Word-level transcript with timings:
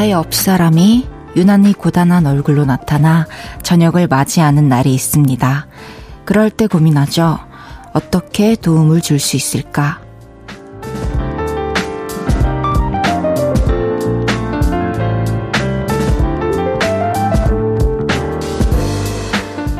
나의 0.00 0.12
옆사람이 0.12 1.06
유난히 1.36 1.74
고단한 1.74 2.24
얼굴로 2.24 2.64
나타나 2.64 3.26
저녁을 3.62 4.06
맞이하는 4.06 4.66
날이 4.66 4.94
있습니다. 4.94 5.66
그럴 6.24 6.48
때 6.48 6.66
고민하죠. 6.66 7.38
어떻게 7.92 8.56
도움을 8.56 9.02
줄 9.02 9.18
수 9.18 9.36
있을까? 9.36 10.00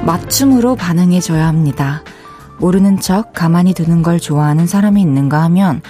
맞춤으로 0.04 0.76
반응해줘야 0.76 1.46
합니다. 1.46 2.02
모르는 2.58 3.00
척 3.00 3.32
가만히 3.32 3.72
두는 3.72 4.02
걸 4.02 4.20
좋아하는 4.20 4.66
사람이 4.66 5.00
있는가 5.00 5.42
하면 5.44 5.80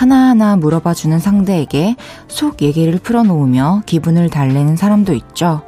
하나하나 0.00 0.56
물어봐주는 0.56 1.18
상대에게 1.18 1.94
속 2.26 2.62
얘기를 2.62 2.98
풀어놓으며 2.98 3.82
기분을 3.84 4.30
달래는 4.30 4.78
사람도 4.78 5.12
있죠. 5.12 5.60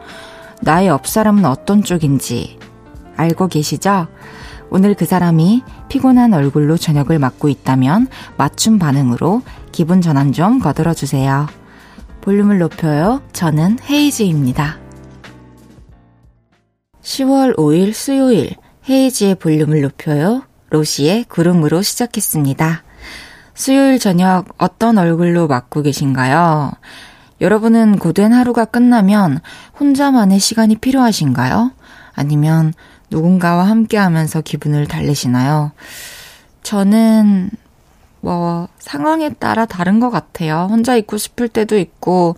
나의 0.62 0.86
옆 0.86 1.06
사람은 1.06 1.44
어떤 1.44 1.84
쪽인지 1.84 2.58
알고 3.14 3.48
계시죠? 3.48 4.06
오늘 4.70 4.94
그 4.94 5.04
사람이 5.04 5.62
피곤한 5.90 6.32
얼굴로 6.32 6.78
저녁을 6.78 7.18
맞고 7.18 7.50
있다면 7.50 8.06
맞춤 8.38 8.78
반응으로 8.78 9.42
기분 9.70 10.00
전환 10.00 10.32
좀 10.32 10.60
거들어 10.60 10.94
주세요. 10.94 11.46
볼륨을 12.22 12.58
높여요. 12.58 13.20
저는 13.34 13.80
헤이즈입니다. 13.86 14.78
10월 17.02 17.54
5일 17.58 17.92
수요일 17.92 18.56
헤이지의 18.88 19.34
볼륨을 19.34 19.82
높여요. 19.82 20.44
로시의 20.70 21.24
구름으로 21.24 21.82
시작했습니다. 21.82 22.82
수요일 23.54 23.98
저녁 23.98 24.46
어떤 24.58 24.98
얼굴로 24.98 25.46
맞고 25.46 25.82
계신가요? 25.82 26.72
여러분은 27.40 27.98
고된 27.98 28.32
하루가 28.32 28.64
끝나면 28.64 29.40
혼자만의 29.78 30.38
시간이 30.38 30.76
필요하신가요? 30.76 31.72
아니면 32.14 32.72
누군가와 33.10 33.64
함께 33.64 33.96
하면서 33.98 34.40
기분을 34.40 34.86
달래시나요? 34.86 35.72
저는 36.62 37.50
뭐 38.20 38.68
상황에 38.78 39.30
따라 39.30 39.66
다른 39.66 39.98
것 40.00 40.10
같아요. 40.10 40.68
혼자 40.70 40.96
있고 40.96 41.18
싶을 41.18 41.48
때도 41.48 41.76
있고 41.76 42.36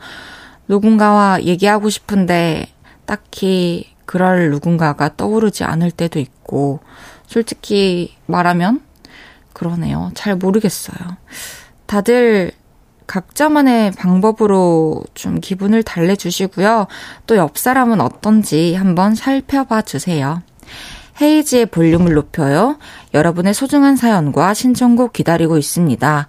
누군가와 0.68 1.42
얘기하고 1.42 1.90
싶은데 1.90 2.66
딱히 3.04 3.94
그럴 4.06 4.50
누군가가 4.50 5.16
떠오르지 5.16 5.64
않을 5.64 5.90
때도 5.90 6.18
있고 6.18 6.80
솔직히 7.26 8.16
말하면 8.26 8.80
그러네요. 9.54 10.10
잘 10.12 10.36
모르겠어요. 10.36 10.98
다들 11.86 12.52
각자만의 13.06 13.92
방법으로 13.92 15.04
좀 15.14 15.40
기분을 15.40 15.82
달래주시고요. 15.82 16.86
또 17.26 17.36
옆 17.36 17.56
사람은 17.58 18.00
어떤지 18.00 18.74
한번 18.74 19.14
살펴봐 19.14 19.82
주세요. 19.82 20.42
헤이지의 21.20 21.66
볼륨을 21.66 22.14
높여요. 22.14 22.78
여러분의 23.12 23.54
소중한 23.54 23.96
사연과 23.96 24.52
신청곡 24.54 25.12
기다리고 25.12 25.58
있습니다. 25.58 26.28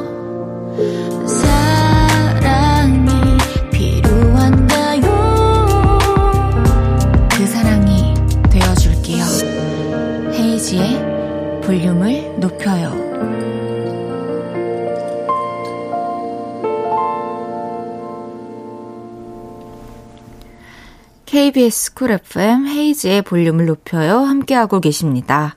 볼륨을 11.71 12.37
높여요. 12.37 12.91
KBS 21.25 21.93
쿨 21.93 22.11
FM 22.11 22.67
헤이즈의 22.67 23.21
볼륨을 23.21 23.67
높여요. 23.67 24.19
함께하고 24.19 24.81
계십니다. 24.81 25.55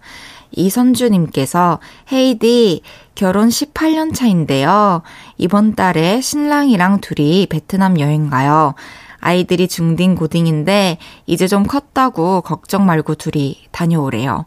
이선주님께서 0.56 1.78
헤이디 2.12 2.82
결혼 3.14 3.48
18년 3.48 4.14
차인데요. 4.14 5.02
이번 5.38 5.74
달에 5.74 6.20
신랑이랑 6.20 7.00
둘이 7.00 7.46
베트남 7.46 8.00
여행 8.00 8.30
가요. 8.30 8.74
아이들이 9.20 9.68
중딩 9.68 10.16
고딩인데 10.16 10.98
이제 11.26 11.46
좀 11.46 11.64
컸다고 11.64 12.42
걱정 12.42 12.84
말고 12.84 13.14
둘이 13.14 13.56
다녀오래요. 13.70 14.44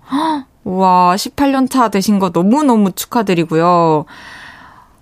우와, 0.65 1.15
18년 1.15 1.69
차 1.69 1.89
되신 1.89 2.19
거 2.19 2.29
너무너무 2.29 2.91
축하드리고요. 2.91 4.05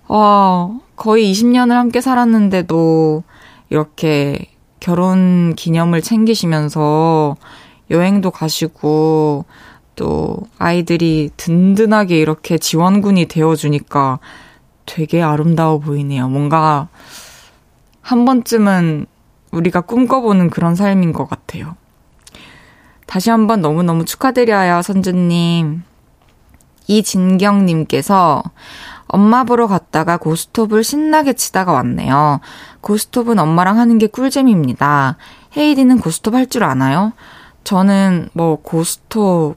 와, 0.08 0.70
거의 0.94 1.30
20년을 1.30 1.72
함께 1.72 2.00
살았는데도 2.00 3.24
이렇게 3.68 4.46
결혼 4.80 5.54
기념을 5.56 6.00
챙기시면서 6.00 7.36
여행도 7.90 8.30
가시고 8.30 9.44
또 9.96 10.36
아이들이 10.58 11.30
든든하게 11.36 12.18
이렇게 12.18 12.58
지원군이 12.58 13.26
되어주니까 13.26 14.18
되게 14.84 15.22
아름다워 15.22 15.78
보이네요. 15.78 16.28
뭔가 16.28 16.88
한 18.02 18.24
번쯤은 18.24 19.06
우리가 19.50 19.80
꿈꿔보는 19.80 20.50
그런 20.50 20.76
삶인 20.76 21.12
것 21.12 21.28
같아요. 21.28 21.76
다시 23.06 23.30
한번 23.30 23.60
너무너무 23.60 24.04
축하드려요, 24.04 24.82
선주님. 24.82 25.82
이진경님께서 26.88 28.42
엄마 29.08 29.44
보러 29.44 29.66
갔다가 29.66 30.16
고스톱을 30.18 30.84
신나게 30.84 31.32
치다가 31.32 31.72
왔네요. 31.72 32.40
고스톱은 32.80 33.38
엄마랑 33.38 33.78
하는 33.78 33.98
게 33.98 34.06
꿀잼입니다. 34.06 35.16
헤이디는 35.56 35.98
고스톱 36.00 36.34
할 36.34 36.46
줄 36.46 36.64
아나요? 36.64 37.12
저는 37.64 38.28
뭐 38.34 38.56
고스톱, 38.62 39.56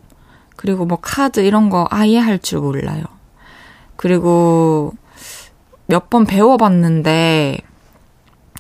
그리고 0.60 0.86
뭐 0.86 0.98
카드 1.02 1.40
이런 1.40 1.70
거 1.70 1.88
아예 1.90 2.18
할 2.20 2.38
줄 2.40 2.60
몰라요. 2.60 3.04
그리고 3.96 4.94
몇 5.88 6.10
번 6.10 6.26
배워봤는데 6.26 7.60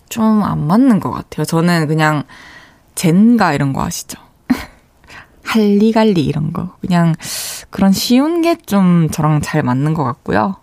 좀 0.07 0.41
안 0.43 0.65
맞는 0.65 1.01
것 1.01 1.11
같아요. 1.11 1.43
저는 1.45 1.87
그냥 1.87 2.23
젠가 2.95 3.51
이런 3.53 3.73
거 3.73 3.83
아시죠? 3.83 4.17
할리갈리 5.43 6.23
이런 6.23 6.53
거. 6.53 6.75
그냥 6.79 7.15
그런 7.69 7.91
쉬운 7.91 8.41
게 8.41 8.55
좀 8.55 9.09
저랑 9.11 9.41
잘 9.41 9.61
맞는 9.61 9.93
것 9.93 10.03
같고요. 10.05 10.55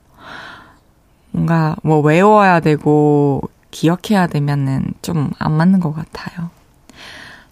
뭔가 1.32 1.76
뭐 1.82 2.00
외워야 2.00 2.60
되고 2.60 3.42
기억해야 3.70 4.26
되면은 4.26 4.94
좀 5.02 5.32
안 5.38 5.52
맞는 5.52 5.80
것 5.80 5.92
같아요. 5.92 6.48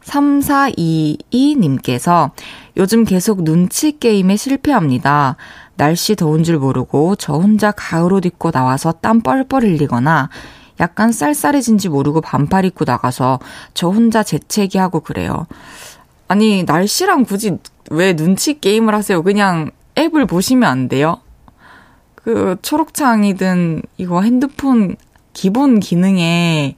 3422님께서 0.05 2.31
요즘 2.77 3.05
계속 3.05 3.45
눈치 3.45 3.99
게임에 3.99 4.37
실패합니다. 4.37 5.37
날씨 5.77 6.17
더운 6.17 6.45
줄 6.45 6.59
모르고 6.59 7.17
저 7.17 7.35
혼자 7.35 7.73
가을 7.73 8.13
옷 8.13 8.27
입고 8.27 8.51
나와서 8.51 8.93
땀 8.93 9.21
뻘뻘 9.21 9.65
흘리거나 9.65 10.29
약간 10.81 11.13
쌀쌀해진지 11.13 11.89
모르고 11.89 12.21
반팔 12.21 12.65
입고 12.65 12.85
나가서 12.85 13.39
저 13.75 13.89
혼자 13.89 14.23
재채기 14.23 14.79
하고 14.79 15.01
그래요. 15.01 15.47
아니, 16.27 16.65
날씨랑 16.65 17.25
굳이 17.25 17.59
왜 17.91 18.17
눈치 18.17 18.61
게임을 18.61 18.95
하세요? 18.95 19.23
그냥 19.23 19.71
앱을 19.97 20.27
보시면 20.27 20.69
안 20.69 20.89
돼요? 20.89 21.21
그 22.15 22.57
초록창이든 22.63 23.83
이거 23.99 24.23
핸드폰 24.23 24.97
기본 25.33 25.79
기능에 25.79 26.77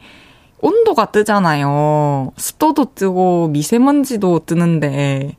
온도가 0.60 1.06
뜨잖아요. 1.06 2.32
습도도 2.36 2.94
뜨고 2.94 3.48
미세먼지도 3.48 4.40
뜨는데 4.46 5.36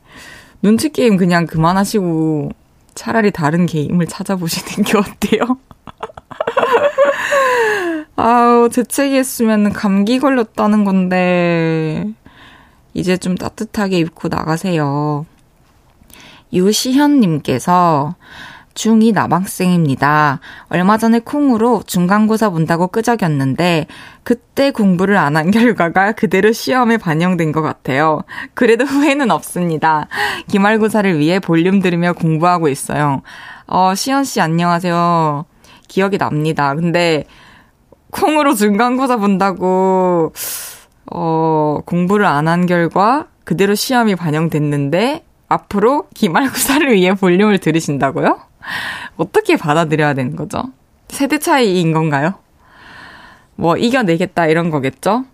눈치 0.62 0.90
게임 0.90 1.16
그냥 1.16 1.46
그만하시고 1.46 2.50
차라리 2.94 3.30
다른 3.30 3.66
게임을 3.66 4.06
찾아보시는 4.06 4.84
게 4.84 4.98
어때요? 4.98 5.58
아우, 8.16 8.68
재채기 8.68 9.16
했으면 9.16 9.72
감기 9.72 10.18
걸렸다는 10.18 10.84
건데. 10.84 12.04
이제 12.94 13.16
좀 13.16 13.36
따뜻하게 13.36 13.98
입고 13.98 14.28
나가세요. 14.28 15.24
유시현님께서 16.52 18.16
중2 18.78 19.12
남학생입니다. 19.12 20.38
얼마 20.68 20.96
전에 20.98 21.18
콩으로 21.18 21.82
중간고사 21.86 22.50
본다고 22.50 22.86
끄적였는데 22.86 23.86
그때 24.22 24.70
공부를 24.70 25.16
안 25.16 25.36
한 25.36 25.50
결과가 25.52 26.12
그대로 26.12 26.52
시험에 26.52 26.96
반영된 26.96 27.50
것 27.52 27.60
같아요. 27.62 28.22
그래도 28.54 28.84
후회는 28.84 29.30
없습니다. 29.30 30.06
기말고사를 30.48 31.18
위해 31.18 31.38
볼륨 31.40 31.80
들으며 31.80 32.12
공부하고 32.12 32.68
있어요. 32.68 33.22
어, 33.66 33.94
시연 33.94 34.24
씨 34.24 34.40
안녕하세요. 34.40 35.44
기억이 35.88 36.18
납니다. 36.18 36.74
근데 36.74 37.24
콩으로 38.10 38.54
중간고사 38.54 39.16
본다고 39.16 40.32
어, 41.10 41.78
공부를 41.84 42.26
안 42.26 42.46
한 42.48 42.66
결과 42.66 43.26
그대로 43.44 43.74
시험이 43.74 44.14
반영됐는데 44.14 45.24
앞으로 45.48 46.04
기말고사를 46.14 46.92
위해 46.92 47.14
볼륨을 47.14 47.58
들으신다고요? 47.58 48.47
어떻게 49.16 49.56
받아들여야 49.56 50.14
되는 50.14 50.36
거죠? 50.36 50.64
세대 51.08 51.38
차이인 51.38 51.92
건가요? 51.92 52.34
뭐 53.54 53.76
이겨내겠다 53.76 54.46
이런 54.46 54.70
거겠죠? 54.70 55.24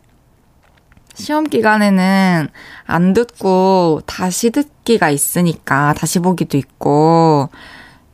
시험 1.15 1.45
기간에는 1.45 2.49
안 2.87 3.13
듣고 3.13 4.01
다시 4.07 4.51
듣기가 4.51 5.11
있으니까 5.11 5.95
다시 5.95 6.19
보기도 6.19 6.57
있고 6.57 7.51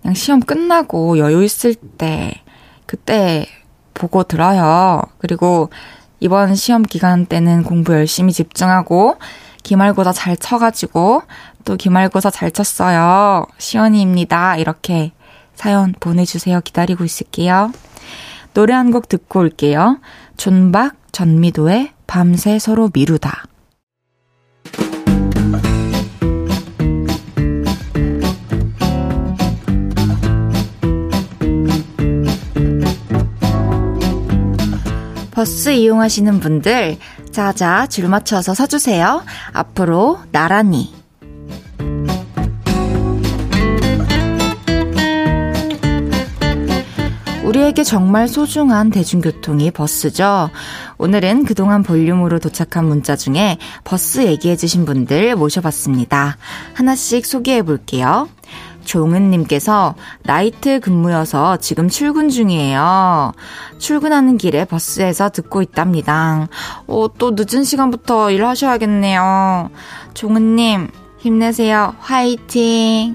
그냥 0.03 0.15
시험 0.15 0.41
끝나고 0.41 1.19
여유 1.19 1.43
있을 1.43 1.75
때 1.75 2.43
그때 2.87 3.47
보고 3.95 4.23
들어요. 4.25 5.03
그리고 5.19 5.71
이번 6.21 6.55
시험 6.55 6.83
기간 6.83 7.27
때는 7.27 7.63
공부 7.63 7.95
열심히 7.95 8.33
집중하고 8.33 9.17
기말고사 9.63 10.13
잘 10.13 10.37
쳐가지고 10.37 11.23
또 11.65 11.77
기말고사 11.77 12.31
잘 12.31 12.51
쳤어요. 12.51 13.47
시연이입니다. 13.59 14.57
이렇게 14.57 15.13
사연 15.55 15.95
보내주세요. 16.01 16.61
기다리고 16.63 17.05
있을게요. 17.05 17.73
노래 18.55 18.75
한 18.75 18.91
곡 18.91 19.09
듣고 19.09 19.41
올게요. 19.41 20.01
존박 20.37 20.95
전미도의 21.13 21.93
밤새 22.07 22.59
서로 22.59 22.91
미루다. 22.93 23.45
버스 35.31 35.71
이용하시는 35.71 36.41
분들, 36.41 36.99
자자 37.33 37.87
줄 37.87 38.09
맞춰서 38.09 38.55
서주세요. 38.55 39.23
앞으로 39.53 40.21
나란히. 40.33 40.93
우리에게 47.45 47.83
정말 47.83 48.29
소중한 48.29 48.91
대중교통이 48.91 49.73
버스죠. 49.73 50.51
오늘은 50.99 51.47
그동안 51.47 51.83
볼륨으로 51.83 52.39
도착한 52.39 52.85
문자 52.85 53.17
중에 53.17 53.59
버스 53.83 54.25
얘기해주신 54.25 54.85
분들 54.85 55.35
모셔봤습니다. 55.35 56.37
하나씩 56.75 57.27
소개해 57.27 57.63
볼게요. 57.63 58.29
종은님께서 58.91 59.95
나이트 60.25 60.81
근무여서 60.81 61.59
지금 61.59 61.89
출근 61.89 62.29
중이에요. 62.29 63.33
출근하는 63.79 64.37
길에 64.37 64.65
버스에서 64.65 65.31
듣고 65.31 65.63
있답니다. 65.63 66.49
어, 66.89 67.07
또 67.17 67.33
늦은 67.37 67.63
시간부터 67.63 68.33
일하셔야겠네요. 68.33 69.71
종은님, 70.15 70.89
힘내세요. 71.19 71.95
화이팅! 72.01 73.15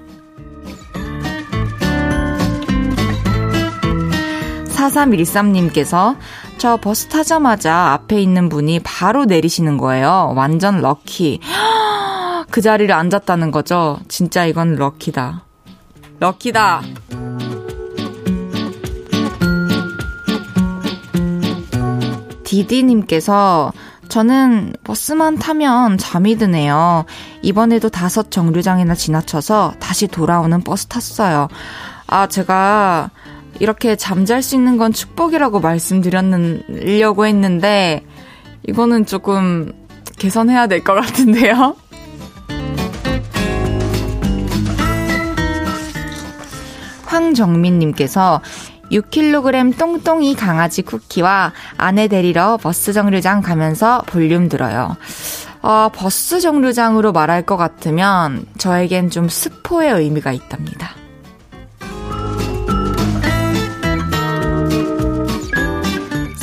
4313님께서 4.67 6.15
저 6.57 6.77
버스 6.77 7.07
타자마자 7.07 7.91
앞에 7.91 8.21
있는 8.21 8.47
분이 8.47 8.79
바로 8.79 9.25
내리시는 9.25 9.77
거예요. 9.77 10.31
완전 10.37 10.79
럭키. 10.79 11.41
그 12.49 12.61
자리를 12.61 12.93
앉았다는 12.93 13.51
거죠. 13.51 13.99
진짜 14.07 14.45
이건 14.45 14.75
럭키다. 14.75 15.44
럭키다. 16.19 16.81
디디님께서 22.43 23.73
저는 24.07 24.73
버스만 24.83 25.39
타면 25.39 25.97
잠이 25.97 26.37
드네요. 26.37 27.05
이번에도 27.41 27.89
다섯 27.89 28.31
정류장이나 28.31 28.95
지나쳐서 28.95 29.73
다시 29.79 30.07
돌아오는 30.07 30.61
버스 30.61 30.85
탔어요. 30.85 31.47
아, 32.07 32.27
제가 32.27 33.09
이렇게 33.59 33.95
잠잘 33.95 34.41
수 34.41 34.55
있는 34.55 34.77
건 34.77 34.93
축복이라고 34.93 35.59
말씀드렸려고 35.59 37.25
했는데, 37.25 38.05
이거는 38.67 39.05
조금 39.05 39.73
개선해야 40.17 40.67
될 40.67 40.83
것 40.83 40.93
같은데요? 40.93 41.75
황정민님께서 47.15 48.41
6kg 48.91 49.77
똥똥이 49.77 50.35
강아지 50.35 50.81
쿠키와 50.81 51.53
아내 51.77 52.07
데리러 52.07 52.57
버스 52.57 52.93
정류장 52.93 53.41
가면서 53.41 54.03
볼륨 54.05 54.49
들어요. 54.49 54.95
어, 55.61 55.89
버스 55.93 56.39
정류장으로 56.39 57.11
말할 57.11 57.43
것 57.43 57.57
같으면 57.57 58.45
저에겐 58.57 59.09
좀 59.09 59.29
스포의 59.29 59.91
의미가 59.93 60.33
있답니다. 60.33 60.91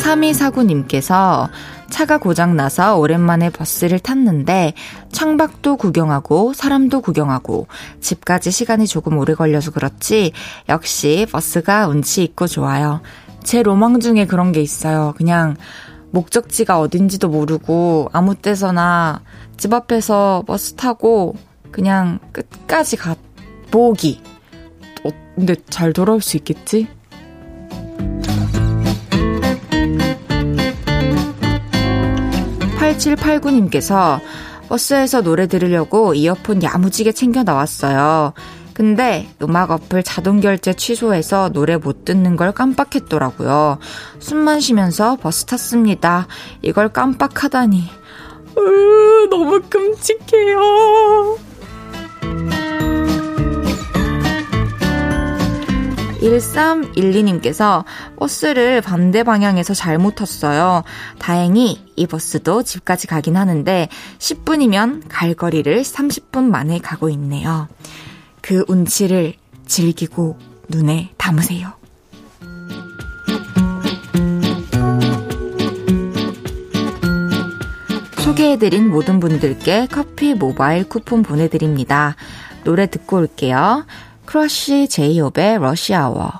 3249님께서 0.02 1.48
차가 1.92 2.16
고장나서 2.16 2.96
오랜만에 2.96 3.50
버스를 3.50 4.00
탔는데 4.00 4.72
창밖도 5.12 5.76
구경하고 5.76 6.54
사람도 6.54 7.02
구경하고 7.02 7.68
집까지 8.00 8.50
시간이 8.50 8.86
조금 8.86 9.18
오래 9.18 9.34
걸려서 9.34 9.70
그렇지 9.70 10.32
역시 10.70 11.26
버스가 11.30 11.86
운치 11.88 12.24
있고 12.24 12.46
좋아요. 12.46 13.02
제 13.44 13.62
로망 13.62 14.00
중에 14.00 14.26
그런 14.26 14.52
게 14.52 14.62
있어요. 14.62 15.12
그냥 15.18 15.54
목적지가 16.12 16.80
어딘지도 16.80 17.28
모르고 17.28 18.08
아무 18.12 18.34
때서나 18.34 19.20
집 19.58 19.74
앞에서 19.74 20.44
버스 20.46 20.74
타고 20.74 21.34
그냥 21.70 22.20
끝까지 22.32 22.96
가 22.96 23.14
보기. 23.70 24.22
어, 25.04 25.10
근데 25.36 25.56
잘 25.68 25.92
돌아올 25.92 26.22
수 26.22 26.38
있겠지? 26.38 26.88
8789님께서 32.92 34.20
버스에서 34.68 35.22
노래 35.22 35.46
들으려고 35.46 36.14
이어폰 36.14 36.62
야무지게 36.62 37.12
챙겨 37.12 37.42
나왔어요. 37.42 38.32
근데 38.74 39.28
음악 39.42 39.70
어플 39.70 40.02
자동 40.02 40.40
결제 40.40 40.72
취소해서 40.72 41.50
노래 41.50 41.76
못 41.76 42.06
듣는 42.06 42.36
걸 42.36 42.52
깜빡했더라고요. 42.52 43.78
숨만 44.18 44.60
쉬면서 44.60 45.16
버스 45.16 45.44
탔습니다. 45.44 46.26
이걸 46.62 46.88
깜빡하다니. 46.88 47.84
으, 48.56 49.28
너무 49.28 49.60
끔찍해요. 49.68 51.38
1312님께서 56.22 57.84
버스를 58.16 58.80
반대 58.80 59.22
방향에서 59.22 59.74
잘못 59.74 60.14
탔어요. 60.14 60.84
다행히 61.18 61.84
이 61.96 62.06
버스도 62.06 62.62
집까지 62.62 63.06
가긴 63.06 63.36
하는데 63.36 63.88
10분이면 64.18 65.02
갈 65.08 65.34
거리를 65.34 65.82
30분 65.82 66.44
만에 66.44 66.78
가고 66.78 67.08
있네요. 67.10 67.68
그 68.40 68.64
운치를 68.68 69.34
즐기고 69.66 70.38
눈에 70.68 71.10
담으세요. 71.16 71.72
소개해드린 78.18 78.88
모든 78.88 79.20
분들께 79.20 79.88
커피 79.90 80.34
모바일 80.34 80.88
쿠폰 80.88 81.22
보내드립니다. 81.22 82.16
노래 82.64 82.86
듣고 82.86 83.18
올게요. 83.18 83.84
크러쉬 84.24 84.88
제이홉의 84.88 85.58
러시아워. 85.58 86.32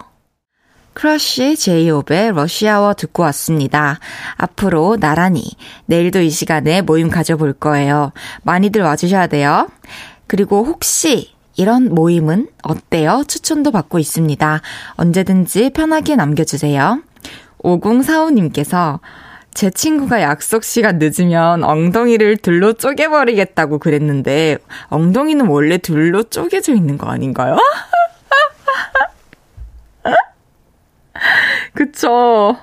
크러쉬 0.94 1.56
제이홉의 1.56 2.32
러시아워 2.32 2.94
듣고 2.94 3.22
왔습니다. 3.24 3.98
앞으로 4.36 4.96
나란히 4.98 5.42
내일도 5.86 6.20
이 6.20 6.30
시간에 6.30 6.82
모임 6.82 7.08
가져볼 7.08 7.54
거예요. 7.54 8.12
많이들 8.42 8.82
와주셔야 8.82 9.26
돼요. 9.26 9.68
그리고 10.26 10.64
혹시 10.64 11.32
이런 11.56 11.94
모임은 11.94 12.48
어때요? 12.62 13.24
추천도 13.26 13.70
받고 13.72 13.98
있습니다. 13.98 14.60
언제든지 14.92 15.70
편하게 15.70 16.16
남겨주세요. 16.16 17.02
5045님께서 17.58 19.00
제 19.54 19.71
친구가 19.71 20.23
약속 20.23 20.64
시간 20.64 20.99
늦으면 20.99 21.62
엉덩이를 21.62 22.38
둘로 22.38 22.73
쪼개버리겠다고 22.73 23.78
그랬는데, 23.78 24.59
엉덩이는 24.88 25.47
원래 25.47 25.78
둘로 25.78 26.23
쪼개져 26.23 26.75
있는 26.75 26.97
거 26.99 27.09
아닌가요? 27.09 27.56
그쵸. 31.75 32.56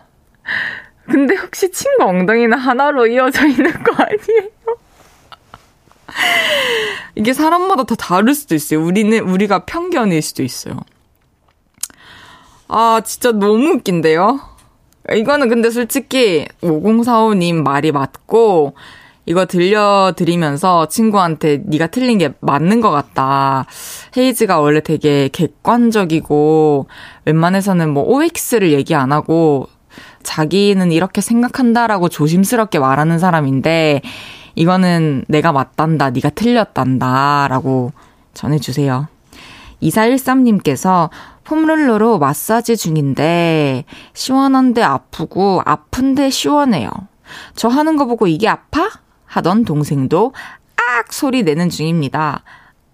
근데 1.11 1.35
혹시 1.35 1.71
친구 1.71 2.03
엉덩이는 2.05 2.57
하나로 2.57 3.07
이어져 3.07 3.47
있는 3.47 3.71
거 3.83 3.93
아니에요? 4.03 4.49
이게 7.15 7.33
사람마다 7.33 7.83
다 7.85 7.95
다를 7.95 8.33
수도 8.35 8.55
있어요. 8.55 8.83
우리는, 8.83 9.17
우리가 9.19 9.65
편견일 9.65 10.21
수도 10.21 10.43
있어요. 10.43 10.79
아, 12.67 13.01
진짜 13.05 13.31
너무 13.31 13.69
웃긴데요? 13.75 14.39
이거는 15.13 15.49
근데 15.49 15.69
솔직히 15.69 16.47
5045님 16.61 17.63
말이 17.63 17.91
맞고, 17.91 18.73
이거 19.25 19.45
들려드리면서 19.45 20.87
친구한테 20.87 21.61
네가 21.63 21.87
틀린 21.87 22.17
게 22.17 22.31
맞는 22.39 22.81
것 22.81 22.89
같다. 22.89 23.65
헤이즈가 24.17 24.59
원래 24.59 24.81
되게 24.81 25.29
객관적이고 25.31 26.87
웬만해서는 27.25 27.91
뭐 27.91 28.03
OX를 28.05 28.71
얘기 28.71 28.95
안 28.95 29.11
하고 29.11 29.67
자기는 30.23 30.91
이렇게 30.91 31.21
생각한다라고 31.21 32.09
조심스럽게 32.09 32.79
말하는 32.79 33.19
사람인데 33.19 34.01
이거는 34.55 35.25
내가 35.27 35.51
맞단다, 35.51 36.09
네가 36.09 36.31
틀렸단다라고 36.31 37.91
전해주세요. 38.33 39.07
2413님께서 39.83 41.11
폼롤러로 41.49 42.19
마사지 42.19 42.77
중인데 42.77 43.85
시원한데 44.13 44.83
아프고 44.83 45.63
아픈데 45.65 46.29
시원해요. 46.29 46.91
저 47.55 47.67
하는 47.67 47.97
거 47.97 48.05
보고 48.05 48.27
이게 48.27 48.47
아파? 48.47 48.87
하던 49.25 49.65
동생도 49.65 50.33
악 50.75 51.11
소리 51.11 51.41
내는 51.41 51.69
중입니다. 51.69 52.43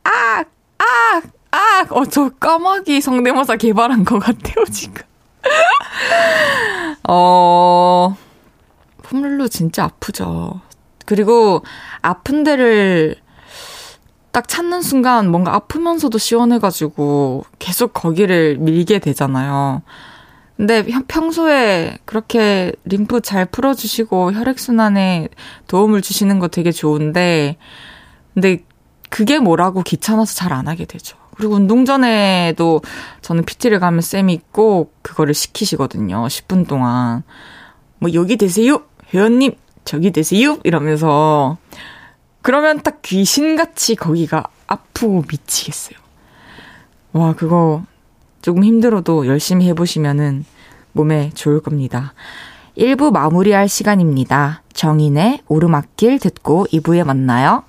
악! 0.06 0.50
악! 0.78 1.24
악! 1.52 1.92
어, 1.92 2.06
저 2.06 2.30
까마귀 2.30 3.02
성대모사 3.02 3.58
개발한 3.58 4.06
것 4.06 4.20
같아요, 4.20 4.64
지금. 4.72 5.04
어, 7.10 8.16
폼룰루 9.04 9.50
진짜 9.50 9.84
아프죠. 9.84 10.62
그리고 11.06 11.62
아픈 12.02 12.46
데를 12.46 13.18
딱 14.36 14.50
찾는 14.50 14.82
순간 14.82 15.32
뭔가 15.32 15.56
아프면서도 15.56 16.18
시원해가지고 16.18 17.46
계속 17.58 17.94
거기를 17.94 18.58
밀게 18.58 19.00
되잖아요. 19.00 19.82
근데 20.58 20.86
평소에 21.08 21.98
그렇게 22.04 22.74
림프 22.84 23.22
잘 23.22 23.46
풀어주시고 23.46 24.34
혈액순환에 24.34 25.30
도움을 25.68 26.02
주시는 26.02 26.40
거 26.40 26.50
되게 26.50 26.74
좋은데, 26.74 27.56
근데 28.34 28.66
그게 29.10 29.40
뭐라고 29.40 29.84
귀찮아서 29.84 30.36
잘 30.36 30.52
안 30.52 30.68
하게 30.68 30.84
되죠. 30.84 31.16
그리고 31.38 31.56
운동 31.56 31.86
전에도 31.86 32.82
저는 33.22 33.46
PT를 33.46 33.80
가면 33.80 34.02
쌤이 34.02 34.42
꼭 34.52 34.98
그거를 35.02 35.34
시키시거든요. 35.34 36.26
10분 36.26 36.68
동안. 36.68 37.24
뭐, 38.00 38.12
여기 38.14 38.36
되세요! 38.36 38.82
회원님! 39.14 39.54
저기 39.86 40.12
되세요! 40.12 40.58
이러면서. 40.66 41.58
그러면 42.46 42.80
딱 42.84 43.02
귀신같이 43.02 43.96
거기가 43.96 44.44
아프고 44.68 45.24
미치겠어요. 45.28 45.98
와, 47.12 47.34
그거 47.34 47.82
조금 48.44 48.64
힘들어도 48.64 49.26
열심히 49.26 49.68
해보시면은 49.70 50.46
몸에 50.92 51.32
좋을 51.34 51.60
겁니다. 51.60 52.14
1부 52.78 53.12
마무리할 53.12 53.68
시간입니다. 53.68 54.62
정인의 54.74 55.42
오르막길 55.48 56.20
듣고 56.20 56.68
2부에 56.72 57.04
만나요. 57.04 57.64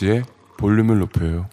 헤이지의 0.00 0.24
볼륨을 0.56 0.98
높여요. 0.98 1.48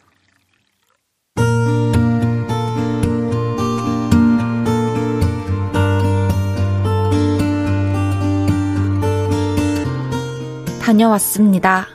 다녀왔습니다. 10.81 11.87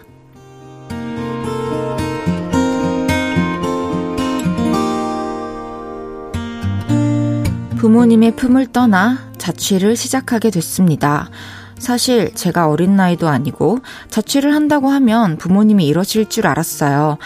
부모님의 7.79 8.37
품을 8.37 8.69
떠나 8.69 9.33
자취를 9.39 9.97
시작하게 9.97 10.51
됐습니다. 10.51 11.31
사실 11.79 12.35
제가 12.35 12.69
어린 12.69 12.97
나이도 12.97 13.29
아니고 13.29 13.79
자취를 14.09 14.55
한다고 14.55 14.89
하면 14.91 15.37
부모님이 15.39 15.87
이러실 15.87 16.29
줄 16.29 16.47
알았어요. 16.47 17.19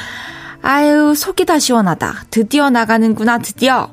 아유, 0.63 1.15
속이 1.15 1.45
다 1.45 1.59
시원하다. 1.59 2.25
드디어 2.31 2.71
나가는구나, 2.71 3.39
드디어. 3.39 3.91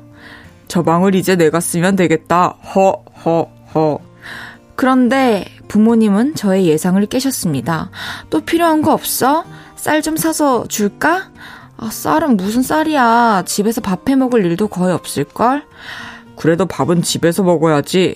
저 0.66 0.82
방을 0.82 1.14
이제 1.14 1.36
내가 1.36 1.60
쓰면 1.60 1.96
되겠다. 1.96 2.56
허, 2.74 3.04
허, 3.24 3.48
허. 3.74 3.98
그런데 4.76 5.44
부모님은 5.68 6.34
저의 6.34 6.66
예상을 6.66 7.04
깨셨습니다. 7.06 7.90
또 8.30 8.40
필요한 8.40 8.82
거 8.82 8.92
없어? 8.92 9.44
쌀 9.76 10.02
좀 10.02 10.16
사서 10.16 10.66
줄까? 10.66 11.30
아, 11.76 11.90
쌀은 11.90 12.36
무슨 12.36 12.62
쌀이야. 12.62 13.42
집에서 13.46 13.80
밥 13.80 14.08
해 14.08 14.16
먹을 14.16 14.44
일도 14.44 14.68
거의 14.68 14.94
없을걸? 14.94 15.62
그래도 16.36 16.66
밥은 16.66 17.02
집에서 17.02 17.42
먹어야지. 17.42 18.14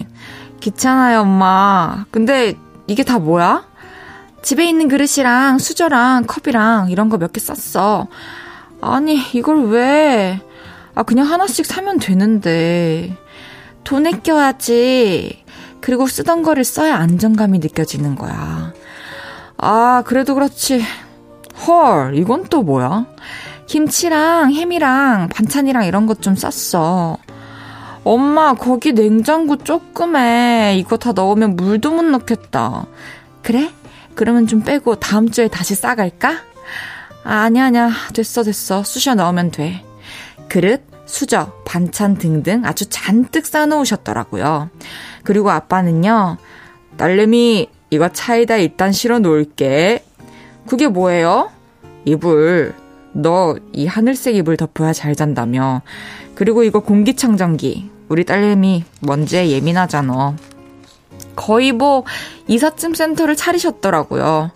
귀찮아요, 0.61 1.21
엄마. 1.21 2.05
근데 2.11 2.55
이게 2.87 3.05
다 3.05 3.19
뭐야? 3.19 3.67
집에 4.43 4.65
있는 4.69 4.89
그릇이랑 4.89 5.59
수저랑 5.59 6.25
컵이랑 6.27 6.91
이런 6.91 7.09
거 7.09 7.17
몇 7.19 7.33
개 7.33 7.41
쌌어. 7.41 8.07
아니, 8.81 9.21
이걸 9.35 9.67
왜? 9.69 10.41
아, 10.95 11.03
그냥 11.03 11.27
하나씩 11.31 11.67
사면 11.67 11.99
되는데. 11.99 13.17
돈에 13.85 14.13
껴야지. 14.23 15.45
그리고 15.81 16.07
쓰던 16.07 16.43
거를 16.43 16.65
써야 16.65 16.97
안정감이 16.97 17.59
느껴지는 17.61 18.15
거야. 18.17 18.73
아, 19.57 20.03
그래도 20.07 20.35
그렇지. 20.35 20.83
헐, 21.67 22.17
이건 22.17 22.45
또 22.51 22.63
뭐야? 22.63 23.07
김치랑 23.67 24.53
햄이랑 24.55 25.29
반찬이랑 25.29 25.85
이런 25.85 26.07
것 26.07 26.21
좀 26.21 26.35
쌌어. 26.37 27.19
엄마, 28.09 28.55
거기 28.55 28.95
냉장고 28.95 29.57
조금해. 29.57 30.79
이거 30.79 30.97
다 30.97 31.13
넣으면 31.13 31.57
물도 31.57 31.91
못 31.91 32.03
넣겠다. 32.07 32.87
그래? 33.43 33.71
그러면 34.15 34.47
좀 34.47 34.63
빼고 34.63 34.95
다음 34.95 35.31
주에 35.31 35.47
다시 35.49 35.75
싸갈까? 35.75 36.31
아, 37.23 37.35
아니야, 37.43 37.67
아니야. 37.67 37.91
됐어, 38.15 38.45
됐어. 38.45 38.83
쑤셔 38.83 39.15
넣으면 39.15 39.51
돼. 39.51 39.85
그릇, 40.49 40.81
수저, 41.05 41.53
반찬 41.67 42.17
등등 42.17 42.65
아주 42.65 42.87
잔뜩 42.89 43.45
싸놓으셨더라고요. 43.45 44.71
그리고 45.23 45.51
아빠는요, 45.51 46.39
딸내미, 46.97 47.69
이거 47.91 48.09
차에다 48.09 48.57
일단 48.57 48.91
실어 48.91 49.19
놓을게. 49.19 50.03
그게 50.67 50.89
뭐예요? 50.89 51.51
이불. 52.07 52.75
너 53.13 53.57
이 53.75 53.87
하늘색 53.87 54.35
이불 54.37 54.57
덮어야 54.57 54.95
잘 54.95 55.15
잔다며. 55.15 55.83
그리고 56.35 56.63
이거 56.63 56.81
공기청정기. 56.81 57.98
우리 58.09 58.25
딸내미 58.25 58.85
먼지에 59.01 59.51
예민하잖아. 59.51 60.37
거의 61.37 61.73
뭐 61.73 62.05
이삿짐 62.47 62.95
센터를 62.95 63.37
차리셨더라고요. 63.37 64.51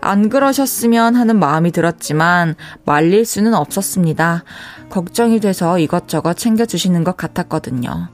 안 0.00 0.28
그러셨으면 0.28 1.14
하는 1.14 1.38
마음이 1.38 1.70
들었지만 1.70 2.56
말릴 2.84 3.24
수는 3.24 3.54
없었습니다. 3.54 4.44
걱정이 4.90 5.40
돼서 5.40 5.78
이것저것 5.78 6.34
챙겨주시는 6.34 7.04
것 7.04 7.16
같았거든요. 7.16 8.08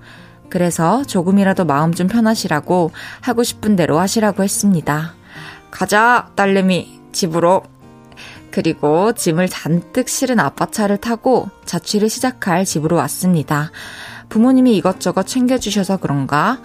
그래서 0.50 1.04
조금이라도 1.04 1.64
마음 1.64 1.92
좀 1.92 2.07
편하시라고 2.07 2.90
하고 3.21 3.42
싶은 3.42 3.76
대로 3.76 3.99
하시라고 3.99 4.42
했습니다. 4.42 5.14
가자, 5.71 6.30
딸내미, 6.35 7.00
집으로. 7.12 7.62
그리고 8.50 9.12
짐을 9.12 9.49
잔뜩 9.49 10.09
실은 10.09 10.40
아빠 10.40 10.66
차를 10.66 10.97
타고 10.97 11.49
자취를 11.64 12.09
시작할 12.09 12.64
집으로 12.64 12.97
왔습니다. 12.97 13.71
부모님이 14.28 14.76
이것저것 14.76 15.26
챙겨주셔서 15.26 15.99
그런가 15.99 16.61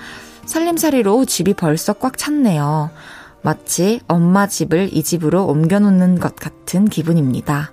살림살이로 0.45 1.25
집이 1.25 1.53
벌써 1.53 1.93
꽉 1.93 2.17
찼네요. 2.17 2.91
마치 3.41 3.99
엄마 4.07 4.47
집을 4.47 4.89
이 4.93 5.03
집으로 5.03 5.45
옮겨놓는 5.45 6.19
것 6.19 6.35
같은 6.35 6.85
기분입니다. 6.85 7.71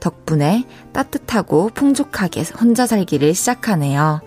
덕분에 0.00 0.66
따뜻하고 0.92 1.70
풍족하게 1.74 2.42
혼자 2.60 2.86
살기를 2.86 3.34
시작하네요. 3.34 4.20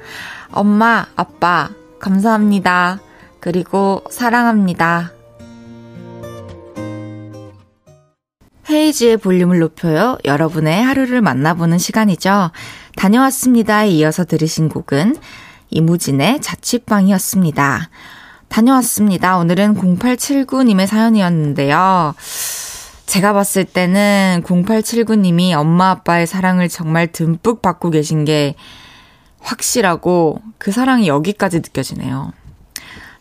엄마, 0.52 1.06
아빠, 1.16 1.70
감사합니다. 2.00 3.00
그리고 3.42 4.04
사랑합니다. 4.10 5.12
헤이지의 8.70 9.18
볼륨을 9.18 9.60
높여요. 9.60 10.18
여러분의 10.26 10.82
하루를 10.82 11.22
만나보는 11.22 11.78
시간이죠. 11.78 12.52
다녀왔습니다에 12.96 13.90
이어서 13.90 14.26
들으신 14.26 14.70
곡은 14.70 15.18
이무진의 15.70 16.42
자취방이었습니다. 16.42 17.90
다녀왔습니다. 18.48 19.38
오늘은 19.38 19.76
0879님의 19.76 20.88
사연이었는데요. 20.88 22.16
제가 23.06 23.34
봤을 23.34 23.66
때는 23.66 24.44
0879님이 24.46 25.54
엄마 25.54 25.92
아빠의 25.92 26.28
사랑을 26.28 26.70
정말 26.70 27.08
듬뿍 27.08 27.62
받고 27.62 27.90
계신 27.90 28.26
게 28.26 28.56
확실하고 29.40 30.42
그 30.58 30.72
사랑이 30.72 31.08
여기까지 31.08 31.58
느껴지네요. 31.58 32.32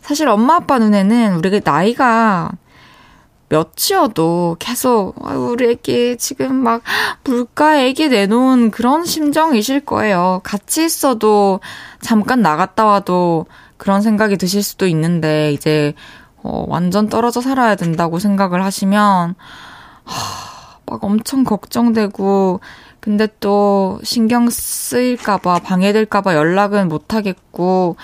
사실 0.01 0.27
엄마 0.27 0.55
아빠 0.55 0.79
눈에는 0.79 1.35
우리가 1.35 1.61
나이가 1.63 2.51
몇이어도 3.49 4.57
계속 4.59 5.15
우리 5.23 5.71
애기 5.71 6.17
지금 6.17 6.55
막 6.55 6.81
물가 7.23 7.79
애기 7.79 8.09
내놓은 8.09 8.71
그런 8.71 9.05
심정이실 9.05 9.81
거예요. 9.81 10.41
같이 10.43 10.85
있어도 10.85 11.59
잠깐 12.01 12.41
나갔다 12.41 12.85
와도 12.85 13.45
그런 13.77 14.01
생각이 14.01 14.37
드실 14.37 14.63
수도 14.63 14.87
있는데 14.87 15.51
이제 15.53 15.93
어, 16.41 16.65
완전 16.67 17.09
떨어져 17.09 17.41
살아야 17.41 17.75
된다고 17.75 18.19
생각을 18.19 18.63
하시면 18.63 19.35
하, 20.03 20.77
막 20.85 21.03
엄청 21.03 21.43
걱정되고 21.43 22.59
근데 22.99 23.27
또 23.39 23.99
신경 24.03 24.49
쓰일까봐 24.49 25.59
방해될까봐 25.59 26.35
연락은 26.35 26.87
못 26.87 27.13
하겠고 27.13 27.97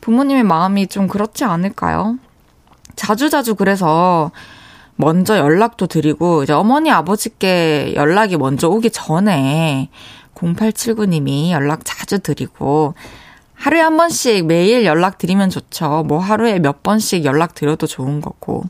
부모님의 0.00 0.42
마음이 0.44 0.86
좀 0.88 1.06
그렇지 1.06 1.44
않을까요? 1.44 2.18
자주자주 2.96 3.54
그래서 3.54 4.30
먼저 5.00 5.38
연락도 5.38 5.86
드리고, 5.86 6.42
이제 6.42 6.52
어머니, 6.52 6.90
아버지께 6.90 7.94
연락이 7.94 8.36
먼저 8.36 8.68
오기 8.68 8.90
전에 8.90 9.90
0879님이 10.34 11.52
연락 11.52 11.84
자주 11.84 12.18
드리고, 12.18 12.94
하루에 13.54 13.80
한 13.80 13.96
번씩 13.96 14.46
매일 14.46 14.84
연락 14.84 15.18
드리면 15.18 15.50
좋죠. 15.50 16.04
뭐 16.06 16.18
하루에 16.18 16.58
몇 16.58 16.82
번씩 16.82 17.24
연락 17.24 17.54
드려도 17.54 17.86
좋은 17.86 18.20
거고. 18.20 18.64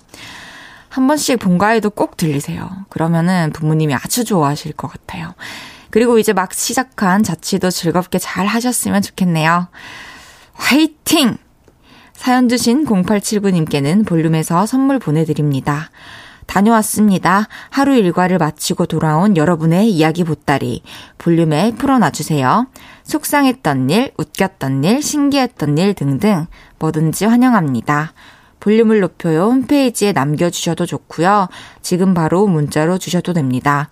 한 0.91 1.07
번씩 1.07 1.39
본가에도 1.39 1.91
꼭 1.91 2.17
들리세요. 2.17 2.69
그러면은 2.91 3.51
부모님이 3.53 3.95
아주 3.95 4.25
좋아하실 4.25 4.73
것 4.75 4.89
같아요. 4.89 5.35
그리고 5.91 6.19
이제 6.19 6.35
막 6.35 6.53
시작한 6.53 7.23
자취도 7.23 7.71
즐겁게 7.71 8.19
잘 8.19 8.47
하셨으면 8.47 9.01
좋겠네요. 9.01 9.69
화이팅! 10.53 11.39
사연 12.19 12.49
주신 12.49 12.85
0879님께는 12.85 14.05
볼륨에서 14.05 14.67
선물 14.67 14.99
보내드립니다. 14.99 15.89
다녀왔습니다. 16.47 17.47
하루 17.71 17.95
일과를 17.95 18.39
마치고 18.39 18.87
돌아온 18.87 19.37
여러분의 19.37 19.89
이야기 19.89 20.25
보따리 20.25 20.83
볼륨에 21.17 21.75
풀어놔주세요. 21.79 22.67
속상했던 23.05 23.91
일, 23.91 24.13
웃겼던 24.19 24.83
일, 24.83 25.01
신기했던 25.01 25.79
일 25.79 25.95
등등 25.95 26.47
뭐든지 26.81 27.25
환영합니다. 27.25 28.13
볼륨을 28.59 28.99
높여요 28.99 29.45
홈페이지에 29.45 30.11
남겨주셔도 30.11 30.87
좋고요. 30.87 31.47
지금 31.83 32.15
바로 32.15 32.49
문자로 32.49 32.99
주셔도 32.99 33.33
됩니다. 33.33 33.91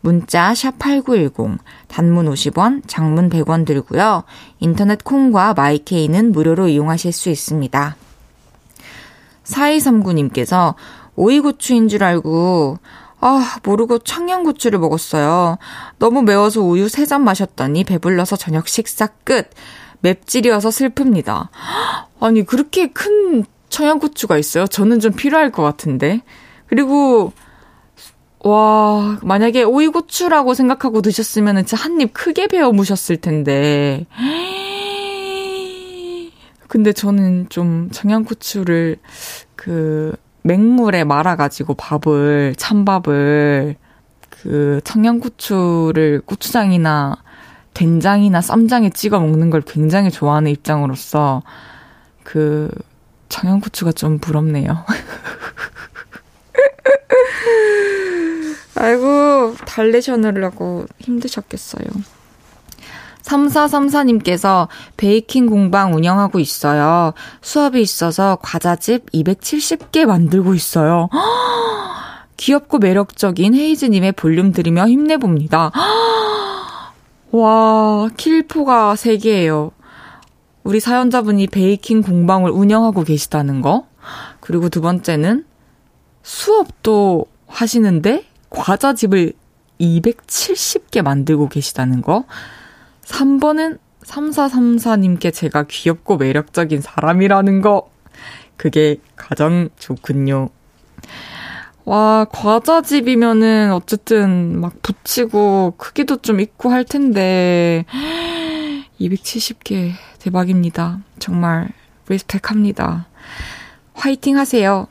문자 0.00 0.52
샵8910 0.52 1.58
단문 1.88 2.26
50원, 2.26 2.82
장문 2.86 3.30
100원 3.30 3.66
들고요. 3.66 4.24
인터넷 4.60 5.02
콩과 5.02 5.54
마이케이는 5.54 6.32
무료로 6.32 6.68
이용하실 6.68 7.12
수 7.12 7.30
있습니다. 7.30 7.96
4239님께서 9.44 10.74
오이고추인 11.16 11.88
줄 11.88 12.04
알고 12.04 12.78
아, 13.20 13.56
모르고 13.64 13.98
청양고추를 13.98 14.78
먹었어요. 14.78 15.58
너무 15.98 16.22
매워서 16.22 16.60
우유 16.60 16.86
3잔 16.86 17.20
마셨더니 17.22 17.84
배불러서 17.84 18.36
저녁 18.36 18.68
식사 18.68 19.08
끝. 19.24 19.50
맵찔이어서 20.00 20.68
슬픕니다. 20.68 21.48
아니, 22.20 22.44
그렇게 22.46 22.92
큰 22.92 23.44
청양고추가 23.68 24.38
있어요? 24.38 24.68
저는 24.68 25.00
좀 25.00 25.12
필요할 25.12 25.50
것 25.50 25.64
같은데. 25.64 26.22
그리고 26.66 27.32
와, 28.40 29.18
만약에 29.22 29.62
오이고추라고 29.64 30.54
생각하고 30.54 31.02
드셨으면 31.02 31.56
진짜 31.66 31.76
한 31.76 32.00
입 32.00 32.12
크게 32.12 32.46
베어 32.46 32.70
무셨을 32.72 33.16
텐데. 33.18 34.06
근데 36.68 36.92
저는 36.92 37.48
좀 37.48 37.88
청양고추를 37.90 38.96
그 39.56 40.14
맹물에 40.42 41.02
말아가지고 41.04 41.74
밥을, 41.74 42.54
찬밥을 42.56 43.74
그 44.30 44.80
청양고추를 44.84 46.22
고추장이나 46.24 47.16
된장이나 47.74 48.40
쌈장에 48.40 48.90
찍어 48.90 49.18
먹는 49.20 49.50
걸 49.50 49.60
굉장히 49.62 50.10
좋아하는 50.10 50.50
입장으로서 50.52 51.42
그 52.22 52.70
청양고추가 53.28 53.92
좀 53.92 54.18
부럽네요. 54.18 54.84
아이고, 58.78 59.54
달래셔느라고 59.66 60.86
힘드셨겠어요. 61.00 61.84
3434님께서 63.22 64.68
베이킹 64.96 65.46
공방 65.46 65.94
운영하고 65.94 66.38
있어요. 66.38 67.12
수업이 67.42 67.80
있어서 67.80 68.38
과자집 68.42 69.10
270개 69.12 70.06
만들고 70.06 70.54
있어요. 70.54 71.08
귀엽고 72.38 72.78
매력적인 72.78 73.54
헤이즈님의 73.54 74.12
볼륨 74.12 74.52
들으며 74.52 74.86
힘내봅니다. 74.88 75.72
와, 77.32 78.08
킬포가 78.16 78.94
3개예요. 78.94 79.72
우리 80.62 80.80
사연자분이 80.80 81.48
베이킹 81.48 82.02
공방을 82.02 82.50
운영하고 82.50 83.02
계시다는 83.04 83.60
거. 83.60 83.86
그리고 84.40 84.68
두 84.68 84.80
번째는 84.80 85.44
수업도 86.22 87.26
하시는데 87.46 88.24
과자집을 88.50 89.32
270개 89.80 91.02
만들고 91.02 91.48
계시다는 91.48 92.02
거. 92.02 92.24
3번은 93.04 93.78
3434님께 94.04 95.32
제가 95.32 95.64
귀엽고 95.64 96.16
매력적인 96.16 96.80
사람이라는 96.80 97.60
거. 97.62 97.90
그게 98.56 98.96
가장 99.16 99.68
좋군요. 99.78 100.50
와, 101.84 102.26
과자집이면은 102.30 103.72
어쨌든 103.72 104.60
막 104.60 104.82
붙이고 104.82 105.74
크기도 105.78 106.16
좀 106.16 106.40
있고 106.40 106.70
할 106.70 106.84
텐데 106.84 107.86
270개 109.00 109.92
대박입니다. 110.18 111.00
정말 111.18 111.70
respect 112.08 112.50
합니다. 112.50 113.06
화이팅 113.94 114.36
하세요. 114.36 114.86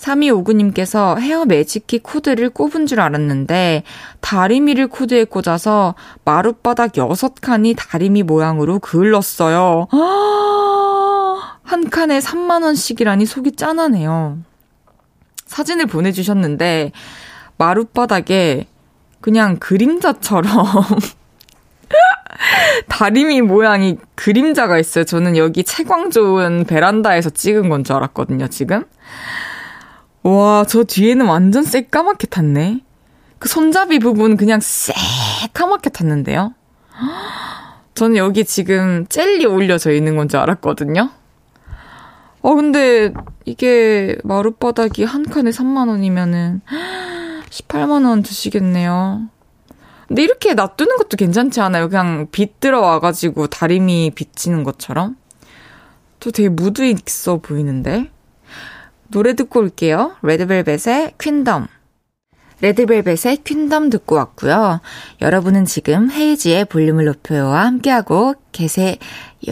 3259님께서 0.00 1.18
헤어 1.18 1.44
매직기 1.44 2.00
코드를 2.00 2.50
꼽은 2.50 2.86
줄 2.86 3.00
알았는데 3.00 3.82
다리미를 4.20 4.88
코드에 4.88 5.24
꽂아서 5.24 5.94
마룻바닥 6.24 6.92
6칸이 6.92 7.74
다리미 7.76 8.22
모양으로 8.22 8.78
그을렀어요. 8.78 9.88
한 11.62 11.90
칸에 11.90 12.18
3만원씩이라니 12.18 13.26
속이 13.26 13.52
짠하네요. 13.52 14.38
사진을 15.46 15.86
보내주셨는데 15.86 16.92
마룻바닥에 17.58 18.66
그냥 19.20 19.58
그림자처럼 19.58 20.48
다리미 22.88 23.42
모양이 23.42 23.98
그림자가 24.14 24.78
있어요. 24.78 25.04
저는 25.04 25.36
여기 25.36 25.62
채광 25.62 26.10
좋은 26.10 26.64
베란다에서 26.64 27.30
찍은 27.30 27.68
건 27.68 27.84
줄 27.84 27.96
알았거든요, 27.96 28.48
지금. 28.48 28.84
와, 30.22 30.64
저 30.68 30.84
뒤에는 30.84 31.26
완전 31.26 31.62
새까맣게 31.62 32.26
탔네. 32.26 32.80
그 33.38 33.48
손잡이 33.48 33.98
부분 33.98 34.36
그냥 34.36 34.60
새까맣게 34.60 35.90
탔는데요. 35.90 36.54
저는 37.94 38.16
여기 38.16 38.44
지금 38.44 39.06
젤리 39.08 39.46
올려져 39.46 39.92
있는 39.92 40.16
건 40.16 40.28
줄 40.28 40.38
알았거든요. 40.40 41.10
어, 42.42 42.54
근데 42.54 43.12
이게 43.44 44.16
마룻바닥이 44.24 45.04
한 45.04 45.24
칸에 45.24 45.50
3만원이면은 45.50 46.60
18만원 47.50 48.22
드시겠네요. 48.24 49.22
근데 50.08 50.22
이렇게 50.22 50.54
놔두는 50.54 50.96
것도 50.96 51.16
괜찮지 51.16 51.60
않아요? 51.60 51.88
그냥 51.88 52.26
빛 52.32 52.60
들어와가지고 52.60 53.46
다리미 53.46 54.12
비치는 54.14 54.64
것처럼? 54.64 55.16
또 56.18 56.30
되게 56.30 56.48
무드 56.48 56.82
있어 56.84 57.38
보이는데? 57.38 58.10
노래 59.10 59.34
듣고 59.34 59.60
올게요. 59.60 60.16
레드벨벳의 60.22 61.14
퀸덤. 61.18 61.66
레드벨벳의 62.60 63.38
퀸덤 63.44 63.90
듣고 63.90 64.16
왔고요. 64.16 64.80
여러분은 65.20 65.64
지금 65.64 66.10
헤이지의 66.10 66.66
볼륨을 66.66 67.06
높여요와 67.06 67.64
함께하고 67.66 68.34
계세요. 68.52 68.96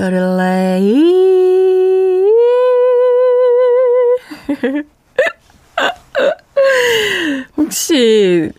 혹시 7.57 8.51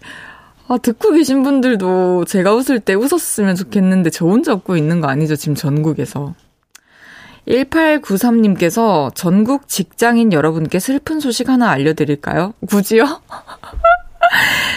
아, 0.67 0.77
듣고 0.77 1.11
계신 1.11 1.43
분들도 1.43 2.25
제가 2.25 2.53
웃을 2.53 2.79
때 2.79 2.93
웃었으면 2.93 3.55
좋겠는데 3.55 4.09
저 4.09 4.25
혼자 4.25 4.53
웃고 4.53 4.77
있는 4.77 5.01
거 5.01 5.07
아니죠? 5.07 5.35
지금 5.35 5.55
전국에서. 5.55 6.35
1893님께서 7.49 9.13
전국 9.15 9.67
직장인 9.67 10.31
여러분께 10.31 10.79
슬픈 10.79 11.19
소식 11.19 11.49
하나 11.49 11.69
알려드릴까요? 11.69 12.53
굳이요? 12.67 13.21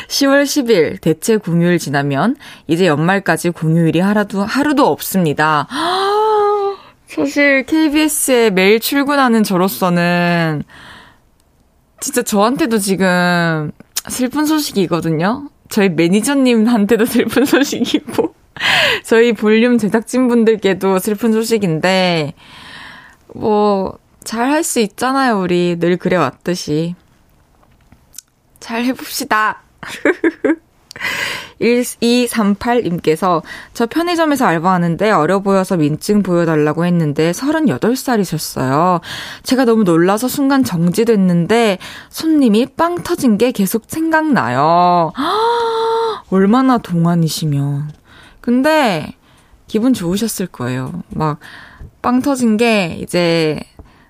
10월 0.09 0.45
10일 0.45 1.01
대체 1.01 1.37
공휴일 1.37 1.79
지나면 1.79 2.37
이제 2.67 2.87
연말까지 2.87 3.51
공휴일이 3.51 4.01
하루도, 4.01 4.43
하루도 4.43 4.87
없습니다. 4.87 5.69
사실 7.07 7.65
KBS에 7.67 8.51
매일 8.51 8.81
출근하는 8.81 9.43
저로서는 9.43 10.63
진짜 12.01 12.23
저한테도 12.23 12.79
지금 12.79 13.71
슬픈 14.09 14.47
소식이거든요. 14.47 15.51
저희 15.69 15.89
매니저님한테도 15.91 17.05
슬픈 17.07 17.45
소식이고, 17.45 18.35
저희 19.05 19.33
볼륨 19.33 19.79
제작진분들께도 19.79 20.99
슬픈 20.99 21.33
소식인데, 21.33 22.35
뭐, 23.35 23.99
잘 24.25 24.51
할 24.51 24.63
수 24.65 24.81
있잖아요, 24.81 25.41
우리. 25.41 25.77
늘 25.79 25.97
그래왔듯이. 25.97 26.95
잘 28.61 28.85
해봅시다. 28.85 29.63
1238님께서 31.61 33.43
저 33.73 33.87
편의점에서 33.87 34.45
알바하는데 34.47 35.11
어려 35.11 35.41
보여서 35.41 35.77
민증 35.77 36.23
보여달라고 36.23 36.85
했는데 36.85 37.33
38살이셨어요. 37.33 39.01
제가 39.43 39.65
너무 39.65 39.85
놀라서 39.85 40.29
순간 40.29 40.65
정지됐는데 40.65 41.79
손님이 42.09 42.67
빵 42.77 43.03
터진 43.03 43.39
게 43.39 43.53
계속 43.53 43.85
생각나요. 43.87 45.13
얼마나 46.31 46.79
동안이시면. 46.79 47.91
근데 48.41 49.15
기분 49.67 49.95
좋으셨을 49.95 50.47
거예요. 50.49 51.03
막 51.11 51.39
빵 52.03 52.21
터진 52.21 52.57
게 52.57 52.97
이제 53.01 53.61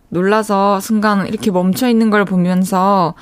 놀라서 0.09 0.81
순간 0.81 1.27
이렇게 1.27 1.51
멈춰 1.51 1.89
있는 1.89 2.11
걸 2.11 2.25
보면서 2.25 3.15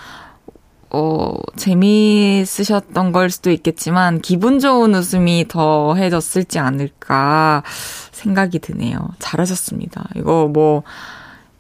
어, 0.92 1.35
재미있으셨던 1.56 3.12
걸 3.12 3.30
수도 3.30 3.52
있겠지만, 3.52 4.20
기분 4.20 4.59
좋은 4.59 4.92
웃음이 4.92 5.46
더 5.46 5.94
해졌을지 5.94 6.59
않을까 6.59 7.62
생각이 8.11 8.59
드네요. 8.59 8.98
잘하셨습니다. 9.20 10.09
이거 10.16 10.50
뭐, 10.52 10.83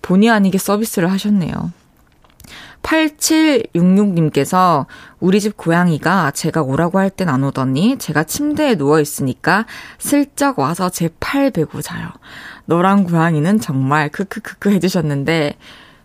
본의 0.02 0.30
아니게 0.30 0.58
서비스를 0.58 1.12
하셨네요. 1.12 1.70
8766님께서 2.82 4.86
우리 5.20 5.40
집 5.40 5.56
고양이가 5.56 6.32
제가 6.32 6.62
오라고 6.62 6.98
할 6.98 7.10
땐 7.10 7.28
안 7.28 7.44
오더니 7.44 7.98
제가 7.98 8.24
침대에 8.24 8.74
누워있으니까 8.76 9.66
슬쩍 9.98 10.58
와서 10.58 10.88
제 10.88 11.08
팔 11.20 11.50
베고 11.50 11.82
자요. 11.82 12.08
너랑 12.70 13.02
고양이는 13.02 13.58
정말 13.58 14.08
크크크크 14.10 14.70
해주셨는데 14.70 15.56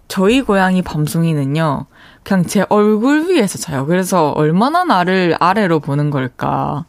저희 0.07 0.41
고양이 0.41 0.81
밤송이는요, 0.81 1.85
그냥 2.23 2.43
제 2.43 2.65
얼굴 2.69 3.29
위에서 3.29 3.59
자요. 3.59 3.85
그래서 3.85 4.31
얼마나 4.31 4.83
나를 4.83 5.35
아래로 5.39 5.79
보는 5.79 6.09
걸까. 6.09 6.85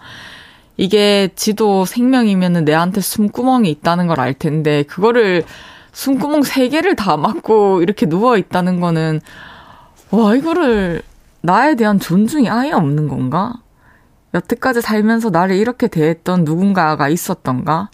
이게 0.79 1.29
지도 1.37 1.85
생명이면은 1.85 2.65
내한테 2.65 3.03
숨구멍이 3.03 3.71
있다는 3.71 4.07
걸 4.07 4.19
알 4.19 4.33
텐데, 4.33 4.83
그거를 4.83 5.45
숨구멍 5.93 6.43
세 6.43 6.69
개를 6.69 6.97
다 6.97 7.19
막고 7.19 7.83
이렇게 7.83 8.07
누워 8.07 8.39
있다는 8.39 8.81
거는, 8.81 9.21
와, 10.11 10.35
이거를 10.35 11.03
나에 11.43 11.75
대한 11.75 12.01
존중이 12.01 12.49
아예 12.49 12.73
없는 12.73 13.09
건가? 13.09 13.55
여태까지 14.33 14.81
살면서 14.81 15.31
나를 15.31 15.57
이렇게 15.57 15.87
대했던 15.87 16.45
누군가가 16.45 17.09
있었던가? 17.11 17.91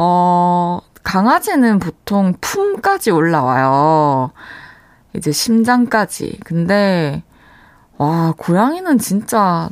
어, 0.00 0.78
강아지는 1.02 1.80
보통 1.80 2.32
품까지 2.40 3.10
올라와요. 3.10 4.30
이제 5.16 5.32
심장까지. 5.32 6.38
근데, 6.44 7.24
와, 7.96 8.32
고양이는 8.36 8.98
진짜, 8.98 9.68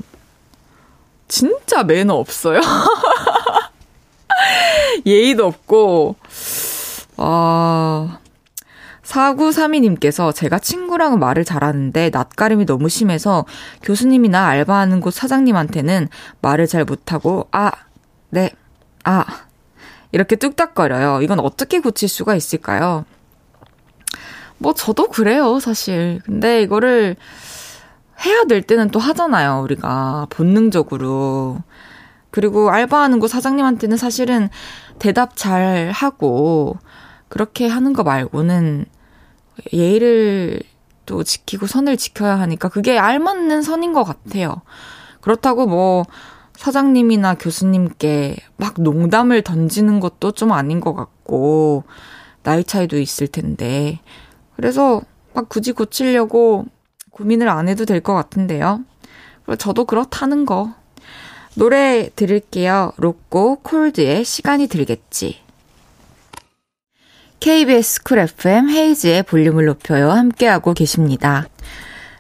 진짜 1.29 1.85
매너 1.85 2.15
없어요. 2.15 2.59
예의도 5.07 5.47
없고, 5.47 6.17
와. 7.19 8.19
4932님께서 9.05 10.35
제가 10.35 10.59
친구랑 10.59 11.21
말을 11.21 11.45
잘하는데 11.45 12.11
낯가림이 12.11 12.67
너무 12.67 12.89
심해서 12.89 13.47
교수님이나 13.85 14.49
알바하는 14.49 15.01
곳 15.01 15.15
사장님한테는 15.15 16.09
말을 16.43 16.67
잘 16.67 16.85
못하고, 16.85 17.47
아, 17.53 17.71
네, 18.31 18.51
아, 19.05 19.25
이렇게 20.17 20.35
뚝딱거려요. 20.35 21.21
이건 21.21 21.41
어떻게 21.41 21.79
고칠 21.79 22.09
수가 22.09 22.35
있을까요? 22.35 23.05
뭐 24.57 24.73
저도 24.73 25.09
그래요, 25.09 25.61
사실. 25.61 26.23
근데 26.25 26.63
이거를 26.63 27.17
해야 28.25 28.45
될 28.45 28.63
때는 28.63 28.89
또 28.89 28.99
하잖아요, 28.99 29.61
우리가. 29.63 30.29
본능적으로. 30.31 31.59
그리고 32.31 32.71
알바하는 32.71 33.21
곳 33.21 33.29
사장님한테는 33.29 33.99
사실은 33.99 34.49
대답 34.99 35.37
잘 35.37 35.91
하고, 35.93 36.79
그렇게 37.29 37.69
하는 37.69 37.93
거 37.93 38.03
말고는 38.03 38.87
예의를 39.75 40.61
또 41.05 41.25
지키고 41.25 41.67
선을 41.67 41.99
지켜야 41.99 42.41
하니까 42.41 42.71
그게 42.71 42.99
알맞는 42.99 43.61
선인 43.61 43.93
것 43.93 44.03
같아요. 44.03 44.63
그렇다고 45.21 45.67
뭐, 45.67 46.07
사장님이나 46.57 47.35
교수님께 47.35 48.37
막 48.57 48.75
농담을 48.79 49.42
던지는 49.42 50.01
것도 50.01 50.33
좀 50.33 50.53
아닌 50.53 50.81
것 50.81 50.95
같고, 50.95 51.85
나이 52.42 52.64
차이도 52.64 52.99
있을 52.99 53.29
텐데, 53.29 54.01
그래서 54.57 55.03
막 55.35 55.49
굳이 55.49 55.73
고치려고 55.73 56.64
고민을 57.11 57.49
안 57.49 57.69
해도 57.69 57.85
될 57.85 58.01
것 58.01 58.14
같은데요. 58.14 58.81
저도 59.59 59.85
그렇다는 59.85 60.47
거. 60.47 60.75
노래 61.55 62.11
들을게요. 62.16 62.92
로꼬 62.97 63.57
콜드의 63.62 64.25
시간이 64.25 64.66
들겠지. 64.66 65.40
KBS 67.40 68.03
쿨 68.03 68.19
FM 68.19 68.69
헤이즈의 68.71 69.23
볼륨을 69.23 69.66
높여요. 69.66 70.11
함께하고 70.11 70.75
계십니다. 70.75 71.47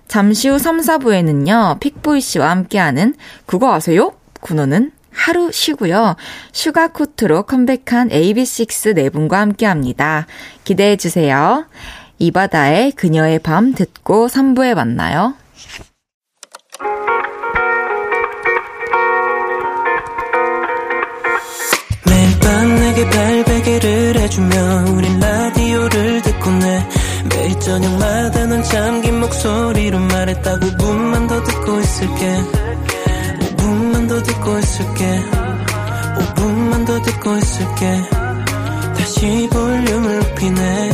잠시 0.08 0.48
후 0.48 0.58
3, 0.58 0.78
4부에는요, 0.78 1.80
픽보이 1.80 2.20
씨와 2.20 2.50
함께하는 2.50 3.14
그거 3.44 3.72
아세요? 3.74 4.12
군호는 4.40 4.92
하루 5.12 5.50
쉬고요. 5.50 6.16
Sugarcoat로 6.52 7.44
컴백한 7.44 8.10
AB6IX 8.10 8.94
네 8.94 9.10
분과 9.10 9.40
함께 9.40 9.66
합니다. 9.66 10.26
기대해 10.64 10.96
주세요. 10.96 11.66
이 12.18 12.30
바다의 12.30 12.92
그녀의 12.92 13.38
밤 13.40 13.74
듣고 13.74 14.28
3부에 14.28 14.74
만나요. 14.74 15.34
매일 22.06 22.38
밤 22.38 22.74
내게 22.76 23.10
팔베개를 23.10 24.16
해주며 24.18 24.84
우린 24.92 25.18
라디오를 25.18 26.22
듣고 26.22 26.50
내 26.50 26.88
매일 27.34 27.60
저녁마다 27.60 28.46
넌 28.46 28.62
잠긴 28.62 29.20
목소리로 29.20 29.98
말했다 29.98 30.58
5분만 30.58 31.28
더 31.28 31.42
듣고 31.42 31.80
있을게 31.80 32.26
5분만 32.26 32.85
더 34.16 34.22
듣고 34.22 34.58
있을게 34.58 35.20
5분만 36.16 36.86
더 36.86 37.02
듣고 37.02 37.36
있을게 37.36 38.02
다시 38.96 39.46
볼륨을 39.52 40.20
높이네 40.20 40.90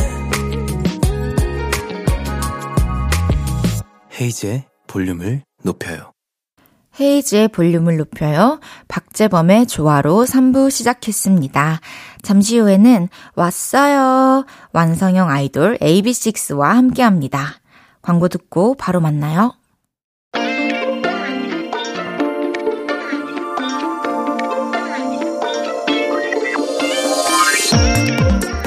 헤이즈의 4.19 4.65
볼륨을 4.87 5.43
높여요. 5.63 6.11
헤이즈의 6.99 7.47
볼륨을 7.47 7.95
높여요. 7.95 8.59
박재범의 8.89 9.67
조화로 9.67 10.25
3부 10.25 10.69
시작했습니다. 10.69 11.79
잠시 12.23 12.59
후에는 12.59 13.07
왔어요. 13.35 14.45
완성형 14.73 15.29
아이돌 15.29 15.77
AB6IX와 15.77 16.73
함께 16.73 17.03
합니다. 17.03 17.61
광고 18.01 18.27
듣고 18.27 18.75
바로 18.75 18.99
만나요. 18.99 19.53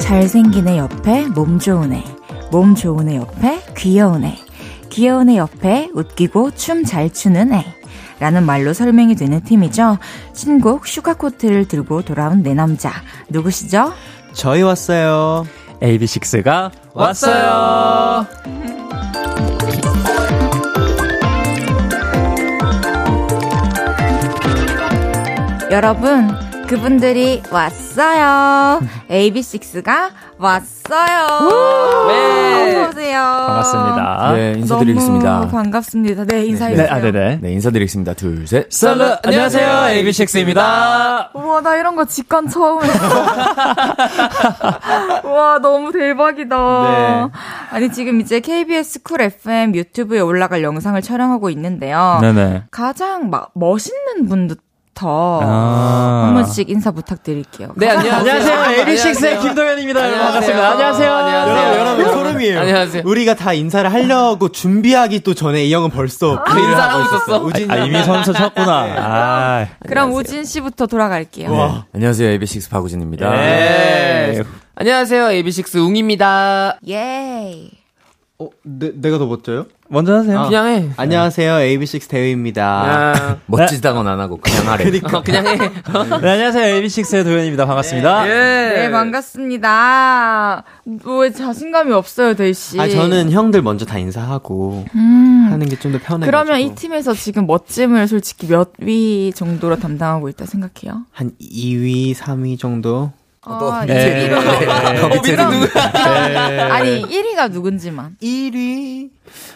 잘생긴 0.07 0.69
애 0.69 0.77
옆에 0.77 1.27
몸 1.27 1.59
좋은 1.59 1.91
애. 1.91 2.01
몸 2.49 2.75
좋은 2.75 3.09
애 3.09 3.17
옆에 3.17 3.61
귀여운 3.75 4.23
애. 4.23 4.37
귀여운 4.89 5.29
애 5.29 5.35
옆에 5.35 5.89
웃기고 5.93 6.51
춤 6.51 6.85
잘 6.85 7.11
추는 7.11 7.51
애. 7.51 7.65
라는 8.21 8.45
말로 8.45 8.71
설명이 8.71 9.17
되는 9.17 9.43
팀이죠. 9.43 9.97
신곡 10.31 10.87
Sugarcoat를 10.87 11.67
들고 11.67 12.03
돌아온 12.03 12.41
내 12.41 12.53
남자. 12.53 12.93
누구시죠? 13.27 13.91
저희 14.31 14.61
왔어요. 14.61 15.45
AB6IX가 15.81 16.71
왔어요. 16.93 18.25
여러분, 25.69 26.46
그분들이 26.67 27.41
왔어요. 27.49 28.81
AB6IX가 29.09 30.09
왔어요. 30.37 32.07
네. 32.09 32.75
어서오세요. 32.75 33.21
반갑습니다. 33.21 34.33
네, 34.35 34.51
인사드리겠습니다. 34.57 35.39
너무 35.39 35.51
반갑습니다. 35.51 36.25
네, 36.25 36.45
인사해주세요. 36.45 36.87
네, 36.87 36.93
아, 36.93 36.99
네네. 36.99 37.39
네, 37.41 37.51
인사드리겠습니다. 37.53 38.13
둘, 38.15 38.45
셋. 38.45 38.69
썰루, 38.69 39.15
안녕하세요. 39.23 40.03
AB6IX입니다. 40.03 41.29
우와, 41.35 41.61
나 41.61 41.77
이런 41.77 41.95
거 41.95 42.03
직관 42.03 42.49
처음 42.49 42.83
했어. 42.83 43.07
우와, 45.23 45.59
너무 45.59 45.93
대박이다. 45.93 46.57
네. 46.83 47.29
아니, 47.71 47.89
지금 47.93 48.19
이제 48.19 48.41
KBS 48.41 49.03
쿨 49.03 49.21
FM 49.21 49.73
유튜브에 49.73 50.19
올라갈 50.19 50.63
영상을 50.63 51.01
촬영하고 51.01 51.49
있는데요. 51.51 52.17
네네. 52.21 52.63
가장 52.71 53.29
막 53.29 53.51
멋있는 53.53 54.27
분 54.27 54.49
부터 54.97 55.39
아. 55.43 56.23
한 56.25 56.33
번씩 56.33 56.69
인사 56.69 56.91
부탁드릴게요. 56.91 57.73
네, 57.75 57.89
안녕하세요. 57.89 58.33
안녕하세요. 58.33 58.85
AB6IX의 58.85 59.41
김동현입니다. 59.41 60.03
안녕하세요. 60.03 60.31
반갑습니다. 60.31 60.71
안녕하세요. 60.71 61.13
안녕하세요. 61.13 61.79
여러분, 61.79 62.05
여러분 62.05 62.13
소름이에요. 62.13 62.59
안녕하세요. 62.59 63.03
우리가 63.05 63.35
다 63.35 63.53
인사를 63.53 63.91
하려고 63.93 64.49
준비하기 64.49 65.21
또 65.21 65.33
전에 65.33 65.63
이 65.65 65.73
형은 65.73 65.91
벌써 65.91 66.35
아, 66.45 66.59
인사하고 66.59 67.03
있었어? 67.03 67.43
우진 67.43 67.71
아, 67.71 67.77
이미 67.77 68.03
선수 68.03 68.33
쳤구나. 68.33 68.87
아. 68.97 69.67
그럼 69.87 70.13
우진 70.13 70.43
씨부터 70.43 70.87
돌아갈게요. 70.87 71.51
와. 71.51 71.85
안녕하세요. 71.93 72.37
AB6 72.39 72.69
박우진입니다. 72.69 73.29
네. 73.31 74.43
안녕하세요. 74.75 75.25
AB6 75.27 75.75
웅입니다. 75.87 76.79
예. 76.87 77.76
어, 78.39 78.49
내, 78.61 78.91
내가 78.93 79.17
더 79.17 79.25
멋져요? 79.25 79.65
먼저 79.89 80.13
하세요. 80.13 80.43
그냥 80.43 80.67
해. 80.67 80.89
안녕하세요. 80.95 81.53
AB6 81.53 82.07
대휘입니다. 82.07 83.13
그냥, 83.15 83.39
멋지다고는 83.47 84.11
안 84.11 84.19
하고 84.19 84.37
그냥 84.37 84.67
하래. 84.69 84.85
어, 85.11 85.23
그냥 85.23 85.47
해. 85.47 85.55
네, 85.57 86.29
안녕하세요. 86.29 86.81
AB6IX의 86.81 87.23
동현입니다. 87.23 87.65
반갑습니다. 87.65 88.27
예. 88.29 88.33
네, 88.75 88.91
반갑습니다. 88.91 90.63
왜 91.03 91.31
자신감이 91.31 91.91
없어요, 91.93 92.35
대휘 92.35 92.53
씨? 92.53 92.79
아, 92.79 92.87
저는 92.87 93.31
형들 93.31 93.63
먼저 93.63 93.85
다 93.85 93.97
인사하고 93.97 94.85
음. 94.93 95.47
하는 95.49 95.67
게 95.67 95.75
좀 95.77 95.91
더 95.91 95.97
편해. 95.97 96.27
그러면 96.27 96.59
이 96.59 96.75
팀에서 96.75 97.15
지금 97.15 97.47
멋짐을 97.47 98.07
솔직히 98.07 98.45
몇 98.47 98.73
위 98.79 99.31
정도로 99.35 99.77
담당하고 99.77 100.29
있다 100.29 100.45
생각해요? 100.45 101.05
한 101.11 101.31
2위, 101.41 102.13
3위 102.13 102.59
정도? 102.59 103.11
아, 103.49 103.85
네. 103.85 104.29
1위로. 104.29 105.09
네. 105.09 105.15
밑에 105.15 105.35
누구? 105.37 105.67
아니, 106.71 107.01
1위가 107.03 107.51
누군지만. 107.51 108.15
1위? 108.21 109.09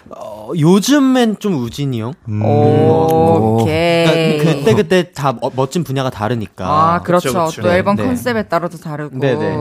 어, 0.09 0.51
요즘엔 0.57 1.37
좀 1.39 1.55
우진이 1.55 2.01
형? 2.01 2.13
음. 2.27 2.41
오 2.43 3.63
케이. 3.65 4.37
그러니까 4.37 4.53
그때 4.59 4.73
그때 4.73 5.11
다 5.11 5.35
어- 5.41 5.51
멋진 5.55 5.83
분야가 5.83 6.09
다르니까. 6.09 6.65
아, 6.67 7.01
그렇죠. 7.01 7.29
그쵸, 7.29 7.45
그쵸. 7.45 7.61
또 7.63 7.71
앨범 7.71 7.95
네. 7.95 8.03
컨셉에 8.03 8.43
따라도 8.43 8.77
다르고. 8.77 9.19
네네. 9.19 9.55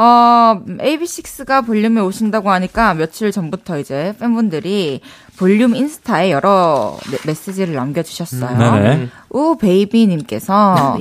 어, 0.00 0.60
AB6IX가 0.64 1.66
볼륨에 1.66 2.00
오신다고 2.00 2.50
하니까 2.50 2.94
며칠 2.94 3.32
전부터 3.32 3.80
이제 3.80 4.14
팬분들이 4.20 5.00
볼륨 5.36 5.74
인스타에 5.74 6.30
여러 6.30 6.96
메- 7.10 7.18
메시지를 7.26 7.74
남겨주셨어요. 7.74 8.56
네네. 8.58 9.08
우 9.30 9.56
베이비님께서 9.58 10.98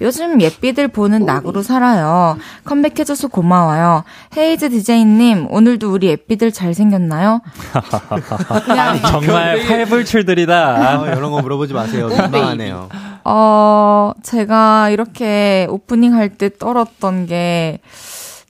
요즘 0.00 0.40
예삐들 0.40 0.88
보는 0.88 1.24
낙으로 1.24 1.62
살아요. 1.62 2.36
컴백해줘서 2.64 3.28
고마워요. 3.28 4.04
헤이즈 4.36 4.70
디제이님, 4.70 5.46
오늘도 5.50 5.92
우리 5.92 6.08
예삐들 6.08 6.52
잘생겼나요? 6.52 7.40
정말 9.10 9.64
팔불출들이다. 9.66 10.54
아, 10.54 11.06
이런 11.06 11.30
거 11.30 11.40
물어보지 11.40 11.72
마세요. 11.74 12.08
민망하네요. 12.08 12.88
어, 13.24 14.12
제가 14.22 14.90
이렇게 14.90 15.66
오프닝 15.70 16.14
할 16.14 16.34
때 16.34 16.50
떨었던 16.50 17.26
게 17.26 17.78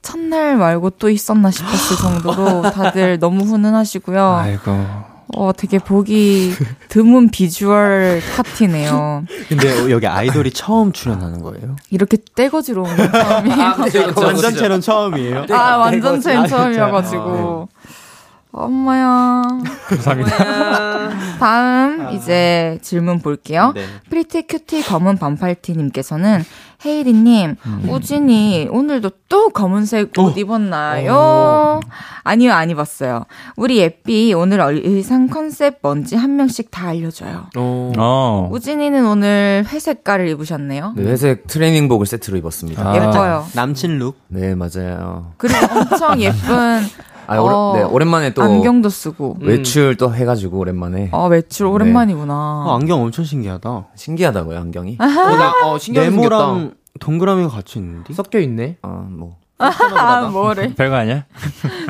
첫날 0.00 0.56
말고 0.56 0.90
또 0.90 1.10
있었나 1.10 1.50
싶었을 1.50 1.96
정도로 1.96 2.62
다들 2.70 3.18
너무 3.18 3.44
훈훈하시고요. 3.44 4.34
아이고. 4.36 5.13
어, 5.36 5.52
되게 5.56 5.78
보기 5.78 6.54
드문 6.88 7.28
비주얼 7.30 8.20
파티네요. 8.36 9.24
근데 9.48 9.90
여기 9.90 10.06
아이돌이 10.06 10.50
처음 10.52 10.92
출연하는 10.92 11.42
거예요? 11.42 11.76
이렇게 11.90 12.16
떼거지로 12.34 12.82
온 12.84 12.96
건 12.96 13.12
처음이에요. 13.12 13.62
아. 13.62 14.20
완전체는 14.26 14.80
처음이에요? 14.80 15.46
아, 15.50 15.76
완전체 15.78 16.46
처음이어가지고. 16.46 17.68
엄마야. 18.56 19.42
뭐야. 20.14 21.10
다음, 21.40 22.10
이제 22.12 22.78
질문 22.82 23.18
볼게요. 23.20 23.72
네. 23.74 23.84
pretty 24.08 24.42
cutie 24.46 24.84
검은 24.84 25.18
반팔티님께서는 25.18 26.44
헤이리님, 26.84 27.56
우진이 27.88 28.68
오늘도 28.70 29.10
또 29.28 29.50
검은색 29.50 30.12
옷 30.18 30.36
입었나요? 30.36 31.80
아니요, 32.22 32.52
안 32.52 32.70
입었어요. 32.70 33.24
우리 33.56 33.78
예삐 33.78 34.32
오늘 34.34 34.60
의상 34.84 35.28
컨셉 35.28 35.78
뭔지 35.82 36.16
한 36.16 36.36
명씩 36.36 36.70
다 36.70 36.88
알려줘요. 36.88 37.46
어. 37.56 37.92
어. 37.96 38.48
우진이는 38.52 39.06
오늘 39.06 39.64
회색깔을 39.66 40.28
입으셨네요. 40.28 40.94
네, 40.96 41.04
회색 41.04 41.46
트레이닝복을 41.46 42.06
세트로 42.06 42.36
입었습니다. 42.38 42.90
아. 42.90 42.94
예뻐요. 42.96 43.46
남친 43.54 43.98
룩? 43.98 44.18
네, 44.28 44.54
맞아요. 44.54 45.32
그리고 45.36 45.58
엄청 45.72 46.20
예쁜 46.20 46.80
아, 47.26 47.38
오래, 47.38 47.54
어, 47.54 47.72
네, 47.76 47.82
오랜만에 47.82 48.34
또 48.34 48.42
안경도 48.42 48.88
쓰고. 48.88 49.38
외출 49.40 49.96
또 49.96 50.14
해가지고 50.14 50.58
오랜만에 50.58 51.10
아, 51.12 51.24
외출 51.24 51.66
오랜만이구나. 51.66 52.64
어, 52.66 52.76
안경 52.76 53.02
엄청 53.02 53.24
신기하다. 53.24 53.86
신기하다고요 53.94 54.58
안경이. 54.58 54.98
어, 55.00 55.04
나, 55.04 55.52
어. 55.64 55.78
네모랑 55.92 56.74
동그라미가 57.00 57.48
같이 57.48 57.78
있는데? 57.78 58.12
섞여 58.12 58.38
있네. 58.38 58.78
아, 58.82 59.06
뭐 59.08 59.36
아, 59.58 60.28
뭐래. 60.30 60.72
별거 60.74 60.96
아니야? 60.96 61.24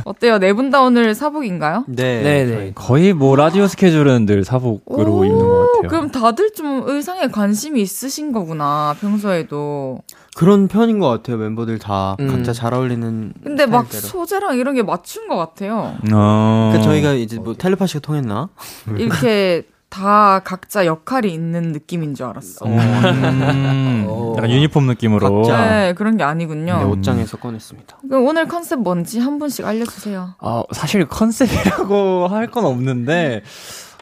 어때요? 0.05 0.38
네 0.38 0.53
분 0.53 0.70
다 0.70 0.83
오늘 0.83 1.14
사복인가요? 1.14 1.85
네. 1.88 2.22
네네. 2.22 2.72
거의 2.74 3.12
뭐 3.14 3.37
라디오 3.37 3.66
스케줄은 3.66 4.27
늘 4.27 4.44
사복으로 4.44 5.24
입는 5.24 5.38
것 5.38 5.72
같아요. 5.72 5.88
그럼 5.90 6.11
다들 6.11 6.53
좀 6.53 6.83
의상에 6.87 7.29
관심이 7.29 7.81
있으신 7.81 8.33
거구나, 8.33 8.94
평소에도. 9.00 10.00
그런 10.37 10.68
편인 10.68 10.98
것 10.98 11.09
같아요. 11.09 11.37
멤버들 11.38 11.79
다 11.79 12.16
음. 12.20 12.29
각자 12.29 12.53
잘 12.53 12.74
어울리는. 12.74 13.33
근데 13.42 13.66
막 13.66 13.87
스타일대로. 13.87 14.09
소재랑 14.11 14.59
이런 14.59 14.74
게 14.74 14.83
맞춘 14.83 15.29
것 15.29 15.37
같아요. 15.37 15.96
어. 16.12 16.70
그러니까 16.72 16.83
저희가 16.83 17.12
이제 17.12 17.38
뭐 17.38 17.55
텔레파시가 17.55 18.00
통했나? 18.00 18.48
이렇게 18.96 19.62
다 19.95 20.41
각자 20.43 20.87
역할이 20.87 21.33
있는 21.33 21.71
느낌인 21.71 22.17
줄 22.17 22.27
알았어. 22.27 22.67
음, 22.67 24.35
약간 24.37 24.51
유니폼 24.51 24.87
느낌으로. 24.89 25.43
각자. 25.45 25.71
네, 25.71 25.93
그런 25.95 26.17
게 26.17 26.25
아니군요. 26.25 26.79
네, 26.79 26.85
옷장에서 26.85 27.37
꺼냈습니다. 27.37 27.99
그럼 28.09 28.27
오늘 28.27 28.49
컨셉 28.49 28.81
뭔지 28.81 29.21
한 29.21 29.39
분씩 29.39 29.65
알려주세요. 29.65 30.35
어, 30.41 30.65
사실 30.73 31.07
컨셉이라고 31.07 32.27
할 32.35 32.49
건 32.51 32.65
없는데, 32.65 33.43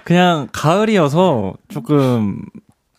그냥 0.04 0.48
가을이어서 0.52 1.54
조금 1.68 2.42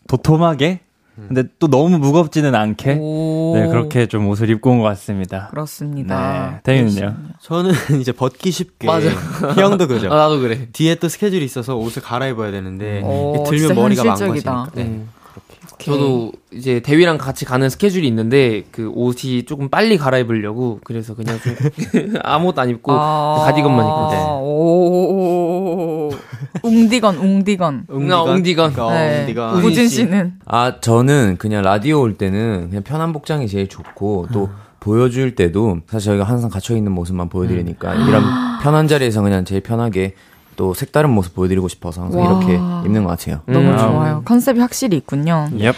도톰하게? 0.08 0.80
근데 1.16 1.44
또 1.58 1.68
너무 1.68 1.98
무겁지는 1.98 2.54
않게? 2.54 2.98
오. 3.00 3.52
네, 3.54 3.68
그렇게 3.68 4.06
좀 4.06 4.26
옷을 4.28 4.50
입고 4.50 4.70
온 4.70 4.78
것 4.78 4.84
같습니다. 4.84 5.48
그렇습니다. 5.50 6.60
네. 6.64 6.72
태희는요? 6.74 7.14
저는 7.40 7.72
이제 8.00 8.10
벗기 8.12 8.50
쉽게. 8.50 8.86
맞아. 8.88 9.08
형도 9.54 9.86
그죠? 9.86 10.08
아, 10.12 10.16
나도 10.16 10.40
그래. 10.40 10.68
뒤에 10.72 10.96
또 10.96 11.08
스케줄이 11.08 11.44
있어서 11.44 11.76
옷을 11.76 12.02
갈아입어야 12.02 12.50
되는데 12.50 13.00
오, 13.04 13.34
이게 13.36 13.44
진짜 13.58 13.68
들면 13.68 13.82
머리가. 13.84 14.04
망가지니까. 14.04 14.66
네. 14.74 14.82
음. 14.82 15.08
저도 15.78 16.32
이제 16.52 16.80
대위랑 16.80 17.18
같이 17.18 17.44
가는 17.44 17.68
스케줄이 17.68 18.06
있는데 18.06 18.62
그 18.70 18.90
옷이 18.94 19.44
조금 19.44 19.68
빨리 19.68 19.98
갈아입으려고 19.98 20.78
그래서 20.84 21.14
그냥 21.14 21.38
좀 21.40 21.54
아무것도 22.22 22.60
안 22.60 22.70
입고 22.70 22.92
가디건만 22.92 23.84
입고 23.84 24.10
네. 24.10 24.16
오. 26.62 26.68
웅디건, 26.68 27.16
웅디건. 27.16 27.86
웅디건? 27.88 28.28
웅디건. 28.28 28.72
그러니까 28.72 28.98
네. 28.98 29.20
웅디건. 29.20 29.64
우진 29.64 29.88
씨. 29.88 29.96
씨는. 29.96 30.34
아, 30.46 30.80
저는 30.80 31.36
그냥 31.38 31.62
라디오 31.62 32.00
올 32.00 32.16
때는 32.16 32.68
그냥 32.70 32.82
편한 32.82 33.12
복장이 33.12 33.48
제일 33.48 33.68
좋고 33.68 34.28
또 34.32 34.50
보여줄 34.80 35.34
때도 35.34 35.78
사실 35.88 36.10
저희가 36.10 36.24
항상 36.24 36.50
갇혀 36.50 36.76
있는 36.76 36.92
모습만 36.92 37.28
보여드리니까 37.30 37.94
이런 37.94 38.22
편한 38.62 38.86
자리에서 38.86 39.22
그냥 39.22 39.44
제일 39.44 39.62
편하게 39.62 40.14
또 40.56 40.74
색다른 40.74 41.10
모습 41.10 41.34
보여드리고 41.34 41.68
싶어서 41.68 42.02
항상 42.02 42.20
와. 42.20 42.26
이렇게 42.28 42.54
입는 42.86 43.04
것 43.04 43.10
같아요. 43.10 43.40
너무 43.46 43.70
음. 43.70 43.78
좋아요. 43.78 44.22
컨셉이 44.24 44.60
확실히 44.60 44.96
있군요. 44.98 45.48
옙. 45.58 45.74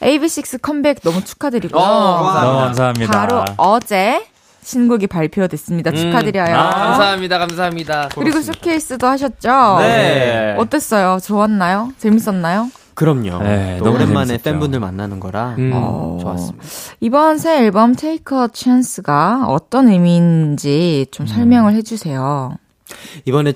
AB6 0.00 0.60
컴백 0.60 1.00
너무 1.02 1.24
축하드리고요. 1.24 1.80
어, 1.80 2.40
너무 2.42 2.58
감사합니다. 2.58 3.10
바로 3.12 3.44
어제 3.56 4.24
신곡이 4.62 5.06
발표됐습니다. 5.08 5.90
음. 5.90 5.94
축하드려요. 5.96 6.54
아, 6.56 6.70
감사합니다, 6.70 7.38
감사합니다. 7.38 8.08
그리고 8.14 8.40
쇼케이스도 8.40 9.06
하셨죠? 9.06 9.78
네. 9.80 10.54
어땠어요? 10.58 11.18
좋았나요? 11.22 11.92
재밌었나요? 11.98 12.70
그럼요. 12.94 13.42
네, 13.42 13.76
또 13.78 13.86
너무 13.86 13.96
오랜만에 13.96 14.26
재밌었죠. 14.26 14.44
팬분들 14.44 14.80
만나는 14.80 15.18
거라 15.18 15.54
음. 15.58 15.70
어, 15.74 16.18
좋았습니다. 16.20 16.64
이번 17.00 17.38
새 17.38 17.58
앨범 17.64 17.94
Take 17.94 18.38
a 18.38 18.48
Chance가 18.52 19.46
어떤 19.48 19.88
의미인지 19.88 21.06
좀 21.10 21.26
설명을 21.26 21.74
해주세요. 21.74 22.56
이번에 23.24 23.54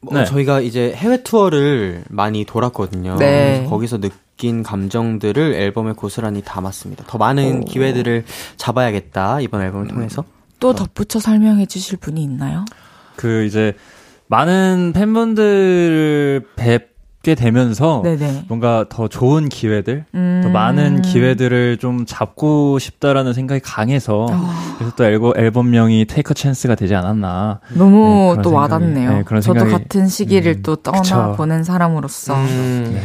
뭐 0.00 0.18
네. 0.18 0.24
저희가 0.26 0.60
이제 0.60 0.92
해외 0.94 1.22
투어를 1.22 2.04
많이 2.10 2.44
돌았거든요. 2.44 3.16
네. 3.16 3.66
거기서 3.70 3.98
느낀 4.00 4.62
감정들을 4.62 5.54
앨범에 5.54 5.92
고스란히 5.92 6.42
담았습니다. 6.42 7.04
더 7.06 7.16
많은 7.16 7.64
기회들을 7.64 8.24
잡아야겠다 8.58 9.40
이번 9.40 9.62
앨범을 9.62 9.88
통해서. 9.88 10.24
또 10.60 10.74
덧붙여 10.74 11.18
설명해 11.20 11.66
주실 11.66 11.98
분이 11.98 12.22
있나요? 12.22 12.64
그 13.16 13.44
이제 13.44 13.74
많은 14.28 14.92
팬분들을 14.94 16.46
뵙게 16.56 17.34
되면서 17.34 18.00
네네. 18.02 18.44
뭔가 18.48 18.86
더 18.88 19.08
좋은 19.08 19.48
기회들, 19.48 20.04
음. 20.14 20.40
더 20.42 20.48
많은 20.50 21.02
기회들을 21.02 21.76
좀 21.78 22.06
잡고 22.06 22.78
싶다라는 22.78 23.32
생각이 23.34 23.60
강해서 23.62 24.26
아. 24.30 24.74
그래서 24.78 24.94
또 24.96 25.04
앨범, 25.04 25.32
앨범명이 25.36 26.06
테이크 26.06 26.34
찬스가 26.34 26.74
되지 26.74 26.94
않았나. 26.94 27.60
너무 27.74 28.34
네, 28.36 28.42
또 28.42 28.50
생각이- 28.50 28.54
와닿네요. 28.54 29.10
네, 29.18 29.24
저도 29.40 29.60
생각이- 29.60 29.70
같은 29.70 30.06
시기를 30.08 30.54
음, 30.58 30.62
또. 30.62 30.76
떠나보낸 30.76 31.62
사람으로서. 31.64 32.34
음. 32.34 32.98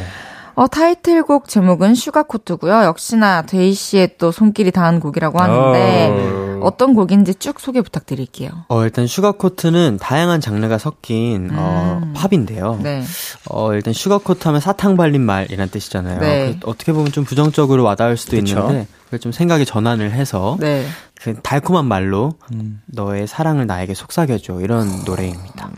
어, 0.59 0.67
타이틀곡 0.67 1.47
제목은 1.47 1.95
Sugarcoat고요. 1.95 2.83
역시나 2.83 3.43
대휘 3.43 3.71
씨의 3.73 4.17
또 4.17 4.33
손길이 4.33 4.71
닿은 4.71 4.99
곡이라고 4.99 5.39
하는데 5.39 6.09
어. 6.11 6.59
어떤 6.61 6.95
곡인지 6.95 7.35
쭉 7.35 7.61
소개 7.61 7.81
부탁드릴게요. 7.81 8.49
어, 8.67 8.83
일단 8.83 9.07
Sugarcoat는 9.07 9.99
다양한 10.01 10.41
장르가 10.41 10.77
섞인 10.77 11.49
어, 11.53 12.01
음. 12.03 12.13
팝인데요. 12.13 12.77
네. 12.83 13.03
어, 13.49 13.73
일단 13.73 13.93
Sugarcoat 13.93 14.49
하면 14.49 14.59
사탕 14.59 14.97
발린 14.97 15.21
말이란 15.21 15.69
뜻이잖아요. 15.69 16.19
네. 16.19 16.57
그 16.59 16.69
어떻게 16.69 16.91
보면 16.91 17.13
좀 17.13 17.23
부정적으로 17.23 17.85
와닿을 17.85 18.17
수도 18.17 18.35
그쵸. 18.35 18.59
있는데 18.59 18.87
좀 19.17 19.31
생각의 19.31 19.65
전환을 19.65 20.11
해서 20.11 20.57
네. 20.59 20.85
그 21.15 21.35
달콤한 21.41 21.85
말로 21.85 22.33
음. 22.53 22.81
너의 22.85 23.27
사랑을 23.27 23.65
나에게 23.65 23.93
속삭여줘 23.93 24.61
이런 24.61 25.03
노래입니다. 25.05 25.69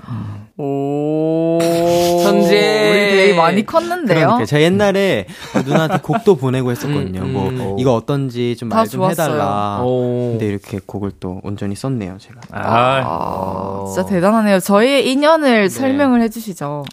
오. 0.57 1.57
천재. 2.23 2.89
우리 2.91 3.17
대휘 3.17 3.35
많이 3.35 3.65
컸는데요. 3.65 4.19
그러니까 4.19 4.45
제가 4.45 4.61
옛날에 4.61 5.25
어, 5.55 5.61
누나한테 5.65 5.99
곡도 5.99 6.35
보내고 6.35 6.71
했었거든요. 6.71 7.21
음, 7.21 7.33
뭐 7.33 7.49
음. 7.49 7.75
이거 7.79 7.93
어떤지 7.93 8.55
좀다말 8.57 8.87
좀. 8.87 9.09
해달라. 9.09 9.81
오. 9.81 10.31
근데 10.31 10.47
이렇게 10.47 10.79
곡을 10.85 11.13
또 11.19 11.39
온전히 11.43 11.75
썼네요, 11.75 12.17
제가. 12.19 12.41
아, 12.51 13.01
아, 13.03 13.85
진짜 13.87 14.07
대단하네요. 14.07 14.59
저희의 14.59 15.11
인연을 15.11 15.69
설명을 15.69 16.21
해주시죠. 16.21 16.83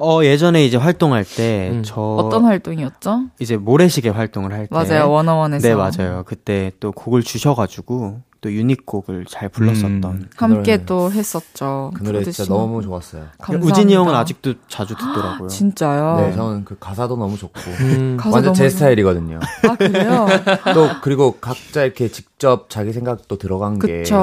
어 0.00 0.24
예전에 0.24 0.64
이제 0.64 0.76
활동할 0.76 1.24
때 1.24 1.70
음. 1.72 1.82
저 1.84 2.00
어떤 2.00 2.44
활동이었죠? 2.44 3.24
이제 3.38 3.56
모래시계 3.56 4.08
활동을 4.08 4.52
할 4.52 4.66
때. 4.66 4.74
맞아요. 4.74 5.10
원어원에서. 5.10 5.68
네 5.68 5.74
맞아요. 5.74 6.22
그때 6.26 6.72
또 6.80 6.90
곡을 6.92 7.22
주셔가지고 7.22 8.20
또 8.40 8.50
유닛곡을 8.50 9.26
잘 9.28 9.50
불렀었던. 9.50 10.04
음. 10.04 10.28
함께 10.36 10.76
노래. 10.78 10.84
또 10.86 11.12
했었죠. 11.12 11.90
그 11.94 12.02
노래 12.02 12.24
진짜. 12.24 12.46
너무 12.46 12.80
좋았어요. 12.80 13.24
감사합니다. 13.38 13.70
우진이 13.70 13.94
형은 13.94 14.14
아직도 14.14 14.54
자주 14.68 14.94
듣더라고요. 14.96 15.48
진짜요? 15.48 16.16
네, 16.16 16.32
저는 16.34 16.64
그 16.64 16.78
가사도 16.80 17.16
너무 17.18 17.36
좋고 17.36 17.60
음. 17.80 18.16
가사 18.18 18.36
완전 18.36 18.54
너무 18.54 18.56
제 18.56 18.70
좋- 18.70 18.76
스타일이거든요. 18.76 19.40
아 19.68 19.76
그래요? 19.76 20.26
또 20.72 20.88
그리고 21.02 21.36
각자 21.38 21.84
이렇게 21.84 22.08
직접 22.08 22.70
자기 22.70 22.94
생각도 22.94 23.36
들어간 23.36 23.78
게 23.78 23.98
그쵸 23.98 24.16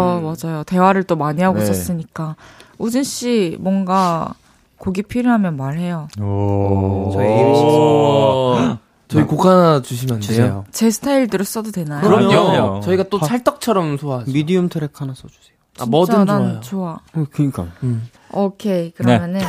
맞아요. 0.43 0.63
대화를 0.63 1.03
또 1.03 1.15
많이 1.15 1.43
하고 1.43 1.59
네. 1.59 1.63
있었으니까 1.65 2.35
우진 2.79 3.03
씨 3.03 3.55
뭔가 3.59 4.33
곡이 4.77 5.03
필요하면 5.03 5.57
말해요. 5.57 6.07
오. 6.21 7.09
저희 7.13 7.27
오. 7.27 8.77
저희 9.07 9.23
곡 9.23 9.45
하나 9.45 9.81
주시면 9.81 10.15
안 10.15 10.21
돼요? 10.21 10.65
제 10.71 10.89
스타일대로 10.91 11.43
써도 11.45 11.71
되나요? 11.71 12.01
그럼요. 12.01 12.27
그럼요. 12.27 12.79
저희가 12.81 13.03
또 13.09 13.19
찰떡처럼 13.21 13.97
소화하죠. 13.97 14.31
미디움 14.31 14.67
트랙 14.69 14.99
하나 15.01 15.13
써주세요. 15.13 15.55
아, 15.79 15.83
진짜 15.83 15.89
뭐든 15.89 16.25
난 16.25 16.41
좋아요. 16.41 16.59
좋아. 16.61 16.99
어, 17.13 17.25
그니까. 17.31 17.67
음. 17.83 18.09
오케이 18.31 18.91
그러면은 18.91 19.41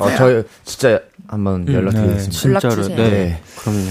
어, 0.00 0.08
저희 0.16 0.42
진짜 0.64 1.00
한번 1.28 1.66
연락드리겠습니다. 1.72 2.48
연락 2.48 2.60
진짜로. 2.60 2.74
주세요. 2.82 2.96
네. 2.96 3.10
네. 3.10 3.42
그럼요. 3.58 3.90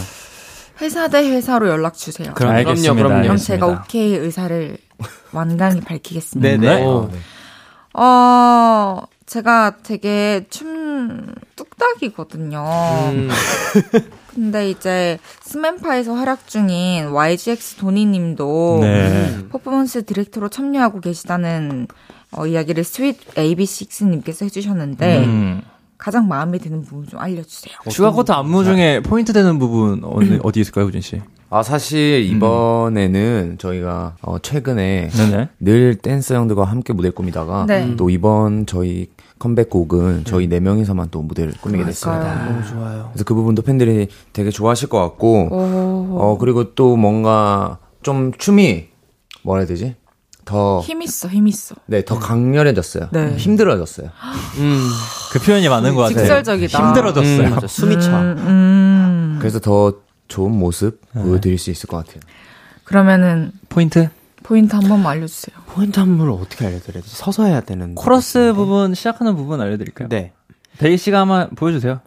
회사 0.81 1.07
대 1.07 1.19
회사로 1.29 1.69
연락 1.69 1.93
주세요. 1.93 2.33
그럼- 2.33 2.51
알겠습니다. 2.55 2.93
그럼요, 2.93 3.07
그럼요. 3.07 3.21
그럼 3.23 3.31
알겠습니다. 3.31 3.65
제가 3.67 3.81
오케이 3.81 4.15
의사를 4.15 4.77
완강히 5.31 5.79
밝히겠습니다. 5.81 6.49
네네. 6.57 6.83
오. 6.85 7.09
어 7.93 9.01
제가 9.33 9.77
되게 9.81 10.45
춤 10.51 11.33
뚝딱이거든요. 11.55 12.63
음. 13.13 13.29
근데 14.29 14.69
이제 14.69 15.17
스맨파에서 15.41 16.13
활약 16.13 16.47
중인 16.47 17.07
YGX 17.07 17.77
도니님도 17.77 18.79
네. 18.81 19.37
퍼포먼스 19.49 20.05
디렉터로 20.05 20.49
참여하고 20.49 20.99
계시다는 20.99 21.87
어, 22.29 22.45
이야기를 22.45 22.83
sweet 22.83 23.33
AB6IX님께서 23.33 24.43
해주셨는데 24.45 25.25
음. 25.25 25.61
가장 25.97 26.27
마음에 26.27 26.59
드는 26.59 26.83
부분 26.83 27.07
좀 27.07 27.19
알려주세요. 27.19 27.75
Sugarcoat 27.89 28.31
안무 28.31 28.63
중에 28.63 29.01
포인트 29.01 29.33
되는 29.33 29.57
부분 29.57 30.03
어디, 30.03 30.39
어디 30.43 30.59
있을까요, 30.59 30.85
우진 30.85 31.01
씨? 31.01 31.19
아 31.49 31.63
사실 31.63 32.23
이번에는 32.25 33.57
저희가 33.57 34.15
어, 34.21 34.37
최근에 34.39 35.09
네네. 35.09 35.49
늘 35.59 35.95
댄서 35.95 36.35
형들과 36.35 36.65
함께 36.65 36.93
무대를 36.93 37.15
꾸미다가 37.15 37.65
네. 37.67 37.95
또 37.95 38.11
이번 38.11 38.67
저희 38.67 39.07
컴백곡은 39.43 40.23
저희 40.23 40.47
네 40.47 40.61
명이서만 40.61 41.09
또 41.11 41.21
무대를 41.21 41.53
꾸미게 41.59 41.83
됐습니다. 41.83 42.45
너무 42.45 42.65
좋아요. 42.65 43.09
그래서 43.11 43.25
그 43.25 43.33
부분도 43.33 43.61
팬들이 43.61 44.07
되게 44.31 44.49
좋아하실 44.49 44.87
것 44.87 44.99
같고 44.99 45.49
오, 45.51 46.17
어 46.17 46.37
그리고 46.39 46.73
또 46.75 46.95
뭔가 46.95 47.77
좀 48.03 48.31
춤이 48.37 48.87
뭐라 49.41 49.61
해야 49.61 49.67
되지? 49.67 49.95
더힘 50.45 51.01
있어, 51.01 51.27
힘 51.27 51.47
있어. 51.47 51.75
네, 51.87 52.05
더 52.05 52.19
강렬해졌어요. 52.19 53.09
네. 53.11 53.35
힘들어졌어요. 53.35 54.09
음. 54.59 54.89
그 55.31 55.39
표현이 55.39 55.67
맞는 55.67 55.95
것 55.95 56.03
같아요. 56.03 56.19
직설적이다. 56.19 56.79
힘들어졌어요. 56.79 57.47
음, 57.47 57.49
맞아. 57.51 57.67
숨이 57.67 57.99
차. 58.01 58.21
음, 58.21 58.37
음. 58.37 59.37
그래서 59.39 59.59
더 59.59 59.93
좋은 60.29 60.51
모습 60.51 61.01
보여드릴 61.13 61.57
수 61.57 61.69
있을 61.69 61.87
것 61.87 61.97
같아요. 61.97 62.21
그러면은 62.85 63.51
포인트? 63.67 64.09
포인트 64.41 64.75
한 64.75 64.87
번만 64.87 65.13
알려주세요. 65.13 65.62
포인트 65.73 65.99
안무를 65.99 66.31
어떻게 66.33 66.65
알려드려야지? 66.67 67.09
서서 67.09 67.45
해야 67.45 67.61
되는. 67.61 67.95
코러스 67.95 68.53
부분, 68.53 68.93
시작하는 68.93 69.35
부분 69.35 69.59
알려드릴까요? 69.59 70.07
네. 70.09 70.31
대휘 70.77 70.97
씨가 70.97 71.21
한번 71.21 71.49
보여주세요. 71.55 72.01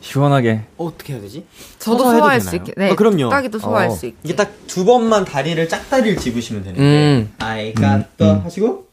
시원하게. 0.00 0.62
어떻게 0.76 1.14
해야 1.14 1.20
되지? 1.22 1.44
저도 1.80 1.98
소화할 2.04 2.40
수 2.40 2.52
되나요? 2.52 2.62
있게. 2.64 2.74
네, 2.76 2.90
아, 2.92 2.94
그럼요. 2.94 3.28
뚝딱이도 3.28 3.58
소화할 3.58 3.88
어. 3.88 3.90
수 3.90 4.06
있게. 4.06 4.16
이게 4.22 4.36
딱 4.36 4.52
두 4.68 4.84
번만 4.84 5.24
다리를 5.24 5.68
짝다리를 5.68 6.18
집으시면 6.18 6.62
되는데. 6.62 6.80
음. 6.82 7.32
I 7.38 7.74
got 7.74 8.04
the 8.18 8.34
하시고 8.40 8.86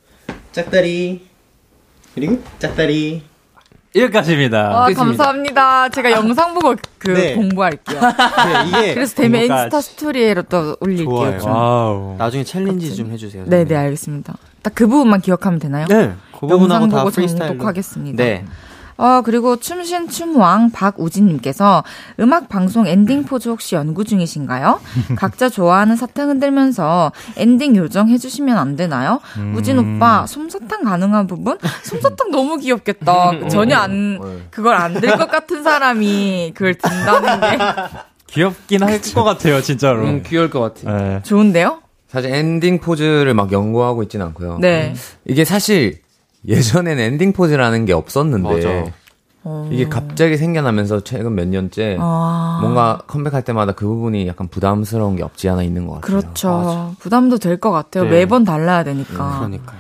짝다리 0.53 1.27
그리고 2.15 2.41
짝다리. 2.57 3.21
여기까지입니다. 3.95 4.59
아, 4.69 4.83
끝입니다. 4.85 5.03
감사합니다. 5.03 5.89
제가 5.89 6.11
영상 6.11 6.53
보고 6.53 6.75
그 6.97 7.11
네. 7.11 7.35
공부할게요. 7.35 7.99
네, 8.01 8.67
이게 8.67 8.93
그래서 8.95 9.15
되면. 9.15 9.41
인스타 9.41 9.81
스토리에로 9.81 10.43
또 10.43 10.75
올릴게요. 10.79 11.05
좋아요. 11.09 11.39
좀. 11.39 11.51
와우. 11.51 12.15
나중에 12.17 12.43
챌린지 12.43 12.95
좀 12.95 13.11
해주세요. 13.11 13.43
네, 13.47 13.65
네, 13.65 13.75
알겠습니다. 13.75 14.33
딱 14.63 14.73
그 14.75 14.87
부분만 14.87 15.21
기억하면 15.21 15.59
되나요? 15.59 15.85
네. 15.87 16.13
그 16.39 16.47
부분하고 16.47 16.87
다 16.87 16.99
보고 16.99 17.11
프리스타일로. 17.11 17.47
정독하겠습니다. 17.53 18.23
네. 18.23 18.45
어, 18.97 19.21
그리고 19.23 19.55
춤신 19.55 20.09
춤왕 20.09 20.71
박우진님께서 20.71 21.83
음악 22.19 22.47
방송 22.49 22.87
엔딩 22.87 23.23
포즈 23.23 23.49
혹시 23.49 23.75
연구 23.75 24.03
중이신가요? 24.03 24.79
각자 25.17 25.49
좋아하는 25.49 25.95
사탕 25.95 26.29
흔들면서 26.29 27.11
엔딩 27.37 27.75
요정 27.75 28.09
해주시면 28.09 28.57
안 28.57 28.75
되나요? 28.75 29.19
우진 29.55 29.79
오빠, 29.79 30.25
솜사탕 30.27 30.83
가능한 30.83 31.27
부분? 31.27 31.57
솜사탕 31.83 32.31
너무 32.31 32.57
귀엽겠다. 32.57 33.47
전혀 33.49 33.77
안, 33.77 34.19
그걸 34.51 34.75
안 34.75 34.93
들 34.93 35.17
것 35.17 35.29
같은 35.29 35.63
사람이 35.63 36.53
그걸 36.55 36.75
든다는 36.75 37.39
게 37.41 37.57
귀엽긴 38.27 38.83
할 38.83 38.99
것 39.13 39.23
같아요, 39.23 39.61
진짜로. 39.61 40.03
음, 40.03 40.23
귀여울 40.25 40.49
것 40.49 40.59
같아. 40.59 40.91
네. 40.97 41.21
좋은데요? 41.23 41.79
사실 42.07 42.33
엔딩 42.33 42.79
포즈를 42.79 43.33
막 43.33 43.51
연구하고 43.51 44.03
있진 44.03 44.21
않고요. 44.21 44.59
네. 44.61 44.93
이게 45.25 45.45
사실 45.45 45.99
예전엔 46.47 46.99
엔딩 46.99 47.33
포즈라는 47.33 47.85
게 47.85 47.93
없었는데 47.93 48.53
맞아. 48.53 48.91
어. 49.45 49.69
이게 49.71 49.89
갑자기 49.89 50.37
생겨나면서 50.37 51.01
최근 51.01 51.35
몇 51.35 51.47
년째 51.47 51.97
아. 51.99 52.59
뭔가 52.61 53.01
컴백할 53.07 53.43
때마다 53.43 53.73
그 53.73 53.85
부분이 53.85 54.25
약간 54.27 54.47
부담스러운 54.47 55.15
게 55.17 55.23
없지 55.23 55.49
않아 55.49 55.63
있는 55.63 55.85
것 55.87 55.95
같아요. 55.95 56.19
그렇죠. 56.19 56.95
부담도 56.99 57.37
될 57.39 57.57
것 57.59 57.71
같아요. 57.71 58.05
네. 58.05 58.09
매번 58.11 58.43
달라야 58.45 58.83
되니까. 58.85 59.37
그러니까요. 59.39 59.79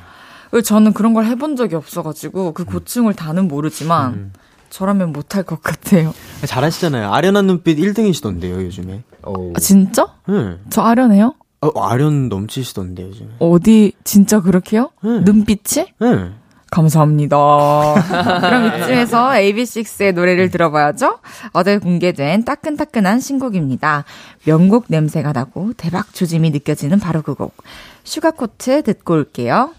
그리고 0.51 0.61
저는 0.63 0.93
그런 0.93 1.13
걸 1.13 1.25
해본 1.25 1.55
적이 1.55 1.75
없어가지고 1.75 2.51
그 2.53 2.65
고충을 2.65 3.13
다는 3.13 3.47
모르지만 3.47 4.33
저라면 4.69 5.11
못할 5.13 5.43
것 5.43 5.61
같아요. 5.63 6.13
잘하시잖아요. 6.45 7.11
아련한 7.11 7.47
눈빛 7.47 7.77
1등이시던데요, 7.77 8.63
요즘에. 8.65 9.03
어, 9.23 9.51
아, 9.55 9.59
진짜? 9.59 10.07
네. 10.27 10.57
저 10.69 10.81
아련해요? 10.81 11.35
어, 11.61 11.79
아련 11.87 12.27
넘치시던데 12.29 13.03
요즘. 13.03 13.29
어디 13.39 13.93
진짜 14.03 14.41
그렇게요? 14.41 14.89
네. 15.03 15.21
눈빛이? 15.21 15.87
네. 15.99 16.31
감사합니다. 16.73 17.37
그럼 18.41 18.65
이쯤에서 18.67 19.29
AB6IX의 19.29 20.13
노래를 20.13 20.49
들어봐야죠. 20.49 21.19
어제 21.51 21.77
공개된 21.77 22.43
따끈따끈한 22.45 23.19
신곡입니다. 23.19 24.05
명곡 24.45 24.85
냄새가 24.87 25.31
나고 25.33 25.73
대박 25.77 26.13
조짐이 26.13 26.49
느껴지는 26.49 26.99
바로 26.99 27.21
그 27.21 27.35
곡. 27.35 27.55
Sugarcoat 28.03 28.83
듣고 28.83 29.13
올게요. 29.13 29.73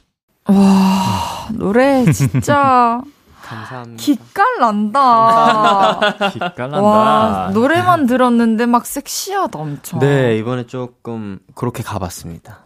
와, 0.46 1.48
노래 1.52 2.04
진짜 2.12 3.00
감사합니다. 3.42 4.02
기깔 4.02 4.44
난다. 4.60 6.00
기깔 6.32 6.70
난다. 6.70 6.80
와, 6.80 7.50
노래만 7.52 8.06
들었는데 8.06 8.66
막 8.66 8.86
섹시하다 8.86 9.58
엄청. 9.58 9.98
네, 10.00 10.38
이번에 10.38 10.66
조금 10.66 11.38
그렇게 11.54 11.82
가봤습니다. 11.82 12.60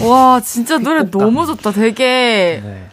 와, 0.00 0.40
진짜 0.40 0.78
노래 0.78 1.10
너무 1.10 1.44
좋다. 1.46 1.72
되게 1.72 2.60
네. 2.64 2.88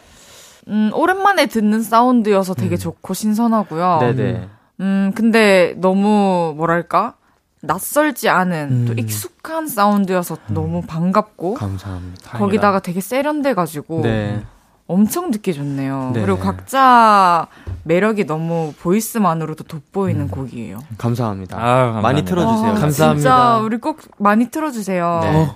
음, 0.69 0.91
오랜만에 0.93 1.47
듣는 1.47 1.81
사운드여서 1.81 2.53
되게 2.53 2.77
좋고 2.77 3.13
신선하고요. 3.13 3.97
네네. 4.01 4.47
음, 4.81 5.11
근데 5.15 5.73
너무 5.77 6.53
뭐랄까? 6.55 7.15
낯설지 7.61 8.29
않은 8.29 8.67
음. 8.71 8.85
또 8.87 8.93
익숙한 8.93 9.67
사운드여서 9.67 10.37
너무 10.47 10.81
반갑고 10.81 11.55
감사합니다. 11.55 12.37
거기다가 12.37 12.79
되게 12.79 13.01
세련돼 13.01 13.53
가지고 13.53 14.01
네. 14.01 14.41
엄청 14.87 15.29
듣기 15.29 15.53
좋네요. 15.53 16.11
네. 16.13 16.21
그리고 16.21 16.39
각자 16.39 17.47
매력이 17.83 18.25
너무 18.25 18.73
voice만으로도 18.79 19.65
돋보이는 19.65 20.29
곡이에요. 20.29 20.79
감사합니다. 20.97 21.57
아, 21.57 21.61
감사합니다. 21.61 22.01
많이 22.01 22.25
틀어주세요. 22.25 22.69
와, 22.71 22.75
감사합니다. 22.79 23.13
진짜 23.15 23.57
우리 23.57 23.77
꼭 23.77 23.99
많이 24.17 24.49
틀어주세요. 24.49 25.19
네. 25.23 25.51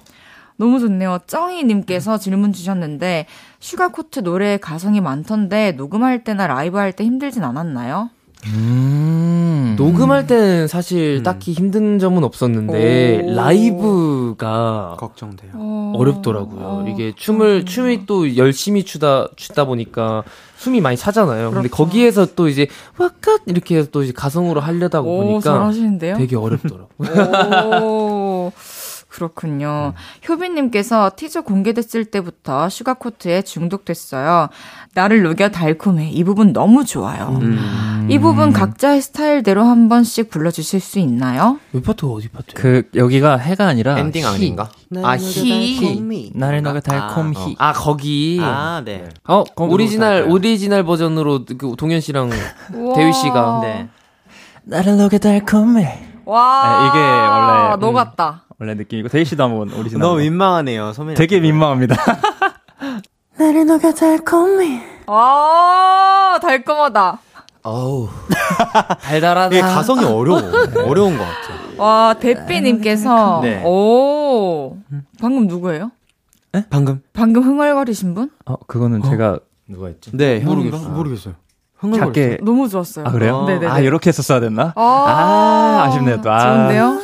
너무 0.57 0.79
좋네요. 0.79 1.19
쩡이님께서 1.25 2.17
질문 2.19 2.53
주셨는데 2.53 3.25
Sugarcoat 3.63 4.19
노래에 4.19 4.57
가성이 4.57 4.99
많던데 4.99 5.71
녹음할 5.71 6.25
때나 6.25 6.47
라이브 6.47 6.77
할 6.77 6.91
때 6.91 7.05
힘들진 7.05 7.45
않았나요? 7.45 8.09
음. 8.45 9.75
녹음할 9.77 10.27
때는 10.27 10.67
사실 10.67 11.19
음. 11.21 11.23
딱히 11.23 11.53
힘든 11.53 11.97
점은 11.97 12.25
없었는데 12.25 13.21
오. 13.23 13.31
라이브가 13.35 14.97
걱정돼요. 14.99 15.51
어... 15.55 15.93
어렵더라고요. 15.95 16.59
어, 16.61 16.85
이게 16.89 17.13
춤을 17.15 17.39
그렇군요. 17.63 17.65
춤이 17.65 18.05
또 18.05 18.35
열심히 18.35 18.83
추다 18.83 19.29
추다 19.37 19.63
보니까 19.63 20.23
숨이 20.57 20.81
많이 20.81 20.97
차잖아요. 20.97 21.51
근데 21.51 21.69
그렇죠. 21.69 21.75
거기에서 21.85 22.35
또 22.35 22.49
이제 22.49 22.67
와컷 22.97 23.41
이렇게 23.45 23.77
해서 23.77 23.87
또 23.91 24.03
이제 24.03 24.11
가성으로 24.13 24.59
하려다 24.59 24.99
오, 25.01 25.05
보니까 25.05 25.39
잘하시는데요? 25.41 26.17
되게 26.17 26.35
어렵더라고. 26.35 26.89
오, 27.81 28.12
그렇군요. 29.13 29.93
효빈님께서 30.27 31.11
티저 31.15 31.41
공개됐을 31.41 32.05
때부터 32.05 32.67
Sugarcoat에 32.67 33.43
중독됐어요. 33.43 34.49
나를 34.95 35.21
녹여 35.21 35.49
달콤해. 35.49 36.09
이 36.09 36.23
부분 36.23 36.51
너무 36.51 36.83
좋아요. 36.83 37.37
음. 37.39 38.07
이 38.09 38.17
부분 38.17 38.51
각자의 38.51 39.01
스타일대로 39.01 39.63
한 39.63 39.87
번씩 39.87 40.31
불러주실 40.31 40.79
수 40.79 40.97
있나요? 40.97 41.59
이 41.73 41.81
파트 41.81 42.05
어디 42.07 42.27
파트예요? 42.29 42.53
그 42.55 42.89
여기가 42.95 43.37
해가 43.37 43.67
아니라 43.67 43.99
엔딩 43.99 44.25
아닌가? 44.25 44.69
아, 45.03 45.15
히. 45.15 46.31
나를 46.33 46.63
녹여 46.63 46.79
달콤히. 46.79 47.55
아 47.59 47.71
거기 47.71 48.39
아, 48.41 48.81
네. 48.83 49.09
어 49.25 49.43
거기로 49.43 49.73
오리지널? 49.73 50.27
오리지널 50.27 50.83
버전으로 50.83 51.45
그 51.45 51.75
동현 51.77 52.01
씨랑. 52.01 52.31
대휘 52.95 53.13
씨가 53.13 53.59
네. 53.61 53.89
나를 54.63 54.97
녹여 54.97 55.19
달콤해. 55.19 56.13
와, 56.25 56.81
네, 56.83 56.87
이게 56.87 56.99
원래, 56.99 57.73
음, 57.75 57.79
녹았다. 57.79 58.43
원래 58.63 58.75
느낌이고 58.75 59.09
대휘 59.09 59.25
씨도 59.25 59.43
한번 59.43 59.73
오리지널. 59.73 60.07
너무. 60.07 60.19
민망하네요, 60.21 60.93
선배님. 60.93 61.17
되게 61.17 61.41
민망합니다. 61.41 61.97
나를 63.37 63.65
너가 63.65 63.93
달콤해. 63.93 64.81
와, 65.05 66.39
달콤하다. 66.41 67.19
어우 67.63 68.07
달달하다. 69.03 69.47
이게 69.53 69.59
가성이 69.61 70.05
어려워. 70.05 70.39
어려운 70.85 71.17
것 71.17 71.23
같아요. 71.25 71.59
와, 71.77 72.13
대삐님께서, 72.17 73.41
네. 73.43 73.61
오, 73.65 74.77
방금 75.19 75.47
누구예요? 75.47 75.91
방금? 76.69 77.01
방금 77.11 77.43
흥얼거리신 77.43 78.13
분? 78.13 78.29
어 78.45 78.55
그거는 78.67 79.01
제가 79.03 79.39
누가 79.67 79.87
했지? 79.87 80.11
네, 80.15 80.39
모르겠어요. 80.39 80.89
모르겠어요. 80.89 81.33
모르겠어요. 81.81 82.05
작게 82.13 82.37
너무 82.43 82.69
좋았어요. 82.69 83.05
아 83.07 83.11
그래요? 83.11 83.43
네네네. 83.45 83.67
아 83.67 83.79
이렇게 83.79 84.07
했었어야 84.09 84.39
됐나? 84.39 84.71
아, 84.77 84.81
아, 84.81 85.83
아쉽네요, 85.87 86.21
또. 86.21 86.31
아. 86.31 86.39
좋은데요? 86.39 86.99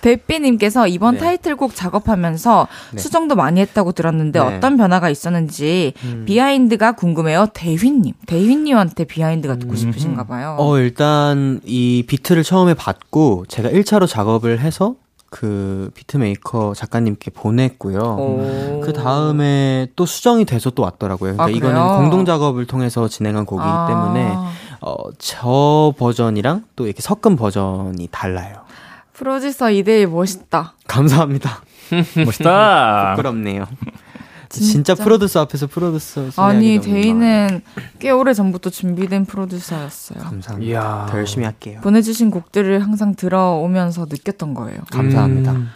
대삐님께서 0.00 0.86
이번 0.88 1.14
네. 1.14 1.20
타이틀곡 1.20 1.74
작업하면서 1.74 2.68
네. 2.92 2.98
수정도 3.00 3.34
많이 3.34 3.60
했다고 3.60 3.92
들었는데 3.92 4.40
네. 4.40 4.56
어떤 4.56 4.76
변화가 4.76 5.10
있었는지 5.10 5.94
음. 6.04 6.24
behind가 6.26 6.92
궁금해요. 6.92 7.48
대휘님. 7.54 8.14
대휘님한테 8.26 9.04
behind가 9.04 9.56
듣고 9.56 9.72
음. 9.72 9.76
싶으신가 9.76 10.24
봐요. 10.24 10.56
어, 10.58 10.78
일단 10.78 11.60
이 11.64 12.04
비트를 12.06 12.42
처음에 12.42 12.74
받고 12.74 13.44
제가 13.48 13.68
1차로 13.70 14.06
작업을 14.08 14.60
해서 14.60 14.94
그 15.30 15.90
비트메이커 15.94 16.74
작가님께 16.74 17.30
보냈고요. 17.30 18.00
오. 18.00 18.80
그 18.84 18.92
다음에 18.92 19.86
또 19.94 20.04
수정이 20.04 20.44
돼서 20.44 20.70
또 20.70 20.82
왔더라고요. 20.82 21.36
그러니까 21.36 21.44
아, 21.44 21.48
이거는? 21.48 21.96
공동 21.96 22.24
작업을 22.24 22.66
통해서 22.66 23.06
진행한 23.06 23.46
곡이기 23.46 23.68
아. 23.68 23.86
때문에 23.86 24.36
어, 24.80 24.94
저 25.18 25.94
버전이랑 25.96 26.64
또 26.74 26.86
이렇게 26.86 27.00
섞은 27.00 27.36
버전이 27.36 28.08
달라요. 28.10 28.59
프로듀서 29.24 29.70
이대일 29.70 30.06
멋있다. 30.06 30.72
감사합니다. 30.86 31.60
멋있다. 32.24 33.10
부끄럽네요. 33.16 33.66
진짜? 34.48 34.72
진짜, 34.72 34.94
프로듀서 34.94 35.40
앞에서 35.42 35.66
프로듀서 35.66 36.30
아니. 36.36 36.80
대휘는 36.80 37.60
꽤 37.98 38.10
오래 38.10 38.32
전부터 38.32 38.70
준비된 38.70 39.26
프로듀서였어요. 39.26 40.20
감사합니다. 40.20 40.70
이야. 40.72 41.06
더 41.10 41.18
열심히 41.18 41.44
할게요. 41.44 41.80
보내주신 41.82 42.30
곡들을 42.30 42.82
항상 42.82 43.14
들어오면서 43.14 44.06
느꼈던 44.08 44.54
거예요. 44.54 44.80
감사합니다. 44.90 45.52
음. 45.52 45.68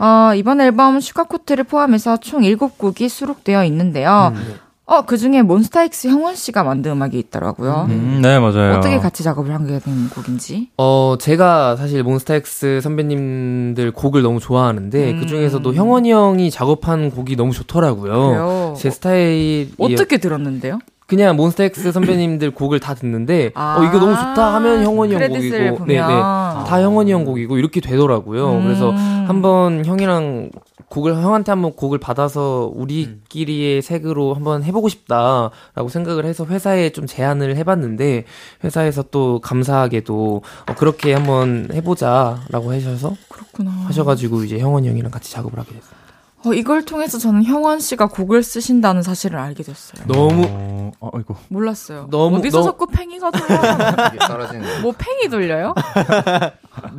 어, 0.00 0.34
이번 0.34 0.60
앨범 0.60 0.98
Sugarcoat를 1.00 1.64
포함해서 1.64 2.16
총 2.16 2.42
7곡이 2.42 3.08
수록되어 3.08 3.64
있는데요. 3.66 4.32
음. 4.34 4.54
어, 4.86 5.02
그 5.02 5.16
중에 5.16 5.40
몬스타엑스 5.42 6.08
형원 6.08 6.34
씨가 6.34 6.62
만든 6.62 6.92
음악이 6.92 7.18
있더라고요. 7.18 7.86
음, 7.88 8.20
네 8.22 8.38
맞아요. 8.38 8.78
어떻게 8.78 8.98
같이 8.98 9.22
작업을 9.22 9.54
하게 9.54 9.78
된 9.78 10.10
곡인지. 10.10 10.68
어, 10.76 11.16
제가 11.18 11.76
사실 11.76 12.02
몬스타엑스 12.02 12.80
선배님들 12.82 13.92
곡을 13.92 14.20
너무 14.22 14.40
좋아하는데 14.40 15.12
음. 15.12 15.20
그 15.20 15.26
중에서도 15.26 15.72
형원이 15.72 16.12
형이 16.12 16.50
작업한 16.50 17.10
곡이 17.10 17.34
너무 17.36 17.52
좋더라고요. 17.52 18.12
그래요. 18.12 18.74
제 18.76 18.90
스타일이 18.90 19.72
어떻게 19.78 20.18
들었는데요? 20.18 20.78
그냥 21.06 21.36
몬스타엑스 21.36 21.92
선배님들 21.92 22.52
곡을 22.56 22.80
다 22.80 22.94
듣는데 22.94 23.50
아, 23.54 23.76
어 23.78 23.84
이거 23.84 23.98
너무 23.98 24.14
좋다 24.14 24.54
하면 24.54 24.84
형원이 24.84 25.14
형 25.14 25.28
곡이고. 25.28 25.84
네네 25.86 26.06
다 26.06 26.80
형원이 26.80 27.12
형 27.12 27.24
곡이고 27.24 27.58
이렇게 27.58 27.80
되더라고요. 27.80 28.52
음. 28.52 28.64
그래서 28.64 28.90
한번 28.90 29.84
형이랑 29.84 30.50
곡을 30.88 31.14
형한테 31.14 31.50
한번 31.50 31.72
곡을 31.74 31.98
받아서 31.98 32.70
우리끼리의 32.74 33.82
색으로 33.82 34.34
한번 34.34 34.62
해보고 34.62 34.88
싶다라고 34.88 35.88
생각을 35.88 36.24
해서 36.24 36.44
회사에 36.46 36.90
좀 36.90 37.06
제안을 37.06 37.56
해봤는데 37.56 38.24
회사에서 38.62 39.02
또 39.10 39.40
감사하게도 39.40 40.42
어, 40.68 40.74
그렇게 40.76 41.12
한번 41.14 41.68
해보자라고 41.72 42.72
하셔서 42.72 43.14
그렇구나. 43.28 43.70
하셔가지고 43.86 44.44
이제 44.44 44.58
형원이 44.58 44.88
형이랑 44.88 45.10
같이 45.10 45.32
작업을 45.32 45.58
하게 45.58 45.72
됐어요. 45.72 46.03
어, 46.46 46.52
이걸 46.52 46.84
통해서 46.84 47.18
저는 47.18 47.44
형원 47.44 47.80
씨가 47.80 48.06
곡을 48.08 48.42
쓰신다는 48.42 49.02
사실을 49.02 49.38
알게 49.38 49.62
됐어요. 49.62 50.06
너무 50.06 50.44
어, 50.46 50.92
어, 51.00 51.10
이거 51.18 51.36
몰랐어요. 51.48 52.08
너무- 52.10 52.36
어디서 52.38 52.58
너무- 52.58 52.70
자꾸 52.70 52.86
팽이가 52.86 53.30
돌려? 53.30 54.82
뭐 54.82 54.92
팽이 54.96 55.28
돌려요? 55.30 55.74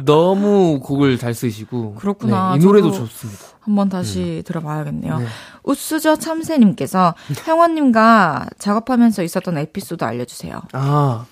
너무 0.03 0.79
곡을 0.81 1.17
잘 1.17 1.33
쓰시고 1.33 1.95
그렇구나. 1.95 2.51
네, 2.55 2.57
이 2.61 2.65
노래도 2.65 2.91
좋습니다. 2.91 3.39
한번 3.61 3.89
다시 3.89 4.43
들어봐야겠네요. 4.45 5.19
네. 5.19 5.25
우수저 5.63 6.15
참새님께서 6.17 7.15
형원님과 7.45 8.47
작업하면서 8.59 9.23
있었던 9.23 9.57
에피소드 9.57 10.03
알려주세요. 10.03 10.61
아 10.73 11.25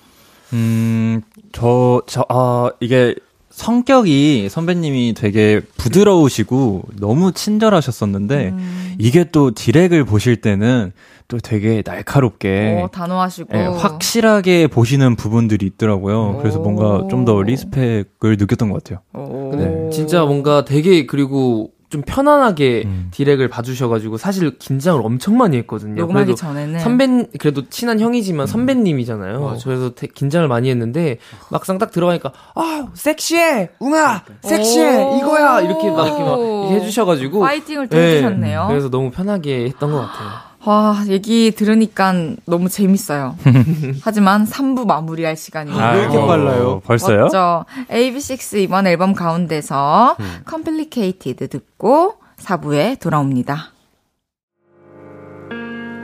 음, 0.52 1.22
저, 1.52 2.02
저, 2.06 2.24
아, 2.28 2.70
이게 2.80 3.14
성격이 3.54 4.48
선배님이 4.50 5.14
되게 5.16 5.60
부드러우시고 5.76 6.82
너무 6.98 7.30
친절하셨었는데 7.32 8.48
음. 8.48 8.94
이게 8.98 9.24
또 9.30 9.52
디렉을 9.52 10.04
보실 10.04 10.36
때는 10.40 10.92
또 11.28 11.38
되게 11.38 11.82
날카롭게 11.86 12.82
오, 12.84 12.88
단호하시고. 12.88 13.56
예, 13.56 13.62
확실하게 13.64 14.66
보시는 14.66 15.14
부분들이 15.16 15.66
있더라고요. 15.66 16.38
그래서 16.40 16.58
뭔가 16.58 17.06
좀 17.08 17.24
더 17.24 17.40
리스펙을 17.40 18.36
느꼈던 18.38 18.70
것 18.70 18.82
같아요. 18.84 18.98
오. 19.14 19.50
근데 19.50 19.88
진짜 19.90 20.24
뭔가 20.24 20.64
되게 20.66 21.06
그리고 21.06 21.70
좀 21.94 22.02
편안하게 22.04 22.82
음. 22.86 23.08
디렉을 23.12 23.46
봐주셔가지고 23.46 24.16
사실 24.16 24.58
긴장을 24.58 25.00
엄청 25.00 25.36
많이 25.36 25.56
했거든요. 25.58 25.94
녹음하기 26.00 26.24
그래도 26.24 26.34
전에는 26.36 26.80
선배 26.80 27.06
그래도 27.38 27.68
친한 27.68 28.00
형이지만 28.00 28.48
선배님이잖아요. 28.48 29.36
음. 29.54 29.58
그래서 29.62 29.94
되- 29.94 30.08
긴장을 30.08 30.48
많이 30.48 30.68
했는데 30.70 31.18
막상 31.50 31.78
딱 31.78 31.92
들어가니까 31.92 32.32
아 32.56 32.88
섹시해 32.94 33.70
웅아 33.78 34.24
섹시해 34.42 35.04
오. 35.04 35.18
이거야 35.18 35.60
이렇게 35.60 35.88
막 35.88 36.06
이렇게 36.08 36.22
막 36.24 36.40
이렇게 36.40 36.74
해주셔가지고 36.80 37.38
파이팅을 37.40 37.86
또 37.86 37.96
네. 37.96 38.14
해주셨네요. 38.16 38.66
그래서 38.70 38.90
너무 38.90 39.12
편하게 39.12 39.66
했던 39.66 39.92
것 39.92 39.98
같아요. 40.00 40.28
와, 40.66 40.96
얘기 41.08 41.50
들으니까 41.50 42.14
너무 42.46 42.68
재밌어요. 42.68 43.36
하지만 44.02 44.46
3부 44.46 44.86
마무리할 44.86 45.36
시간이에요. 45.36 45.92
왜 45.92 46.00
이렇게 46.02 46.16
어, 46.16 46.26
빨라요? 46.26 46.80
벌써요? 46.80 47.24
맞죠? 47.24 47.64
AB6 47.90 48.58
이번 48.60 48.86
앨범 48.86 49.12
가운데서 49.12 50.16
Complicated 50.48 51.48
듣고 51.48 52.14
4부에 52.38 52.98
돌아옵니다. 52.98 53.70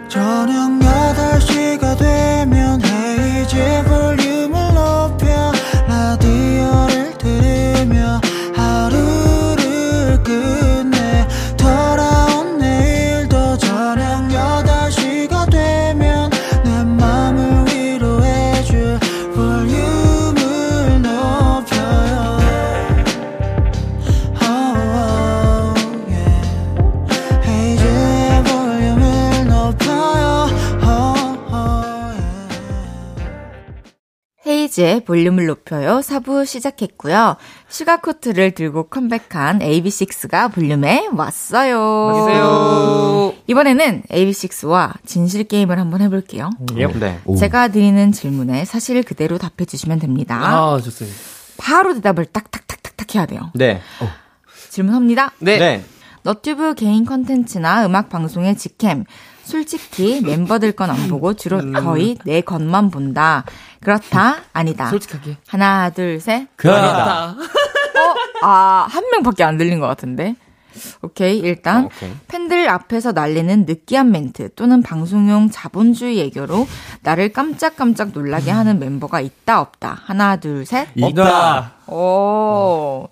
저녁 0.09 0.71
8시가 0.81 1.97
되면 1.99 2.83
헤이즈 2.85 3.85
볼륨 3.85 4.40
헤이즈의 34.71 35.05
볼륨을 35.05 35.47
높여요. 35.47 35.99
4부 35.99 36.47
시작했고요. 36.47 37.37
Sugarcoat를 37.69 38.53
들고 38.53 38.85
컴백한 38.85 39.59
AB6IX가 39.59 40.53
볼륨에 40.53 41.09
왔어요. 41.13 42.09
안녕하세요. 42.09 43.35
이번에는 43.49 44.03
AB6IX와 44.11 44.95
진실 45.05 45.45
게임을 45.45 45.79
한번 45.79 46.01
해볼게요. 46.01 46.51
네. 46.75 47.21
오. 47.25 47.37
제가 47.37 47.69
드리는 47.69 48.13
질문에 48.13 48.65
사실 48.65 49.03
그대로 49.03 49.39
답해주시면 49.39 49.99
됩니다. 49.99 50.37
아 50.41 50.81
좋습니다. 50.81 51.17
바로 51.59 51.95
대답을 51.95 52.27
딱딱딱딱딱 52.27 53.15
해야 53.15 53.27
돼요. 53.27 53.51
네. 53.55 53.81
질문합니다. 54.71 55.33
네. 55.41 55.59
네. 55.59 55.85
너튜브 56.23 56.75
개인 56.75 57.05
컨텐츠나 57.05 57.87
음악 57.87 58.09
방송의 58.09 58.57
직캠. 58.57 59.05
솔직히 59.45 60.21
멤버들 60.21 60.73
건 60.73 60.91
안 60.91 61.09
보고 61.09 61.35
주로 61.35 61.61
거의 61.73 62.17
내 62.25 62.41
것만 62.41 62.91
본다. 62.91 63.45
그렇다? 63.81 64.37
아니다. 64.53 64.91
솔직하게. 64.91 65.39
하나, 65.49 65.91
둘, 65.91 66.21
셋. 66.21 66.47
그 66.57 66.71
아니다. 66.71 67.31
어? 67.31 68.47
아, 68.47 68.87
한 68.89 69.05
명밖에 69.11 69.43
안 69.43 69.57
들린 69.59 69.81
것 69.81 69.87
같은데. 69.87 70.37
오케이. 71.03 71.39
일단, 71.39 71.87
오케이. 71.87 72.13
팬들 72.29 72.69
앞에서 72.69 73.11
날리는 73.11 73.67
느끼한 73.67 74.13
멘트 74.13 74.55
또는 74.55 74.83
방송용 74.83 75.51
자본주의 75.51 76.21
애교로 76.21 76.69
나를 77.03 77.33
깜짝깜짝 77.33 78.11
놀라게 78.13 78.53
하는 78.53 78.79
멤버가 78.79 79.21
있다, 79.21 79.61
없다. 79.61 80.01
하나, 80.05 80.37
둘, 80.37 80.65
셋. 80.65 80.87
없다. 81.01 81.73
오. 81.89 83.09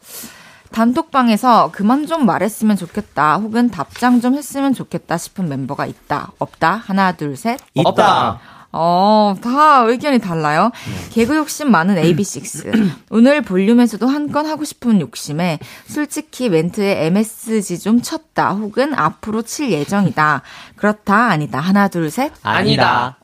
단톡방에서 0.70 1.70
그만 1.72 2.06
좀 2.06 2.26
말했으면 2.26 2.76
좋겠다, 2.76 3.36
혹은 3.36 3.70
답장 3.70 4.20
좀 4.20 4.34
했으면 4.34 4.74
좋겠다 4.74 5.16
싶은 5.18 5.48
멤버가 5.48 5.86
있다, 5.86 6.32
없다. 6.38 6.82
하나, 6.86 7.12
둘, 7.12 7.36
셋. 7.36 7.58
있다. 7.74 8.40
어, 8.70 9.34
다 9.42 9.80
의견이 9.84 10.18
달라요. 10.18 10.70
개그 11.10 11.34
욕심 11.36 11.70
많은 11.70 11.94
AB6. 11.96 12.90
오늘 13.10 13.40
볼륨에서도 13.40 14.06
한 14.06 14.28
건 14.30 14.44
하고 14.44 14.62
싶은 14.64 15.00
욕심에 15.00 15.58
솔직히 15.86 16.50
멘트에 16.50 17.06
MSG 17.06 17.78
좀 17.78 18.02
쳤다, 18.02 18.50
혹은 18.50 18.92
앞으로 18.94 19.40
칠 19.40 19.70
예정이다. 19.72 20.42
그렇다, 20.76 21.14
아니다. 21.30 21.60
하나, 21.60 21.88
둘, 21.88 22.10
셋. 22.10 22.30
아니다. 22.42 23.16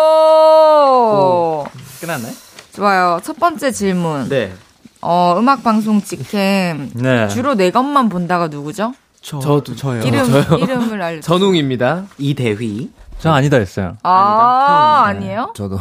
오. 0.00 1.64
끝났나요? 2.00 2.32
좋아요. 2.74 3.20
첫 3.24 3.38
번째 3.38 3.70
질문. 3.72 4.28
네. 4.28 4.52
어, 5.02 5.36
음악 5.38 5.62
방송 5.62 6.00
직캠. 6.02 6.90
네. 6.94 7.28
주로 7.28 7.54
내 7.54 7.70
것만 7.70 8.08
본다가 8.08 8.48
누구죠? 8.48 8.92
저, 9.22 9.38
저도. 9.40 9.76
저요. 9.76 10.02
이름, 10.02 10.24
저요? 10.30 10.58
이름을 10.58 11.02
알려 11.02 11.20
전웅입니다. 11.20 12.04
이대휘. 12.18 12.90
저 13.18 13.30
아니다 13.32 13.58
했어요. 13.58 13.96
아, 14.02 15.04
아니에요? 15.06 15.52
저도 15.54 15.78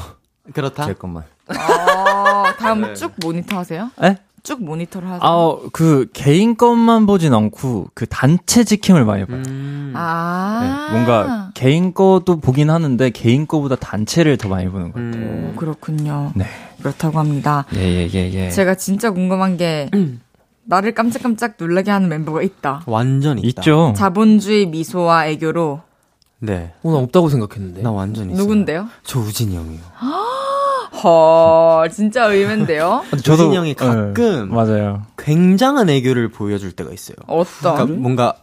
그렇다. 0.54 0.86
제 0.86 0.94
것만. 0.94 1.24
아, 1.48 2.54
다음 2.60 2.94
쭉 2.96 3.14
모니터 3.22 3.58
하세요? 3.58 3.90
에? 4.04 4.18
쭉 4.50 4.64
모니터를 4.64 5.08
하세요? 5.08 5.20
아, 5.22 5.58
그 5.72 6.08
개인 6.12 6.58
것만 6.58 7.06
보진 7.06 7.36
않고 7.36 7.90
그 7.94 8.08
단체 8.08 8.64
지킴을 8.64 9.06
많이 9.06 9.24
봐요. 9.26 9.38
음. 9.46 9.94
아. 9.96 10.88
네, 10.90 10.94
뭔가 10.94 11.52
개인 11.54 11.94
거도 11.94 12.40
보긴 12.40 12.72
하는데 12.72 13.12
개인 13.12 13.46
거보다 13.46 13.76
단체를 13.76 14.38
더 14.38 14.50
많이 14.50 14.68
보는 14.68 14.92
것 14.92 14.96
같아요. 14.96 15.24
음. 15.24 15.52
오, 15.54 15.56
그렇군요. 15.56 16.32
네. 16.36 16.46
그렇다고 16.80 17.20
합니다. 17.20 17.66
예, 17.76 17.80
예, 17.80 18.10
예, 18.12 18.34
예. 18.34 18.50
제가 18.50 18.74
진짜 18.74 19.12
궁금한 19.12 19.56
게, 19.58 19.88
나를 20.66 20.96
깜짝깜짝 20.96 21.54
놀라게 21.60 21.92
하는 21.92 22.10
멤버가 22.10 22.42
있다. 22.42 22.82
완전 22.88 23.38
있다. 23.38 23.62
있죠. 23.62 23.94
자본주의 23.96 24.66
미소와 24.66 25.28
애교로. 25.28 25.82
네. 26.40 26.74
오늘 26.82 27.04
없다고 27.04 27.30
생각했는데. 27.30 27.84
나 27.84 27.92
완전 27.92 28.32
있어. 28.32 28.42
누군데요? 28.42 28.88
저 29.04 29.20
우진이 29.20 29.56
형이요. 29.56 29.80
헐, 30.92 31.90
진짜 31.92 32.26
의외인데요? 32.26 33.04
우진이 33.14 33.56
형이 33.56 33.74
가끔 33.76 34.14
네, 34.50 34.56
맞아요. 34.56 35.04
굉장한 35.18 35.90
애교를 35.90 36.30
보여줄 36.30 36.72
때가 36.74 36.92
있어요. 36.92 37.16
어떤? 37.28 37.76
그러니까 37.76 37.86
뭔가 38.00 38.34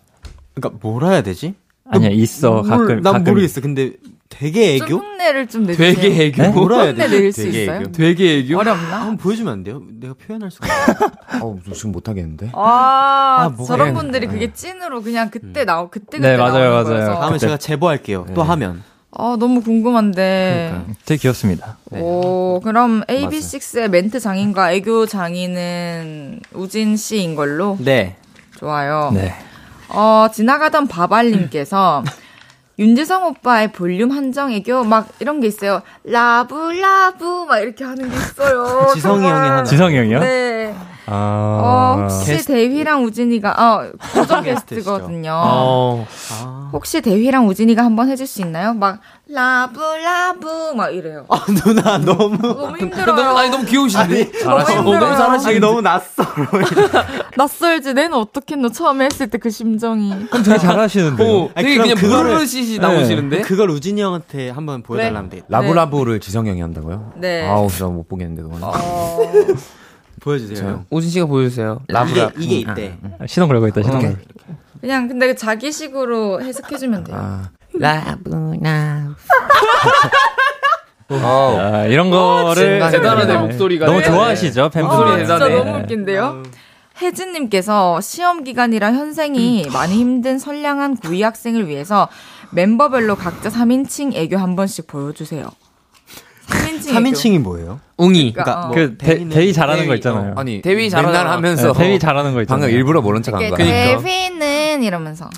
그러니까 0.54 0.78
뭐라 0.82 1.10
해야 1.10 1.22
되지? 1.22 1.54
아니야, 1.88 2.10
있어. 2.10 2.62
뭘- 2.62 2.68
가끔. 2.68 3.02
난 3.02 3.12
가끔. 3.12 3.24
모르겠어. 3.32 3.60
근데 3.60 3.92
되게 4.28 4.74
애교? 4.74 4.86
좀 4.86 5.00
흉내를 5.02 5.46
좀 5.46 5.64
내주세요. 5.66 5.94
되게 5.94 6.24
애교. 6.26 6.42
네? 6.42 6.48
뭐라 6.48 6.80
해야 6.82 6.90
흉내 6.92 7.08
되지? 7.08 7.22
낼수 7.22 7.42
되게 7.44 7.62
있어요? 7.62 7.80
애교. 7.82 7.92
되게 7.92 8.38
애교. 8.38 8.58
어렵나? 8.58 9.00
한번 9.02 9.16
보여주면 9.18 9.52
안 9.52 9.62
돼요? 9.62 9.82
내가 10.00 10.14
표현할 10.14 10.50
수가 10.50 10.66
없어. 10.66 11.10
어우, 11.46 11.58
저 11.64 11.72
지금 11.74 11.92
못하겠는데? 11.92 12.50
아, 12.54 13.52
아, 13.56 13.64
저런 13.66 13.88
해. 13.88 13.92
분들이 13.92 14.26
그게 14.26 14.52
찐으로 14.52 15.02
그냥 15.02 15.30
그때 15.30 15.64
나오 15.64 15.88
그때 15.88 16.16
그때 16.18 16.30
네, 16.30 16.36
맞아요, 16.36 16.52
나오는 16.70 16.70
맞아요. 16.70 16.84
거여서. 16.84 17.14
다음에 17.20 17.32
그때. 17.34 17.38
제가 17.38 17.56
제보할게요. 17.58 18.26
또 18.34 18.42
하면. 18.42 18.82
아, 19.18 19.36
너무 19.38 19.62
궁금한데. 19.62 20.74
되게 21.06 21.20
귀엽습니다. 21.22 21.78
오, 21.92 22.60
그럼 22.62 23.02
AB6IX의 23.04 23.88
멘트 23.88 24.20
장인과 24.20 24.72
애교 24.72 25.06
장인은 25.06 26.40
우진 26.52 26.96
씨인 26.96 27.34
걸로 27.34 27.78
네. 27.80 28.16
좋아요. 28.58 29.10
네. 29.14 29.34
어, 29.88 30.28
지나가던 30.32 30.86
바발님께서 30.88 32.04
윤지성 32.78 33.24
오빠의 33.24 33.72
볼륨 33.72 34.10
한정 34.10 34.52
애교 34.52 34.84
막 34.84 35.08
이런 35.20 35.40
게 35.40 35.46
있어요. 35.46 35.80
love 36.04 36.54
love 36.72 37.46
막 37.48 37.58
이렇게 37.60 37.84
하는 37.84 38.10
게 38.10 38.14
있어요. 38.16 38.88
지성이 38.92 39.22
정말. 39.22 39.34
형이 39.38 39.48
하나. 39.48 39.64
지성이 39.64 39.96
형이요? 39.96 40.20
네. 40.20 40.74
아. 41.06 41.60
어, 41.62 42.02
혹시 42.02 42.44
대휘랑 42.46 43.04
우진이가 43.04 43.50
어, 43.50 43.92
고정. 44.12 44.42
게스트거든요. 44.44 45.30
어. 45.32 46.06
아. 46.32 46.70
혹시 46.72 47.00
대휘랑 47.00 47.46
우진이가 47.48 47.84
한번 47.84 48.08
해줄 48.08 48.26
수 48.26 48.40
있나요? 48.42 48.74
막 48.74 49.00
라브 49.28 49.80
라브 49.80 50.72
막 50.76 50.90
이래요. 50.94 51.24
아, 51.28 51.44
누나 51.48 51.98
너무 51.98 52.36
너무 52.38 52.76
힘들어요. 52.76 53.16
너무, 53.16 53.38
아니, 53.38 53.50
너무 53.50 53.64
귀여우신데? 53.64 54.32
너무 54.44 54.60
힘들어요. 54.92 55.14
아니 55.46 55.58
너무 55.60 55.80
낯설어. 55.80 56.46
낯설지. 57.36 57.94
내는 57.94 58.14
어떻겠노? 58.14 58.70
처음에 58.70 59.06
했을 59.06 59.28
때 59.28 59.36
그 59.38 59.50
심정이. 59.50 60.12
되게 60.44 60.58
잘하시는데요. 60.58 61.28
어, 61.28 61.50
아니, 61.54 61.68
되게 61.68 61.78
그럼 61.78 61.94
그냥 61.96 61.96
부르르시시 62.24 62.78
나오시는데? 62.78 63.42
그걸 63.42 63.70
우진이 63.70 64.00
형한테 64.00 64.50
한번 64.50 64.82
보여달라면 64.82 65.28
되겠다. 65.30 65.46
라브 65.50 65.72
라브를 65.72 66.20
지성 66.20 66.46
형이 66.46 66.60
한다고요? 66.60 67.12
네. 67.16 67.46
아우, 67.48 67.68
진짜 67.68 67.84
못 67.86 68.08
보겠는데, 68.08 68.42
그거는. 68.42 68.62
어, 68.64 69.18
보여주세요. 70.26 70.68
형. 70.68 70.84
오진 70.90 71.08
씨가 71.10 71.26
보여주세요. 71.26 71.78
이게, 71.84 71.92
라브라. 71.92 72.30
이게 72.36 72.56
있대. 72.58 72.98
시동 73.26 73.48
걸고 73.48 73.68
있다, 73.68 73.82
시동 73.82 73.98
오케이. 73.98 74.10
걸고. 74.10 74.24
그냥 74.80 75.06
근데 75.08 75.34
자기식으로 75.36 76.42
해석해주면 76.42 77.04
돼요. 77.04 77.16
아. 77.18 77.50
라브나. 77.74 79.14
어. 81.08 81.58
아, 81.60 81.84
이런 81.84 82.10
거를 82.10 82.80
대단하네, 82.90 83.32
네. 83.32 83.38
목소리가. 83.38 83.86
너무 83.86 84.00
네. 84.00 84.04
좋아하시죠, 84.06 84.64
어, 84.64 84.68
팬분들. 84.68 85.18
진짜 85.18 85.38
대단해. 85.38 85.58
너무 85.64 85.78
웃긴데요? 85.78 86.42
혜진님께서 87.00 88.00
시험 88.00 88.42
기간이라 88.42 88.92
현생이 88.94 89.66
많이 89.72 89.94
힘든 89.94 90.38
선량한 90.40 90.96
고2 90.96 91.20
학생을 91.22 91.68
위해서 91.68 92.08
멤버별로 92.50 93.14
각자 93.14 93.48
3인칭 93.48 94.14
애교 94.14 94.36
한 94.38 94.56
번씩 94.56 94.88
보여주세요. 94.88 95.46
3인칭 96.48 96.88
애교. 96.90 96.98
3인칭 96.98 97.26
이 97.34 97.38
뭐예요? 97.38 97.80
웅이. 97.96 98.32
그러니까 98.32 98.66
뭐그 98.66 98.96
대, 98.98 99.18
대위는- 99.18 99.32
대위 99.32 99.52
잘하는 99.52 99.82
거 99.82 99.88
대위, 99.88 99.96
있잖아요. 99.98 100.32
어, 100.36 100.40
아니 100.40 100.60
대위 100.62 100.88
잘하는- 100.88 101.12
하면서 101.12 101.72
네, 101.72 101.78
대위 101.78 101.98
잘하는 101.98 102.34
거 102.34 102.42
있잖아요. 102.42 102.60
방금 102.62 102.76
일부러 102.76 103.00
모른 103.00 103.22
척한 103.22 103.40
이렇게 103.42 103.64
거야. 103.64 103.66
그러니까. 103.96 104.02
대휘는 104.02 104.82
이러면서. 104.82 105.28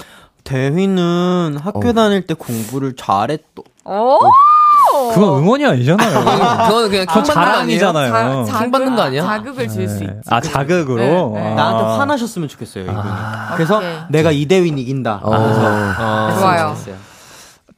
대휘는 0.44 1.58
학교 1.62 1.88
어. 1.88 1.92
다닐 1.92 2.26
때 2.26 2.34
공부를 2.34 2.94
잘했어. 2.96 3.42
오! 3.84 4.18
그건 5.12 5.38
응원이 5.42 5.66
아니잖아요. 5.66 6.24
그냥 6.88 7.06
그건 7.06 7.22
거 7.24 7.40
아니에요? 7.40 7.80
자랑이잖아요. 7.80 8.44
킹 8.58 8.70
받는 8.70 8.96
거 8.96 9.02
아니야? 9.02 9.22
자극을 9.22 9.68
줄수 9.68 9.98
네. 9.98 10.04
있지. 10.04 10.08
아 10.30 10.40
자극으로. 10.40 10.96
네, 11.34 11.40
네. 11.40 11.50
아. 11.50 11.54
나한테 11.54 11.84
화나셨으면 11.98 12.48
좋겠어요, 12.48 12.84
이분이. 12.84 12.98
그래서 13.56 13.76
오케이. 13.78 13.96
내가 14.08 14.30
이대윈 14.32 14.78
이긴다. 14.78 15.20
어. 15.22 15.30
그래서 15.30 15.60
아, 15.98 16.36
좋아요. 16.38 16.76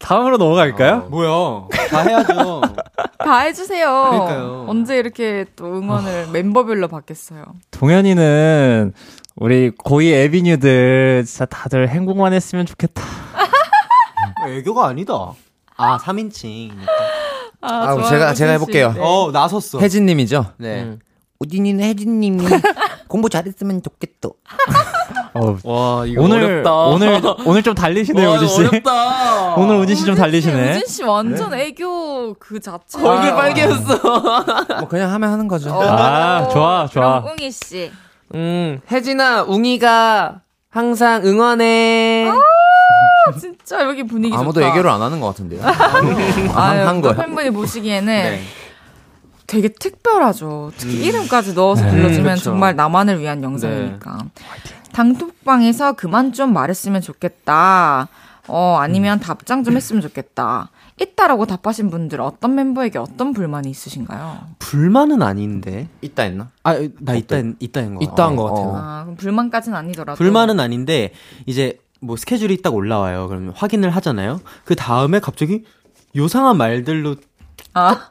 다음으로 0.00 0.38
넘어갈까요? 0.38 1.06
뭐야? 1.10 1.68
다 1.90 2.00
해야죠. 2.00 2.62
다 3.18 3.38
해주세요. 3.40 3.86
그러니까요. 4.10 4.64
언제 4.68 4.96
이렇게 4.96 5.44
또 5.56 5.66
응원을 5.66 6.28
멤버별로 6.32 6.88
받겠어요. 6.88 7.44
동현이는 7.70 8.92
우리 9.36 9.70
고이 9.70 10.10
에비뉴들 10.12 11.24
진짜 11.26 11.44
다들 11.44 11.88
행복만 11.88 12.32
했으면 12.32 12.66
좋겠다. 12.66 13.02
애교가 14.48 14.86
아니다. 14.88 15.32
아, 15.76 15.98
3인칭이니까. 15.98 16.70
아, 17.60 17.92
좋아요, 17.94 18.08
제가 18.08 18.34
제가 18.34 18.52
씨. 18.52 18.54
해볼게요. 18.54 18.92
네. 18.92 19.00
어, 19.02 19.30
나섰어. 19.32 19.80
혜진님이죠. 19.80 20.46
네. 20.56 20.96
우진이는 21.44 21.82
혜진님이 21.82 22.44
공부 23.08 23.30
잘했으면 23.30 23.82
좋겠다. 23.82 24.28
어, 25.32 25.56
와, 25.64 26.04
이거 26.06 26.22
오늘 26.22 26.44
어렵다. 26.44 26.72
오늘 26.72 27.20
오늘 27.46 27.62
좀 27.62 27.74
달리시네요, 27.74 28.28
와, 28.28 28.34
우진 28.36 28.46
씨. 28.48 28.60
어렵다. 28.66 29.54
오늘 29.54 29.76
우진 29.76 29.96
씨 29.96 30.04
좀 30.04 30.14
달리시네. 30.14 30.70
우진 30.76 30.86
씨 30.86 31.02
완전 31.02 31.54
애교 31.54 32.34
그 32.38 32.60
자체. 32.60 33.02
얼굴 33.02 33.34
빨개졌어. 33.34 33.98
뭐 34.80 34.88
그냥 34.88 35.12
하면 35.14 35.32
하는 35.32 35.48
거죠. 35.48 35.72
아, 35.72 36.46
좋아, 36.52 36.86
좋아. 36.86 37.22
그럼 37.22 37.28
웅이 37.38 37.50
씨. 37.50 37.90
음, 38.34 38.80
혜진아, 38.90 39.44
웅이가 39.44 40.42
항상 40.68 41.22
응원해. 41.24 42.28
아, 42.28 43.32
진짜 43.40 43.82
여기 43.86 44.02
분위기 44.02 44.36
아무도 44.36 44.60
좋다. 44.60 44.72
애교를 44.74 44.90
안 44.90 45.00
하는 45.00 45.20
것 45.20 45.28
같은데요. 45.28 45.62
아유, 46.54 46.86
한또 46.86 47.14
거야. 47.14 47.24
팬분이 47.24 47.50
보시기에는 47.50 48.06
네. 48.06 48.42
되게 49.50 49.68
특별하죠. 49.68 50.70
특히 50.76 51.04
이름까지 51.06 51.54
넣어서 51.54 51.84
불러주면 51.88 52.34
그쵸. 52.34 52.44
정말 52.44 52.76
나만을 52.76 53.18
위한 53.18 53.42
영상이니까. 53.42 54.18
당톡방에서 54.92 55.94
그만 55.94 56.32
좀 56.32 56.52
말했으면 56.52 57.00
좋겠다. 57.00 58.06
어, 58.46 58.76
아니면 58.78 59.18
답장 59.18 59.64
좀 59.64 59.76
했으면 59.76 60.02
좋겠다. 60.02 60.70
있다라고 61.00 61.46
답하신 61.46 61.90
분들 61.90 62.20
어떤 62.20 62.54
멤버에게 62.54 62.98
어떤 63.00 63.32
불만이 63.32 63.68
있으신가요? 63.70 64.38
불만은 64.60 65.20
아닌데. 65.22 65.88
있다 66.00 66.24
했나? 66.24 66.50
아, 66.62 66.74
나 67.00 67.14
있다, 67.16 67.38
있다 67.58 67.80
한 67.80 67.94
거. 67.96 68.04
있다 68.04 68.26
한것 68.26 68.50
같아요. 68.50 68.68
어. 68.68 68.76
아, 68.76 69.02
그럼 69.02 69.16
불만까지는 69.16 69.76
아니더라도. 69.76 70.16
불만은 70.16 70.60
아닌데, 70.60 71.12
이제 71.46 71.80
뭐 72.00 72.16
스케줄이 72.16 72.62
딱 72.62 72.72
올라와요. 72.74 73.26
그러면 73.28 73.52
확인을 73.56 73.90
하잖아요. 73.90 74.40
그 74.64 74.76
다음에 74.76 75.18
갑자기 75.18 75.64
요상한 76.14 76.56
말들로 76.56 77.16
아, 77.74 78.10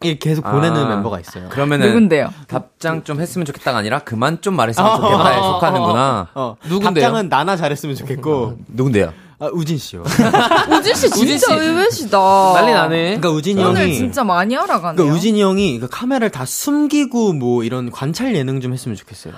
계속 0.00 0.42
보내는 0.44 0.84
아. 0.84 0.88
멤버가 0.88 1.20
있어요. 1.20 1.48
그러면은 1.48 1.88
누군데요? 1.88 2.32
답장 2.46 3.04
좀 3.04 3.20
했으면 3.20 3.44
좋겠다가 3.44 3.78
아니라 3.78 4.00
그만 4.00 4.40
좀 4.40 4.54
말했으면 4.56 4.96
좋겠다에 4.96 5.36
속하는구나. 5.36 6.28
어, 6.34 6.56
누군데요? 6.64 6.84
답장은 7.04 7.28
나나 7.28 7.56
잘했으면 7.56 7.96
좋겠고, 7.96 8.58
누군데요? 8.68 9.12
아, 9.40 9.48
우진 9.52 9.78
씨요. 9.78 10.02
우진 10.70 10.94
씨 10.94 11.10
진짜 11.10 11.16
우진 11.20 11.38
씨. 11.38 11.52
의외시다. 11.52 12.18
난리 12.54 12.72
나네. 12.72 13.04
그러니까 13.04 13.30
우진이 13.30 13.62
오늘 13.62 13.82
형이. 13.82 13.94
진짜 13.94 14.24
많이 14.24 14.56
알아가네요. 14.56 14.96
그러니까 14.96 15.16
우진이 15.16 15.40
형이 15.40 15.78
그 15.78 15.88
카메라를 15.88 16.30
다 16.30 16.44
숨기고 16.44 17.34
뭐 17.34 17.62
이런 17.62 17.90
관찰 17.92 18.34
예능 18.34 18.60
좀 18.60 18.72
했으면 18.72 18.96
좋겠어요. 18.96 19.34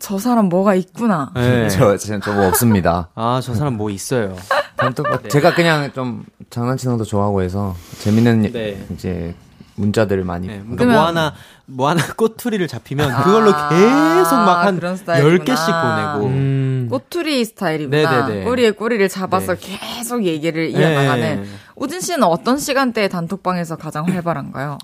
저 0.00 0.18
사람 0.18 0.48
뭐가 0.48 0.74
있구나. 0.74 1.30
네. 1.34 1.68
저, 1.68 1.96
저, 1.96 2.18
저뭐 2.18 2.48
없습니다. 2.48 3.08
아, 3.14 3.40
저 3.42 3.54
사람 3.54 3.76
뭐 3.76 3.88
있어요. 3.88 4.36
단톡, 4.76 5.06
제가 5.30 5.54
그냥 5.54 5.92
좀 5.92 6.24
장난치는 6.50 6.96
것도 6.96 7.06
좋아하고 7.06 7.42
해서 7.42 7.76
재밌는 8.00 8.52
네. 8.52 8.84
이제 8.92 9.34
문자들을 9.76 10.24
많이. 10.24 10.46
네, 10.46 10.60
그러니까 10.60 10.84
뭐 10.84 11.06
하나 11.06 11.34
뭐 11.66 11.88
하나 11.88 12.02
꼬투리를 12.16 12.66
잡히면 12.68 13.22
그걸로 13.22 13.52
아, 13.52 13.68
계속 13.68 14.36
막한 14.36 14.76
그런 14.76 14.96
스타일이구나. 14.96 15.54
10개씩 15.54 16.16
보내고 16.16 16.26
음. 16.28 16.88
꼬투리 16.90 17.44
스타일이구나. 17.44 18.26
네네네. 18.26 18.44
꼬리에 18.44 18.70
꼬리를 18.72 19.08
잡아서 19.08 19.54
네. 19.54 19.78
계속 19.78 20.24
얘기를 20.24 20.70
이어나가는. 20.70 21.42
네. 21.42 21.48
우진 21.76 22.00
씨는 22.00 22.24
어떤 22.24 22.58
시간대에 22.58 23.08
단톡방에서 23.08 23.76
가장 23.76 24.06
활발한가요? 24.06 24.78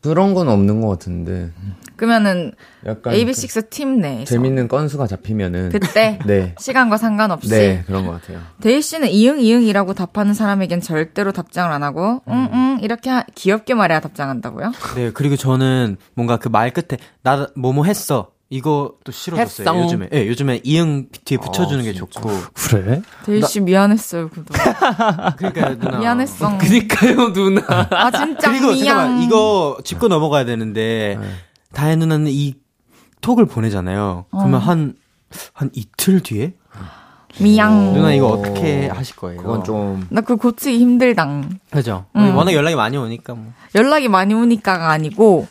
그런 0.00 0.34
건 0.34 0.48
없는 0.48 0.80
것 0.80 0.88
같은데. 0.88 1.50
그러면은 1.96 2.52
약간 2.86 3.12
AB6 3.12 3.70
팀 3.70 3.98
내에서 4.00 4.24
재밌는 4.26 4.68
건수가 4.68 5.06
잡히면은. 5.08 5.70
그때 5.70 6.18
네. 6.26 6.54
시간과 6.58 6.96
상관없이 6.96 7.48
네, 7.50 7.82
그런 7.86 8.06
것 8.06 8.12
같아요. 8.12 8.38
대휘 8.60 8.80
씨는 8.80 9.08
이응 9.08 9.40
이응이라고 9.40 9.94
답하는 9.94 10.32
사람에겐 10.34 10.80
절대로 10.80 11.32
답장을 11.32 11.72
안 11.72 11.82
하고 11.82 12.22
음. 12.28 12.48
응응 12.52 12.78
이렇게 12.82 13.10
하- 13.10 13.24
귀엽게 13.34 13.74
말해야 13.74 13.98
답장한다고요? 14.00 14.70
네, 14.94 15.10
그리고 15.12 15.34
저는 15.36 15.96
뭔가 16.14 16.36
그 16.36 16.48
말 16.48 16.70
끝에 16.72 16.98
나 17.22 17.48
뭐뭐 17.56 17.84
했어. 17.84 18.30
이거 18.50 18.94
또 19.04 19.12
싫어졌어요. 19.12 19.68
했어. 19.68 19.82
요즘에. 19.84 20.08
예, 20.12 20.26
요즘에 20.26 20.60
이응 20.64 21.08
뒤에 21.24 21.36
붙여주는 21.38 21.80
아, 21.80 21.82
게. 21.84 21.92
좋고. 21.92 22.30
그래? 22.70 23.02
대휘 23.26 23.42
씨 23.42 23.60
미안했어요 23.60 24.30
그도 24.30 24.54
그러니까 25.36 25.74
누나. 25.76 25.98
미안했어. 25.98 26.56
그니까요, 26.58 27.32
누나. 27.34 27.62
아 27.68 28.10
진짜 28.10 28.50
그리고 28.50 28.72
미안. 28.72 28.84
잠깐만 28.86 29.22
이거 29.22 29.76
짚고 29.84 30.08
넘어가야 30.08 30.44
되는데 30.46 31.18
네. 31.20 31.28
다혜 31.74 31.96
누나는 31.96 32.28
이 32.30 32.54
톡을 33.20 33.44
보내잖아요. 33.46 34.24
그러면 34.30 34.60
한한 34.60 34.94
이틀 35.74 36.20
뒤에 36.20 36.54
미양. 37.40 37.92
누나 37.92 38.14
이거 38.14 38.28
어떻게 38.28 38.88
하실 38.88 39.14
거예요? 39.16 39.42
그건 39.42 39.62
좀. 39.62 40.06
나 40.08 40.22
그거 40.22 40.36
고치기 40.36 40.78
힘들당. 40.78 41.58
그죠. 41.70 42.06
음. 42.16 42.34
워낙 42.34 42.52
연락이 42.54 42.74
많이 42.76 42.96
오니까 42.96 43.34
뭐. 43.34 43.52
연락이 43.74 44.08
많이 44.08 44.32
오니까가 44.32 44.90
아니고 44.90 45.46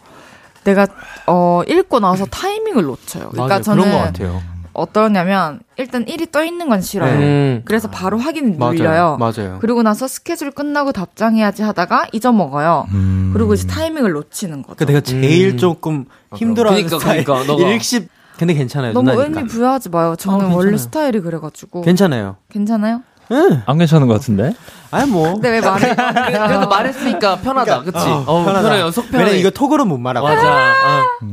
내가 0.67 0.85
어 1.27 1.61
읽고 1.67 1.99
나서 2.01 2.25
타이밍을 2.25 2.83
놓쳐요. 2.83 3.29
그러니까 3.29 3.47
맞아요. 3.47 3.61
저는 3.61 3.83
그런 3.83 3.97
것 3.97 4.03
같아요. 4.03 4.41
어떠냐면 4.73 5.59
일단 5.77 6.05
일이 6.07 6.29
떠 6.29 6.43
있는 6.43 6.69
건 6.69 6.81
싫어요. 6.81 7.13
음. 7.13 7.61
그래서 7.65 7.89
바로 7.89 8.19
확인 8.19 8.57
맞아요. 8.59 8.73
눌려요. 8.73 9.17
맞아요. 9.17 9.57
그리고 9.59 9.81
나서 9.81 10.07
스케줄 10.07 10.51
끝나고 10.51 10.91
답장해야지 10.91 11.63
하다가 11.63 12.07
잊어먹어요. 12.11 12.85
그리고 13.33 13.53
이제 13.55 13.65
타이밍을 13.65 14.11
놓치는 14.11 14.61
거죠. 14.61 14.75
그 14.75 14.85
내가 14.85 15.01
제일 15.01 15.53
음. 15.53 15.57
조금 15.57 16.05
힘들어하는 16.35 16.83
그니까, 16.83 16.99
스타일. 16.99 17.23
그니까, 17.23 17.45
너가. 17.45 17.63
일십. 17.71 18.07
근데 18.37 18.53
괜찮아요. 18.53 18.93
너무 18.93 19.09
누나니까. 19.09 19.39
의미 19.39 19.49
부여하지 19.49 19.89
마요. 19.89 20.15
저는 20.15 20.35
어, 20.35 20.39
괜찮아요. 20.41 20.57
원래 20.57 20.77
스타일이 20.77 21.19
그래가지고 21.21 21.81
괜찮아요. 21.81 22.35
괜찮아요? 22.51 23.01
응. 23.31 23.63
안 23.65 23.77
괜찮은 23.79 24.05
것 24.07 24.13
같은데? 24.13 24.53
아니 24.97 25.11
뭐. 25.11 25.33
근데 25.33 25.49
왜 25.49 25.61
말해? 25.61 25.95
그래도 25.95 26.67
말했으니까 26.67 27.37
편하다, 27.37 27.81
그치? 27.83 27.97
어, 27.97 28.23
어, 28.27 28.43
편하다. 28.43 28.69
편해요, 28.69 28.91
속 28.91 29.09
편해. 29.09 29.25
왜냐 29.25 29.35
이거 29.37 29.49
톡으로 29.49 29.85
못 29.85 29.97
말하고. 29.97 30.27
맞아. 30.27 30.73
어. 31.21 31.27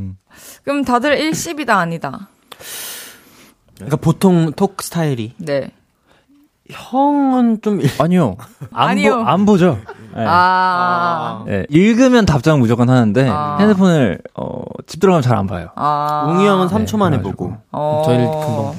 그럼 0.65 0.85
다들 0.85 1.19
일십이다 1.19 1.77
아니다. 1.77 2.29
그러니까 3.77 3.97
보통 3.97 4.53
톡 4.53 4.83
스타일이 4.83 5.35
네. 5.39 5.71
형은 6.71 7.61
좀 7.61 7.81
일- 7.83 7.91
아니요. 7.99 8.37
안, 8.73 8.91
아니요. 8.91 9.17
보, 9.17 9.23
안 9.29 9.45
보죠. 9.45 9.79
네. 10.17 10.25
아. 10.27 11.43
네, 11.47 11.67
읽으면 11.69 12.25
답장 12.25 12.59
무조건 12.61 12.89
하는데 12.89 13.29
아. 13.31 13.57
핸드폰을 13.61 14.21
어, 14.35 14.63
집 14.87 15.01
들어가면 15.01 15.23
잘 15.23 15.37
안 15.37 15.47
봐요. 15.47 15.69
아. 15.77 16.25
웅이 16.29 16.47
형은 16.47 16.69
3초 16.69 16.97
만에 16.97 17.19
그래가지고. 17.19 17.45
보고 17.49 17.57
어. 17.73 18.03
저희를 18.07 18.25
금방 18.27 18.75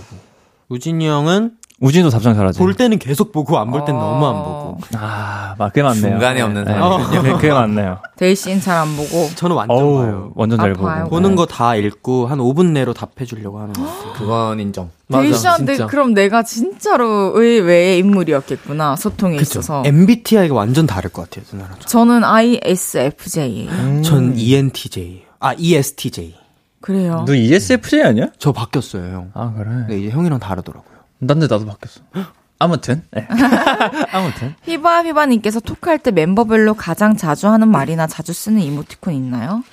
우진이 0.69 1.07
형은 1.07 1.51
우진도 1.81 2.09
답장 2.09 2.33
잘하지. 2.35 2.57
볼 2.57 2.73
때는 2.73 2.99
계속 2.99 3.33
보고 3.33 3.57
안 3.59 3.69
볼땐 3.69 3.95
어. 3.95 3.99
너무 3.99 4.25
안 4.27 4.33
보고. 4.43 4.77
아, 4.97 5.55
막 5.57 5.69
그게 5.73 5.83
맞네요. 5.83 6.01
중간에 6.01 6.41
없는 6.41 6.63
네, 6.63 6.71
사람이군요. 6.73 7.21
그게, 7.21 7.33
그게 7.33 7.51
맞네요. 7.51 7.99
데이씨는 8.15 8.61
잘 8.61 8.77
안 8.77 8.95
보고. 8.95 9.29
저는 9.35 9.55
완전 9.57 9.77
어우, 9.77 9.97
봐요. 10.01 10.31
완전 10.35 10.57
잘 10.57 10.71
아파요. 10.71 11.03
보고. 11.03 11.09
보는 11.09 11.31
네. 11.31 11.35
거다 11.35 11.75
읽고 11.75 12.27
한 12.27 12.39
5분 12.39 12.67
내로 12.71 12.93
답해 12.93 13.25
주려고 13.25 13.59
하는 13.59 13.73
것 13.73 13.83
같아요. 13.83 14.13
그건 14.17 14.59
인정. 14.61 14.89
맞아, 15.07 15.21
데이씨한테. 15.23 15.77
그럼 15.87 16.13
내가 16.13 16.43
진짜로 16.43 17.33
의외의 17.35 17.99
인물이었겠구나 17.99 18.95
소통에 18.95 19.35
있어서. 19.37 19.83
MBTI가 19.85 20.55
완전 20.55 20.87
다를 20.87 21.09
것 21.11 21.29
같아요, 21.29 21.45
누나랑. 21.51 21.79
저는 21.85 22.23
ISFJ예요. 22.23 23.69
전. 23.69 24.03
전 24.03 24.37
ENTJ. 24.37 25.23
아, 25.41 25.53
ESTJ. 25.57 26.35
그래요. 26.81 27.25
너 27.27 27.33
ESFJ 27.35 28.01
아니야? 28.03 28.27
저 28.39 28.51
바뀌었어요, 28.51 29.03
형. 29.11 29.31
아, 29.33 29.53
그래. 29.57 29.69
네, 29.89 29.99
이제 29.99 30.09
형이랑 30.11 30.39
다르더라고요. 30.39 30.94
난데 31.19 31.47
나도 31.47 31.65
바뀌었어. 31.65 32.01
아무튼. 32.59 33.03
네. 33.11 33.27
아무튼. 34.11 34.55
휘바 34.63 35.03
휘바님께서 35.03 35.59
톡할 35.59 35.99
때 35.99 36.11
멤버별로 36.11 36.73
가장 36.73 37.15
자주 37.17 37.47
하는 37.47 37.67
말이나 37.69 38.07
자주 38.07 38.33
쓰는 38.33 38.61
이모티콘 38.61 39.13
있나요? 39.13 39.63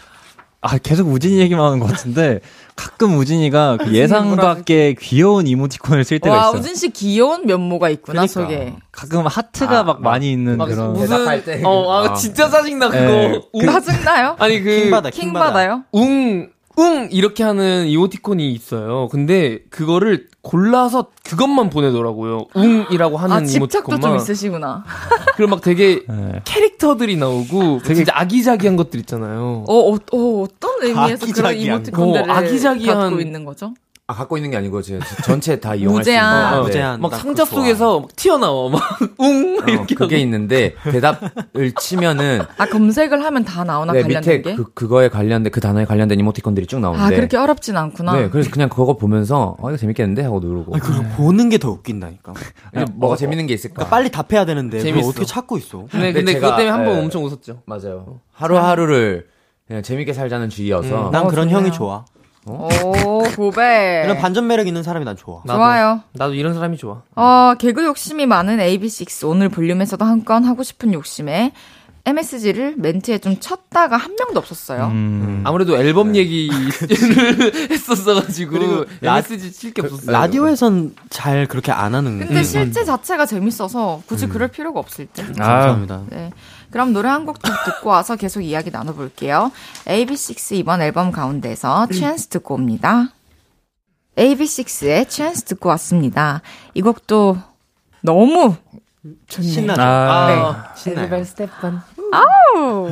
아 0.65 0.79
계속 0.79 1.09
우진이 1.09 1.39
얘기만 1.41 1.65
하는 1.65 1.81
것 1.81 1.87
같은데 1.87 2.39
가끔 2.77 3.19
우진이가 3.19 3.79
그 3.79 3.93
예상 3.95 4.37
밖의 4.37 4.95
귀여운 4.95 5.49
이모티콘을 5.49 6.05
쓸 6.05 6.21
때가 6.21 6.37
와, 6.37 6.43
있어요. 6.49 6.61
우진 6.61 6.77
씨 6.77 6.89
귀여운 6.91 7.47
면모가 7.47 7.89
있구나, 7.91 8.27
그러니까. 8.27 8.33
속에. 8.33 8.77
가끔 8.93 9.27
하트가 9.27 9.81
아, 9.81 9.83
막 9.83 10.03
많이 10.03 10.31
있는 10.31 10.57
막 10.59 10.67
그런 10.67 10.93
무슨 10.93 11.43
때. 11.45 11.63
어, 11.65 11.91
아, 11.93 12.11
아. 12.11 12.15
진짜 12.15 12.49
짜증나 12.49 12.91
그거. 12.91 13.01
네. 13.05 13.41
웅, 13.53 13.67
짜증나요? 13.67 14.37
아니 14.39 14.61
그 14.63 14.83
킹받아, 14.83 15.11
킹 15.11 15.25
킹받아. 15.25 15.47
받아요? 15.47 15.83
웅, 15.91 16.49
웅 16.77 17.09
이렇게 17.11 17.43
하는 17.45 17.87
이모티콘이 17.87 18.51
있어요. 18.53 19.09
근데 19.11 19.59
그거를 19.71 20.29
골라서 20.41 21.09
그것만 21.25 21.71
보내더라고요. 21.71 22.47
웅이라고 22.55 23.17
하는 23.19 23.37
아, 23.37 23.45
집착도 23.45 23.71
좀 23.91 23.95
이모티콘만. 23.95 24.17
있으시구나. 24.21 24.85
그리고 25.37 25.51
막 25.51 25.61
되게 25.61 26.03
네. 26.09 26.41
캐릭터들이 26.45 27.17
나오고 27.17 27.83
진짜 27.83 28.13
아기자기한 28.15 28.77
것들 28.77 28.99
있잖아요. 29.01 29.65
어, 29.69 29.75
어, 29.93 29.95
어, 29.95 30.43
어떤 30.43 30.83
의미에서 30.83 31.27
그런 31.27 31.47
아기자기한 31.47 31.57
이모티콘들을 31.57 32.27
거. 32.27 32.33
어, 32.33 32.37
아기자기한- 32.37 32.87
갖고 32.95 33.21
있는 33.21 33.45
거죠? 33.45 33.75
아, 34.13 34.15
갖고 34.15 34.37
있는 34.37 34.51
게 34.51 34.57
아니고, 34.59 34.83
제 34.83 34.99
전체 35.25 35.59
다 35.59 35.75
이용할 35.75 36.05
수 36.05 36.11
있는. 36.11 36.23
무제한. 36.23 36.55
네. 36.55 36.61
무제한. 36.61 37.01
막나 37.01 37.17
상자 37.17 37.45
그거 37.45 37.57
좋아. 37.57 37.65
속에서 37.65 38.01
막 38.01 38.15
튀어나와 38.17 38.69
막웅 38.71 39.59
어, 39.59 39.65
이렇게 39.67 39.95
그게 39.95 40.17
하고. 40.17 40.23
있는데, 40.23 40.75
대답을 40.85 41.73
치면은, 41.81 42.43
아, 42.59 42.67
검색을 42.67 43.25
하면 43.25 43.45
다 43.45 43.65
나오나, 43.65 43.93
네, 43.95 44.03
관련된 44.03 44.37
밑에 44.39 44.51
게? 44.51 44.57
그, 44.57 44.73
그거에 44.75 45.09
관련된, 45.09 45.51
그 45.51 45.61
단어에 45.61 45.85
관련된 45.87 46.21
이모티콘들이 46.21 46.67
쭉 46.67 46.81
나오는데. 46.81 47.05
아, 47.05 47.09
그렇게 47.17 47.37
어렵진 47.39 47.77
않구나. 47.77 48.13
네, 48.17 48.29
그래서 48.29 48.51
그냥 48.51 48.69
그거 48.69 48.97
보면서, 48.97 49.57
어, 49.59 49.69
이거 49.71 49.77
재밌겠는데? 49.79 50.23
하고 50.23 50.41
누르고. 50.41 50.75
아니, 50.75 50.83
그거 50.83 51.03
보는 51.17 51.49
게 51.49 51.59
더 51.59 51.71
웃긴다니까. 51.71 52.35
뭐가 52.95 53.17
재밌는 53.17 53.47
게 53.47 53.55
있을까? 53.55 53.75
그러니까 53.75 53.91
빨리 53.97 54.11
답해야 54.11 54.45
되는데 54.45 54.79
그걸 54.79 54.93
재밌어. 54.93 55.09
어떻게 55.09 55.25
찾고 55.25 55.57
있어? 55.59 55.87
근데, 55.91 56.13
근데 56.13 56.13
근데 56.13 56.33
제가- 56.33 56.41
그것 56.41 56.57
때문에 56.57 56.71
한번 56.71 56.95
네. 56.97 57.01
엄청 57.01 57.25
웃었죠. 57.25 57.63
맞아요. 57.67 58.21
하루하루를 58.33 59.27
그냥 59.69 59.83
재밌게 59.83 60.13
살자는 60.13 60.49
주의여서. 60.51 61.11
난 61.13 61.23
어, 61.25 61.29
그런 61.29 61.49
좋네요. 61.49 61.57
형이 61.59 61.73
좋아. 61.73 62.05
오, 62.47 63.23
고백. 63.37 64.03
이런 64.05 64.19
반전 64.19 64.47
매력 64.49 64.67
있는 64.67 64.83
사람이 64.83 65.05
난 65.05 65.17
좋아. 65.17 65.43
나도, 65.45 65.59
좋아요. 65.59 66.01
나도 66.13 66.35
이런 66.35 66.55
사람이 66.55 66.77
좋아. 66.77 67.03
어, 67.15 67.55
개그 67.59 67.85
욕심이 67.85 68.27
많은 68.27 68.59
AB6 68.59 69.29
오늘 69.29 69.49
볼륨에서도 69.49 70.05
한 70.05 70.25
건 70.25 70.45
하고 70.45 70.63
싶은 70.63 70.93
욕심에 70.93 71.53
MSG를 72.05 72.75
멘트에 72.79 73.19
좀 73.19 73.39
쳤다가 73.39 73.97
한 73.97 74.17
명도 74.17 74.41
없었어요. 74.41 74.87
음. 74.87 75.43
아무래도 75.45 75.77
앨범 75.77 76.17
얘기를 76.17 76.53
했었어가지고 77.71 78.51
그리고 78.53 78.85
라- 79.01 79.19
MSG 79.19 79.53
칠 79.53 79.73
게 79.73 79.83
없었어요. 79.83 80.11
라디오에선 80.11 80.97
잘 81.11 81.47
그렇게 81.47 81.71
안 81.71 81.95
하는. 81.95 82.19
근데 82.19 82.43
실제 82.43 82.85
자체가 82.85 83.27
재밌어서 83.27 84.03
굳이 84.07 84.27
그럴 84.27 84.49
필요가 84.49 84.81
없을 84.81 85.07
때. 85.07 85.23
아, 85.23 85.27
감사합니다. 85.49 86.03
네. 86.11 86.31
그럼 86.71 86.93
노래 86.93 87.09
한곡더 87.09 87.49
듣고 87.67 87.91
와서 87.91 88.17
계속 88.17 88.41
이야기 88.41 88.71
나눠볼게요. 88.71 89.53
AB6IX 89.87 90.57
이번 90.57 90.81
앨범 90.83 91.13
가운데서 91.13 91.87
Chance 91.93 92.31
듣고 92.31 92.55
옵니다. 92.55 93.11
AB6IX의 94.17 95.09
Chance 95.09 95.45
듣고 95.47 95.69
왔습니다. 95.71 96.43
이 96.75 96.83
곡도 96.83 97.39
너무 98.03 98.57
좋네요. 99.29 99.53
신나죠. 99.53 99.83
아, 99.83 100.73
신나요. 100.77 101.25
스테판. 101.25 101.83
아우! 102.13 102.91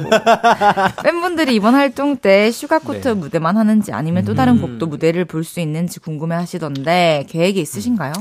팬분들이 1.02 1.54
이번 1.54 1.74
활동 1.74 2.16
때 2.16 2.50
Sugarcoat 2.50 3.08
무대만 3.08 3.56
하는지 3.56 3.92
아니면 3.92 4.24
또 4.24 4.34
다른 4.34 4.60
곡도 4.60 4.86
무대를 4.86 5.24
볼 5.26 5.44
수 5.44 5.60
있는지 5.60 5.98
궁금해 6.00 6.36
하시던데 6.36 7.26
계획이 7.28 7.60
있으신가요? 7.60 8.12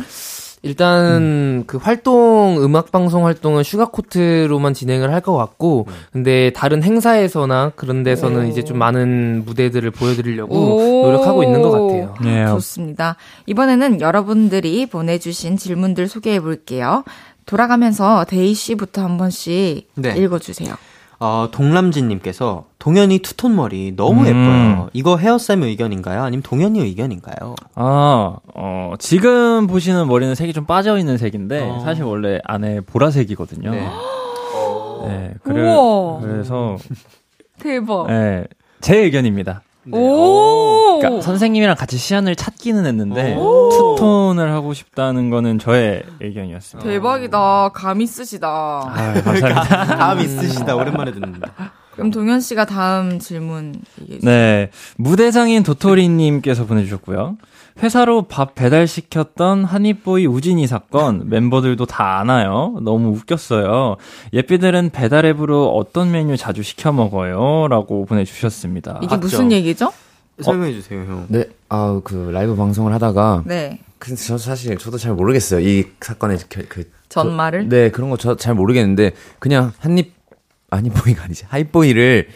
일단 0.61 1.63
그 1.67 1.77
활동 1.77 2.57
음악 2.61 2.91
방송 2.91 3.25
활동은 3.25 3.63
Sugarcoat로만 3.63 4.73
진행을 4.73 5.13
할 5.13 5.21
것 5.21 5.35
같고 5.37 5.87
근데 6.11 6.51
다른 6.53 6.81
행사에서나 6.83 7.71
그런 7.75 8.03
데서는 8.03 8.47
이제 8.49 8.63
좀 8.63 8.77
많은 8.77 9.43
무대들을 9.45 9.89
보여드리려고 9.91 10.55
오. 10.55 11.05
노력하고 11.05 11.43
있는 11.43 11.61
것 11.61 11.71
같아요. 11.71 12.13
네. 12.21 12.45
좋습니다. 12.47 13.15
이번에는 13.45 14.01
여러분들이 14.01 14.85
보내주신 14.87 15.55
질문들 15.57 16.07
소개해 16.09 16.39
볼게요. 16.41 17.03
돌아가면서 17.45 18.25
대휘 18.25 18.53
씨부터 18.53 19.01
한 19.01 19.17
번씩 19.17 19.89
네. 19.95 20.15
읽어주세요. 20.17 20.73
어, 21.19 21.49
동람진님께서 21.51 22.65
동현이 22.79 23.19
투톤 23.19 23.55
머리 23.55 23.93
너무 23.95 24.21
음. 24.21 24.27
예뻐요. 24.27 24.89
이거 24.93 25.17
헤어쌤 25.17 25.63
의견인가요? 25.63 26.23
아니면 26.23 26.41
동현이 26.43 26.79
의견인가요? 26.79 27.55
아, 27.75 28.37
어, 28.55 28.93
지금 28.99 29.67
보시는 29.67 30.07
머리는 30.07 30.33
색이 30.33 30.53
좀 30.53 30.65
빠져있는 30.65 31.17
색인데, 31.17 31.69
어. 31.69 31.79
사실 31.81 32.03
원래 32.05 32.39
안에 32.45 32.79
보라색이거든요. 32.81 33.71
네. 33.71 33.89
네, 35.07 35.33
그래, 35.43 35.61
우와. 35.61 36.21
그래서, 36.21 36.77
대박. 37.59 38.07
네, 38.07 38.45
제 38.79 38.97
의견입니다. 38.97 39.61
오! 39.97 40.99
그러니까 40.99 41.21
선생님이랑 41.21 41.75
같이 41.75 41.97
시안을 41.97 42.35
찾기는 42.35 42.85
했는데, 42.85 43.35
오. 43.35 43.69
투톤을 43.69 44.51
하고 44.51 44.73
싶다는 44.73 45.29
거는 45.29 45.59
저의 45.59 46.03
의견이었습니다. 46.19 46.89
대박이다. 46.89 47.69
감 47.75 48.01
있으시다. 48.01 48.47
아, 48.47 49.13
감사합니다. 49.23 49.85
다음 49.97 50.19
있으시다. 50.19 50.75
오랜만에 50.75 51.11
듣는다. 51.11 51.51
그럼 51.93 52.11
동현 52.11 52.39
씨가 52.39 52.65
다음 52.65 53.19
질문 53.19 53.75
얘기해 54.01 54.19
주세요. 54.19 54.31
네. 54.31 54.69
무대장인 54.97 55.63
도토리 55.63 56.07
님께서 56.07 56.65
보내 56.65 56.83
주셨고요. 56.83 57.37
회사로 57.81 58.23
밥 58.23 58.55
배달시켰던 58.55 59.63
한입보이 59.63 60.25
우진이 60.25 60.67
사건 60.67 61.29
멤버들도 61.29 61.85
다 61.85 62.19
아나요? 62.19 62.77
너무 62.81 63.09
웃겼어요. 63.11 63.95
예삐들은 64.33 64.89
배달 64.89 65.25
앱으로 65.25 65.69
어떤 65.75 66.11
메뉴 66.11 66.35
자주 66.35 66.61
시켜 66.61 66.91
먹어요? 66.91 67.67
라고 67.69 68.05
보내주셨습니다. 68.05 68.99
이게 69.01 69.15
맞죠? 69.15 69.19
무슨 69.21 69.51
얘기죠? 69.53 69.93
설명해 70.41 70.73
주세요, 70.73 70.99
형. 71.01 71.25
네, 71.29 71.45
아, 71.69 71.99
그 72.03 72.29
라이브 72.33 72.55
방송을 72.55 72.93
하다가. 72.93 73.43
네. 73.45 73.79
근데 73.97 74.21
저 74.21 74.37
사실 74.37 74.77
저도 74.77 74.97
잘 74.97 75.13
모르겠어요. 75.13 75.59
이 75.61 75.85
사건의 76.01 76.37
그, 76.49 76.65
그 76.67 76.89
전말을? 77.09 77.69
네, 77.69 77.91
그런 77.91 78.09
거 78.09 78.17
저 78.17 78.35
잘 78.35 78.55
모르겠는데 78.55 79.11
그냥 79.39 79.71
한입 79.79 80.13
아니 80.69 80.89
보이가 80.89 81.23
아니지. 81.23 81.45
하이보이를 81.47 82.27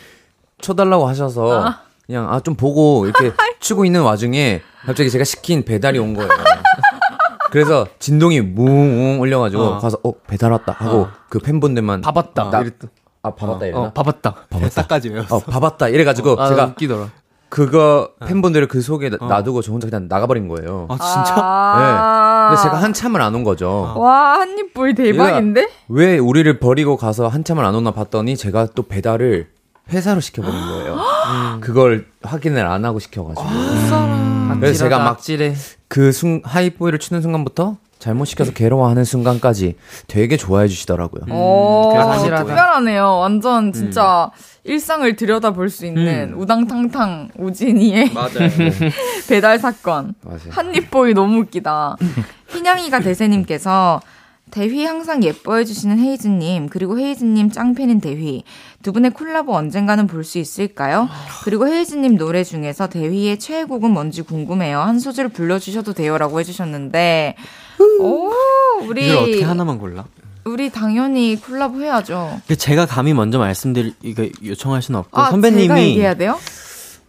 쳐달라고 0.61 1.07
하셔서 1.07 1.65
아. 1.65 1.81
그냥 2.05 2.31
아 2.31 2.39
좀 2.41 2.55
보고 2.55 3.05
이렇게 3.05 3.31
치고 3.59 3.85
있는 3.85 4.01
와중에 4.01 4.61
갑자기 4.85 5.09
제가 5.09 5.23
시킨 5.23 5.63
배달이 5.63 5.97
온 5.99 6.13
거예요. 6.13 6.29
그래서 7.51 7.85
진동이 7.99 8.41
뭉 8.41 9.19
울려가지고 9.19 9.63
어. 9.63 9.77
가서 9.77 9.97
어 10.03 10.11
배달 10.27 10.51
왔다 10.51 10.73
하고 10.77 11.07
그 11.29 11.39
팬분들만 11.39 12.01
봐봤다. 12.01 12.49
나- 12.49 12.63
아 13.25 13.33
봐봤다 13.33 13.65
이래나? 13.67 13.79
어, 13.79 13.93
봐봤다. 13.93 14.35
뱃사까지 14.49 15.09
외웠어. 15.09 15.37
어 15.37 15.39
봐봤다 15.39 15.87
이래가지고 15.87 16.35
아, 16.41 16.49
제가 16.49 16.65
웃기더라. 16.65 17.07
그거 17.47 18.09
팬분들을 18.25 18.67
그 18.67 18.81
속에 18.81 19.09
나- 19.11 19.17
놔두고 19.17 19.61
저 19.61 19.71
혼자 19.71 19.87
그냥 19.87 20.07
나가버린 20.09 20.47
거예요. 20.47 20.87
아, 20.89 20.95
진짜? 20.97 21.35
아. 21.37 22.47
근데 22.49 22.63
제가 22.63 22.81
한참을 22.81 23.21
안 23.21 23.33
온 23.35 23.43
거죠. 23.43 23.93
와, 23.95 24.39
한입보이 24.39 24.95
대박인데? 24.95 25.69
왜 25.87 26.17
우리를 26.17 26.59
버리고 26.59 26.97
가서 26.97 27.27
한참을 27.27 27.63
안 27.63 27.75
오나 27.75 27.91
봤더니 27.91 28.35
제가 28.35 28.67
또 28.75 28.83
배달을 28.83 29.47
회사로 29.91 30.19
시켜버린 30.19 30.59
거예요. 30.59 30.97
그걸 31.61 32.05
확인을 32.21 32.65
안 32.65 32.85
하고 32.85 32.99
시켜가지고. 32.99 33.43
그래서 34.59 34.79
제가 34.83 34.99
막 34.99 35.07
악질해. 35.11 35.55
그 35.87 36.11
순, 36.11 36.41
하이보이를 36.43 36.99
추는 36.99 37.21
순간부터 37.21 37.77
잘못 37.99 38.25
시켜서 38.25 38.51
괴로워하는 38.51 39.05
순간까지 39.05 39.75
되게 40.07 40.35
좋아해 40.35 40.67
주시더라고요. 40.67 41.33
오, 41.33 41.91
그래서 41.93 42.09
확실하다. 42.09 42.43
특별하네요. 42.45 43.17
완전 43.19 43.71
진짜 43.71 44.29
일상을 44.65 45.15
들여다볼 45.15 45.69
수 45.69 45.85
있는 45.85 46.33
우당탕탕 46.33 47.29
우진이의 47.37 48.11
맞아요. 48.13 48.49
배달 49.29 49.57
사건. 49.59 50.15
맞아요. 50.21 50.39
한입보이 50.49 51.13
너무 51.13 51.39
웃기다. 51.41 51.95
희냥이가 52.49 52.99
대세님께서 52.99 54.01
대휘 54.53 54.85
항상 54.85 55.23
예뻐해 55.23 55.65
주시는 55.65 55.97
헤이즈님 55.97 56.69
그리고 56.69 56.99
헤이즈님 56.99 57.49
짱팬인 57.49 57.99
대휘 58.01 58.43
두 58.83 58.93
분의 58.93 59.09
콜라보 59.11 59.51
언젠가는 59.55 60.05
볼 60.05 60.23
수 60.23 60.37
있을까요? 60.37 61.09
그리고 61.43 61.67
헤이즈님 61.67 62.17
노래 62.17 62.43
중에서 62.43 62.87
대휘의 62.87 63.39
최애곡은 63.39 63.89
뭔지 63.89 64.21
궁금해요. 64.21 64.79
한 64.79 64.99
소절 64.99 65.29
불러주셔도 65.29 65.93
돼요라고 65.93 66.39
해주셨는데 66.39 67.35
오 67.99 68.29
우리 68.87 69.07
이걸 69.07 69.17
어떻게 69.17 69.43
하나만 69.43 69.79
골라? 69.79 70.05
우리 70.45 70.69
당연히 70.69 71.35
콜라보 71.35 71.81
해야죠. 71.81 72.39
그 72.47 72.55
제가 72.55 72.85
감히 72.85 73.15
먼저 73.15 73.39
말씀드릴 73.39 73.95
이거 74.03 74.27
요청할 74.45 74.83
수는 74.83 74.99
없고 74.99 75.19
아 75.19 75.23
제가 75.25 75.31
선배님이 75.31 75.81
얘기해야 75.81 76.13
돼요? 76.13 76.37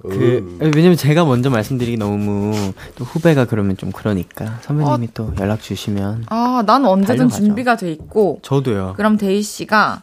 그 0.08 0.58
왜냐면 0.60 0.96
제가 0.96 1.24
먼저 1.24 1.50
말씀드리기 1.50 1.96
너무 1.96 2.52
또 2.96 3.04
후배가 3.04 3.46
그러면 3.46 3.76
좀 3.76 3.90
그러니까 3.92 4.58
선배님이 4.62 5.08
또 5.14 5.32
연락 5.40 5.62
주시면 5.62 6.24
아 6.28 6.62
난 6.66 6.84
언제든 6.84 7.16
달려가죠. 7.28 7.44
준비가 7.44 7.76
돼 7.76 7.90
있고 7.92 8.38
저도요. 8.42 8.94
그럼 8.96 9.16
대휘 9.16 9.42
씨가 9.42 10.02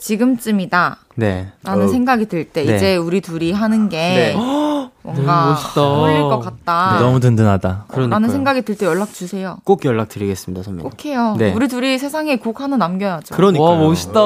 지금쯤이다. 0.00 0.98
네. 1.16 1.48
라는 1.62 1.86
어. 1.86 1.88
생각이 1.88 2.26
들때 2.26 2.64
네. 2.64 2.76
이제 2.76 2.96
우리 2.96 3.20
둘이 3.20 3.52
하는 3.52 3.88
게 3.88 3.96
네. 3.96 4.36
뭔가 5.06 5.46
멋있다. 5.50 5.82
어울릴 5.82 6.22
것 6.22 6.40
같다. 6.40 6.98
너무 7.00 7.20
든든하다. 7.20 7.84
그러니까요. 7.88 8.08
라는 8.10 8.28
생각이 8.30 8.62
들 8.62 8.76
때 8.76 8.86
연락 8.86 9.12
주세요. 9.14 9.56
꼭 9.64 9.84
연락 9.84 10.08
드리겠습니다, 10.08 10.62
선배님. 10.62 10.90
꼭 10.90 11.04
해요. 11.04 11.34
네. 11.38 11.52
우리 11.54 11.68
둘이 11.68 11.98
세상에 11.98 12.36
곡 12.36 12.60
하나 12.60 12.76
남겨야죠. 12.76 13.34
그러니까. 13.34 13.64
와 13.64 13.76
멋있다. 13.76 14.20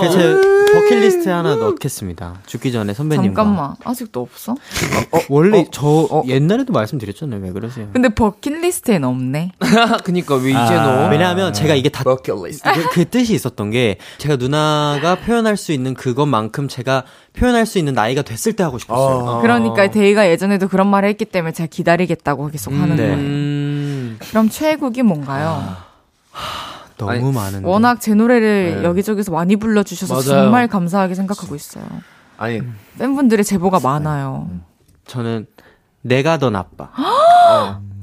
그래서 0.00 0.18
제 0.18 0.72
버킷리스트에 0.72 1.32
하나 1.32 1.54
넣겠습니다. 1.56 2.34
죽기 2.46 2.72
전에 2.72 2.94
선배님과. 2.94 3.42
잠깐만. 3.42 3.74
아직도 3.84 4.20
없어? 4.20 4.52
어, 4.52 5.18
원래 5.28 5.66
저 5.70 6.22
옛날에도 6.26 6.72
말씀드렸잖아요. 6.72 7.40
왜 7.42 7.52
그러세요? 7.52 7.88
근데 7.92 8.08
버킷리스트에는 8.08 9.06
없네. 9.08 9.52
그니까 10.04 10.34
왜 10.36 10.50
이제 10.50 10.58
아. 10.58 11.04
너? 11.04 11.10
왜냐하면 11.10 11.52
제가 11.52 11.74
이게 11.74 11.88
다 11.88 12.02
그, 12.04 12.88
그 12.92 13.04
뜻이 13.08 13.34
있었던 13.34 13.70
게 13.70 13.98
제가 14.18 14.36
누나가 14.36 15.14
표현할 15.16 15.56
수 15.56 15.72
있는 15.72 15.94
그것만큼 15.94 16.68
제가 16.68 17.04
표현할 17.34 17.64
수 17.66 17.78
있는 17.78 17.94
나이가 17.94 18.22
됐을 18.22 18.54
때 18.54 18.62
하고 18.62 18.78
싶었어요. 18.78 19.40
그러니까 19.40 19.84
데이가 19.92 20.28
예전에도 20.28 20.68
그런 20.68 20.88
말을 20.88 21.08
했기 21.08 21.24
때문에 21.24 21.52
제가 21.52 21.68
기다리겠다고 21.68 22.48
계속 22.48 22.72
하는 22.72 22.96
네. 22.96 23.02
거예요. 23.04 23.14
음. 23.14 24.18
그럼 24.30 24.48
최애곡이 24.48 25.02
뭔가요? 25.02 25.76
너무 26.98 27.10
아니, 27.10 27.32
많은데. 27.32 27.66
워낙 27.68 28.00
제 28.00 28.14
노래를 28.14 28.76
네. 28.82 28.84
여기저기서 28.84 29.32
많이 29.32 29.56
불러주셔서 29.56 30.14
맞아요. 30.14 30.24
정말 30.44 30.68
감사하게 30.68 31.14
생각하고 31.14 31.54
있어요. 31.54 31.84
아니 32.38 32.60
팬분들의 32.98 33.44
제보가 33.44 33.80
많아요. 33.80 34.48
저는 35.06 35.46
내가 36.02 36.38
더 36.38 36.50
나빠. 36.50 36.90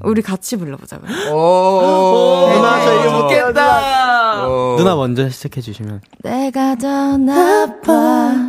우리 0.04 0.22
같이 0.22 0.56
불러보자. 0.58 0.98
그럼. 0.98 1.12
누나 1.14 2.82
저 2.86 2.94
이거 3.02 3.12
못 3.12 3.22
좋겠다. 3.30 4.46
누나 4.78 4.96
먼저 4.96 5.30
시작해 5.30 5.60
주시면. 5.60 6.02
내가 6.24 6.76
더 6.76 7.18
나빠, 7.18 8.49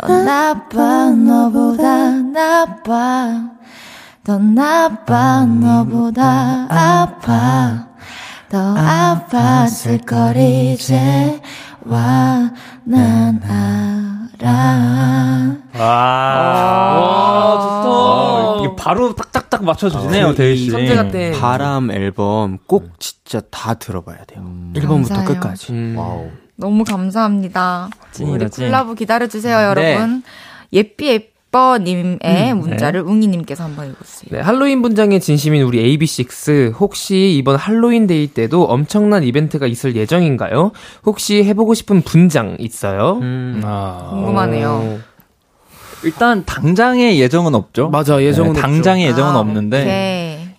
더 0.00 0.22
나빠, 0.22 1.10
너보다 1.10 2.10
나빠, 2.10 3.48
더 4.24 4.38
나빠, 4.38 5.46
너보다 5.46 6.66
아파, 6.68 7.86
더 8.50 8.74
아팠을 8.74 10.04
걸 10.04 10.36
이제 10.36 11.40
와, 11.86 12.50
난 12.84 13.40
알아. 13.42 14.46
와, 15.82 17.58
좋다. 17.62 17.88
아, 17.88 18.56
이게 18.60 18.76
바로 18.76 19.14
딱딱딱 19.14 19.64
맞춰주시네요, 19.64 20.34
대휘 20.34 20.56
씨. 20.56 20.70
천재 20.70 20.94
같아. 20.94 21.18
바람 21.40 21.90
앨범 21.90 22.58
꼭 22.66 22.90
진짜 22.98 23.40
다 23.50 23.72
들어봐야 23.74 24.24
돼요. 24.26 24.42
1번부터 24.74 25.08
감사해요. 25.08 25.24
끝까지. 25.26 25.72
음. 25.72 25.94
와우. 25.96 26.28
너무 26.56 26.84
감사합니다. 26.84 27.90
찐이다, 28.12 28.34
우리 28.34 28.50
찐. 28.50 28.64
콜라보 28.66 28.94
기다려주세요, 28.94 29.56
여러분. 29.68 30.22
예삐 30.72 31.30
예뻐님의 31.56 32.54
문자를 32.54 33.04
네. 33.04 33.10
웅이님께서 33.10 33.64
한번 33.64 33.90
읽어주세요. 33.90 34.30
네, 34.30 34.40
할로윈 34.40 34.82
분장에 34.82 35.18
진심인 35.18 35.62
우리 35.62 35.96
AB6IX 35.98 36.74
혹시 36.78 37.34
이번 37.36 37.56
할로윈 37.56 38.06
데이 38.06 38.26
때도 38.28 38.64
엄청난 38.64 39.22
이벤트가 39.22 39.66
있을 39.66 39.96
예정인가요? 39.96 40.72
혹시 41.04 41.44
해보고 41.44 41.74
싶은 41.74 42.02
분장 42.02 42.56
있어요? 42.58 43.18
음. 43.22 43.62
아, 43.64 44.08
궁금하네요. 44.10 44.98
일단 46.04 46.44
당장의 46.44 47.18
예정은 47.18 47.54
없죠. 47.54 47.88
맞아, 47.88 48.22
예정은 48.22 48.52
네, 48.52 48.58
없죠. 48.58 48.62
당장의 48.62 49.06
예정은 49.08 49.32
아, 49.34 49.38
없는데 49.38 49.80
오케이. 49.80 50.15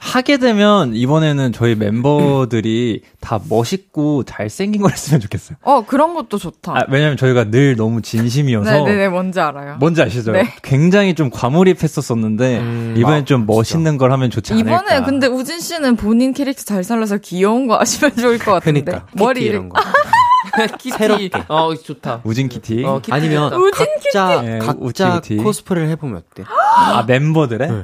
하게 0.07 0.37
되면 0.37 0.95
이번에는 0.95 1.51
저희 1.51 1.75
멤버들이 1.75 3.01
다 3.19 3.39
멋있고 3.49 4.23
잘생긴 4.23 4.81
걸 4.81 4.91
했으면 4.91 5.19
좋겠어요. 5.19 5.57
어, 5.63 5.85
그런 5.85 6.13
것도 6.13 6.37
좋다. 6.37 6.71
아, 6.77 6.85
왜냐면 6.89 7.17
저희가 7.17 7.45
늘 7.51 7.75
너무 7.75 8.01
진심이어서 8.01 8.71
네네네, 8.71 9.09
뭔지 9.09 9.41
알아요. 9.41 9.75
뭔지 9.79 10.01
아시죠? 10.01 10.31
네. 10.31 10.53
굉장히 10.63 11.13
좀 11.13 11.29
과몰입했었었는데 11.29 12.59
음. 12.59 12.93
이번엔 12.97 13.25
좀 13.25 13.45
멋있는 13.45 13.97
걸 13.97 14.13
하면 14.13 14.29
좋지 14.29 14.53
않을까. 14.53 14.69
이번에 14.69 15.01
근데 15.03 15.27
우진 15.27 15.59
씨는 15.59 15.97
본인 15.97 16.33
캐릭터 16.33 16.63
잘 16.63 16.85
살려서 16.85 17.17
귀여운 17.17 17.67
거 17.67 17.77
하시면 17.77 18.15
좋을 18.15 18.37
것 18.39 18.53
같은데. 18.53 18.81
그러니까 18.81 19.07
머리 19.13 19.41
키티. 19.41 19.49
이런 19.49 19.69
거. 19.69 19.79
키티. 20.79 20.97
새롭게. 20.97 21.29
어, 21.49 21.75
좋다. 21.75 22.21
우진 22.23 22.47
키티. 22.47 22.83
어, 22.85 22.99
키티. 22.99 23.11
아니면 23.11 23.49
좋다. 23.51 23.77
각자 23.77 24.41
예, 24.45 24.59
각자 24.59 24.77
우찌우찌. 24.79 25.35
코스프레를 25.37 25.89
해보면 25.89 26.17
어때? 26.17 26.43
아 26.47 27.03
멤버들의 27.05 27.67
네. 27.69 27.83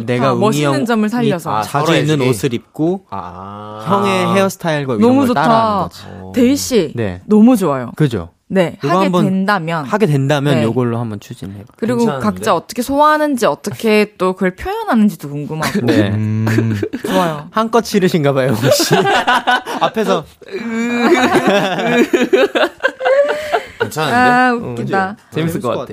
그러니까 0.00 0.12
내가 0.12 0.30
아, 0.30 0.34
멋있는 0.34 0.74
형 0.74 0.84
점을 0.84 1.08
살려서. 1.08 1.50
이 1.50 1.54
아, 1.54 1.62
자주 1.62 1.86
서로 1.86 1.98
입는 1.98 2.14
해주기. 2.14 2.28
옷을 2.30 2.54
입고 2.54 3.06
아. 3.10 3.84
형의 3.86 4.34
헤어스타일과 4.36 4.94
이런 4.94 5.00
너무 5.08 5.26
걸 5.26 5.34
따라하는 5.34 5.88
좋다. 5.90 6.08
거지. 6.20 6.40
데이 6.40 6.56
씨. 6.56 6.92
네. 6.94 7.20
너무 7.26 7.56
좋아요. 7.56 7.92
그죠? 7.96 8.30
네. 8.46 8.76
이거 8.84 8.88
하게 8.96 9.04
한번 9.04 9.24
된다면. 9.24 9.84
하게 9.84 10.06
된다면 10.06 10.56
네. 10.56 10.62
요걸로 10.64 10.98
한번 10.98 11.18
추진해. 11.18 11.64
그리고 11.76 12.00
괜찮은데? 12.00 12.24
각자 12.24 12.54
어떻게 12.54 12.82
소화하는지 12.82 13.46
어떻게 13.46 14.14
또 14.18 14.34
그걸 14.34 14.54
표현하는지도 14.54 15.28
궁금하고. 15.30 15.80
네. 15.86 16.10
음, 16.10 16.76
좋아요. 17.06 17.48
한껏 17.50 17.82
치르신가 17.82 18.32
봐요, 18.32 18.50
혹시. 18.52 18.94
앞에서 19.80 20.24
괜찮은데? 23.80 24.14
아, 24.16 24.52
웃기다. 24.52 25.16
재밌을 25.30 25.60
것 25.60 25.86
같아. 25.86 25.92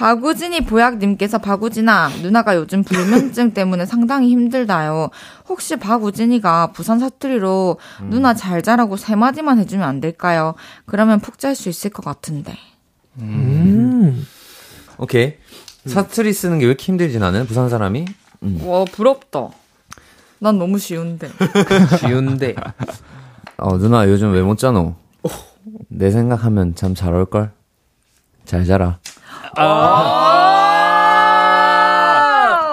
박우진이 0.00 0.62
보약님께서 0.64 1.36
박우진아 1.36 2.08
누나가 2.22 2.56
요즘 2.56 2.82
불면증 2.82 3.52
때문에 3.52 3.84
상당히 3.84 4.30
힘들다요. 4.30 5.10
혹시 5.46 5.76
박우진이가 5.76 6.68
부산 6.72 6.98
사투리로 6.98 7.76
누나 8.08 8.32
잘 8.32 8.62
자라고 8.62 8.96
세 8.96 9.14
마디만 9.14 9.58
해주면 9.58 9.86
안 9.86 10.00
될까요? 10.00 10.54
그러면 10.86 11.20
푹 11.20 11.38
잘 11.38 11.54
수 11.54 11.68
있을 11.68 11.90
것 11.90 12.02
같은데. 12.02 12.56
음. 13.18 14.26
오케이. 14.96 15.34
사투리 15.84 16.32
쓰는 16.32 16.60
게 16.60 16.64
왜 16.64 16.68
이렇게 16.70 16.82
힘들지 16.86 17.18
나는 17.18 17.44
부산 17.46 17.68
사람이? 17.68 18.06
와 18.64 18.86
부럽다. 18.86 19.48
난 20.38 20.58
너무 20.58 20.78
쉬운데. 20.78 21.28
쉬운데. 22.00 22.54
어 23.58 23.76
누나 23.76 24.08
요즘 24.08 24.32
왜 24.32 24.40
못 24.40 24.56
자노? 24.56 24.94
내 25.88 26.10
생각하면 26.10 26.74
참 26.74 26.94
잘 26.94 27.12
올 27.14 27.26
걸. 27.26 27.50
잘 28.46 28.64
자라. 28.64 28.98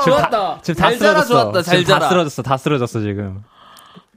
좋았다. 0.06 0.60
지금 0.64 0.82
다잘 0.82 1.00
자라 1.00 1.22
쓰러졌어. 1.22 1.34
좋았다. 1.34 1.62
잘 1.64 1.80
지금 1.80 1.94
다 1.94 2.00
자라. 2.00 2.10
쓰러졌어. 2.10 2.42
다 2.44 2.58
쓰러졌어 2.58 3.00
지금. 3.02 3.44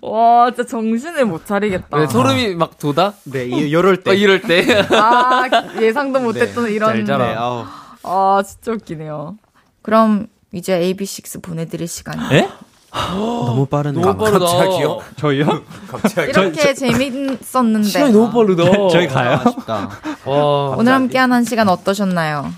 와 0.03 0.51
진짜 0.51 0.66
정신을 0.68 1.26
못 1.26 1.45
차리겠다. 1.47 1.99
네, 1.99 2.07
소름이 2.07 2.55
막 2.55 2.78
돋아? 2.78 3.12
네, 3.24 3.45
이, 3.47 3.72
요럴 3.72 4.03
때. 4.03 4.11
어, 4.11 4.14
이럴 4.14 4.41
때. 4.41 4.86
아 4.91 5.43
예상도 5.80 6.20
못했던 6.20 6.70
이런. 6.70 6.91
잘 6.91 7.05
자라. 7.05 7.26
네, 7.26 7.34
아우. 7.34 7.64
아 8.03 8.43
진짜 8.47 8.72
웃기네요. 8.72 9.36
그럼 9.82 10.26
이제 10.53 10.78
AB6 10.80 11.43
보내드릴 11.43 11.86
시간이에요. 11.86 12.32
에? 12.32 12.49
너무 13.11 13.66
빠르네. 13.66 14.01
너무 14.01 14.16
빠르다. 14.18 14.38
갑자기요? 14.45 14.99
저희요? 15.16 15.47
이렇게 16.28 16.74
재밌었는데 16.74 17.88
시간이 17.88 18.12
너무 18.12 18.30
빠르다. 18.32 18.88
저희 18.91 19.07
가요? 19.07 19.41
아쉽다. 19.45 19.88
와. 20.24 20.68
오늘 20.76 20.93
함께한 20.93 21.32
한 21.32 21.45
시간 21.45 21.68
어떠셨나요? 21.68 22.51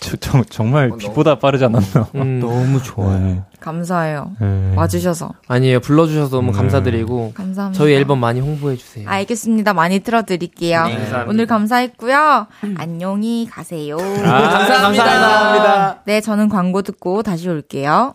저, 0.00 0.16
저, 0.16 0.44
정말 0.48 0.92
빛보다 0.96 1.38
빠르지 1.40 1.64
않았나? 1.64 2.06
음, 2.14 2.38
너무 2.40 2.80
좋아요. 2.82 3.18
네. 3.18 3.42
감사해요. 3.58 4.30
네. 4.40 4.72
와주셔서 4.76 5.30
아니에요. 5.48 5.80
불러주셔서 5.80 6.36
너무 6.36 6.52
감사드리고. 6.52 7.32
감사합니다. 7.34 7.76
저희 7.76 7.94
앨범 7.94 8.20
많이 8.20 8.38
홍보해주세요. 8.40 9.08
알겠습니다. 9.08 9.74
많이 9.74 9.98
틀어드릴게요. 9.98 10.86
오늘 11.26 11.46
감사했고요. 11.46 12.46
안녕히 12.76 13.48
가세요. 13.50 13.96
감사합니다. 13.96 15.04
감사합니다. 15.04 16.02
네, 16.04 16.20
저는 16.20 16.48
광고 16.48 16.82
듣고 16.82 17.22
다시 17.24 17.48
올게요. 17.48 18.14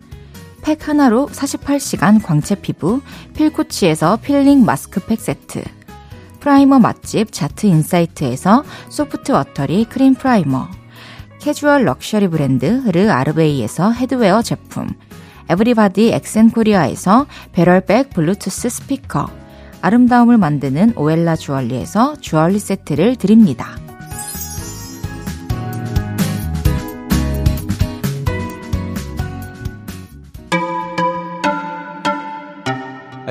팩 0.61 0.87
하나로 0.87 1.27
48시간 1.27 2.23
광채 2.23 2.55
피부 2.55 3.01
필코치에서 3.33 4.17
필링 4.17 4.63
마스크팩 4.63 5.19
세트, 5.19 5.63
프라이머 6.39 6.79
맛집 6.79 7.31
자트 7.31 7.65
인사이트에서 7.65 8.63
소프트 8.89 9.31
watery 9.31 9.85
크림 9.85 10.13
프라이머, 10.13 10.69
캐주얼 11.39 11.85
럭셔리 11.85 12.27
브랜드 12.27 12.83
르 12.91 13.09
아르베이에서 13.09 13.91
headwear 13.91 14.41
제품, 14.41 14.87
everybody 15.49 16.11
엑센코리아에서 16.13 17.25
배럴백 17.51 18.11
블루투스 18.11 18.69
스피커, 18.69 19.29
아름다움을 19.81 20.37
만드는 20.37 20.93
오엘라 20.95 21.35
주얼리에서 21.35 22.17
주얼리 22.21 22.59
세트를 22.59 23.15
드립니다. 23.15 23.77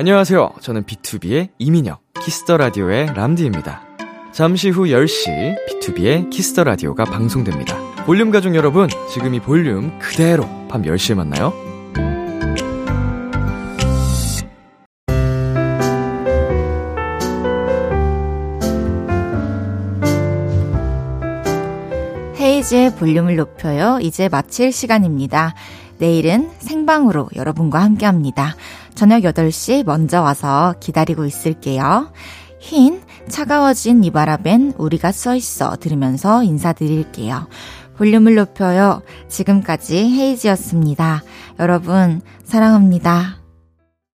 안녕하세요. 0.01 0.53
저는 0.61 0.85
비투비의 0.85 1.49
이민혁, 1.59 2.01
키스 2.23 2.44
더 2.44 2.57
라디오의 2.57 3.13
람디입니다. 3.13 3.83
잠시 4.31 4.71
후 4.71 4.85
10시 4.85 5.55
비투비의 5.67 6.31
키스 6.31 6.51
더 6.51 6.63
라디오가 6.63 7.03
방송됩니다. 7.03 7.77
볼륨 8.07 8.31
가족 8.31 8.55
여러분, 8.55 8.89
지금 9.13 9.35
이 9.35 9.39
볼륨 9.39 9.99
그대로 9.99 10.45
밤 10.67 10.81
10시에 10.81 11.13
만나요. 11.13 11.53
헤이즈의 22.39 22.95
볼륨을 22.95 23.35
높여요. 23.35 23.99
이제 24.01 24.29
마칠 24.29 24.71
시간입니다. 24.71 25.53
내일은 25.99 26.49
생방으로 26.57 27.29
여러분과 27.35 27.83
함께 27.83 28.07
합니다. 28.07 28.55
저녁 29.01 29.23
8시 29.23 29.83
먼저 29.83 30.21
와서 30.21 30.75
기다리고 30.79 31.25
있을게요. 31.25 32.13
흰, 32.59 33.01
차가워진 33.27 34.03
이 34.03 34.11
바람엔 34.11 34.75
우리가 34.77 35.11
써 35.11 35.33
있어 35.33 35.75
들으면서 35.77 36.43
인사드릴게요. 36.43 37.47
볼륨을 37.97 38.35
높여요. 38.35 39.01
지금까지 39.27 39.97
헤이즈였습니다. 39.97 41.23
여러분, 41.59 42.21
사랑합니다. 42.43 43.40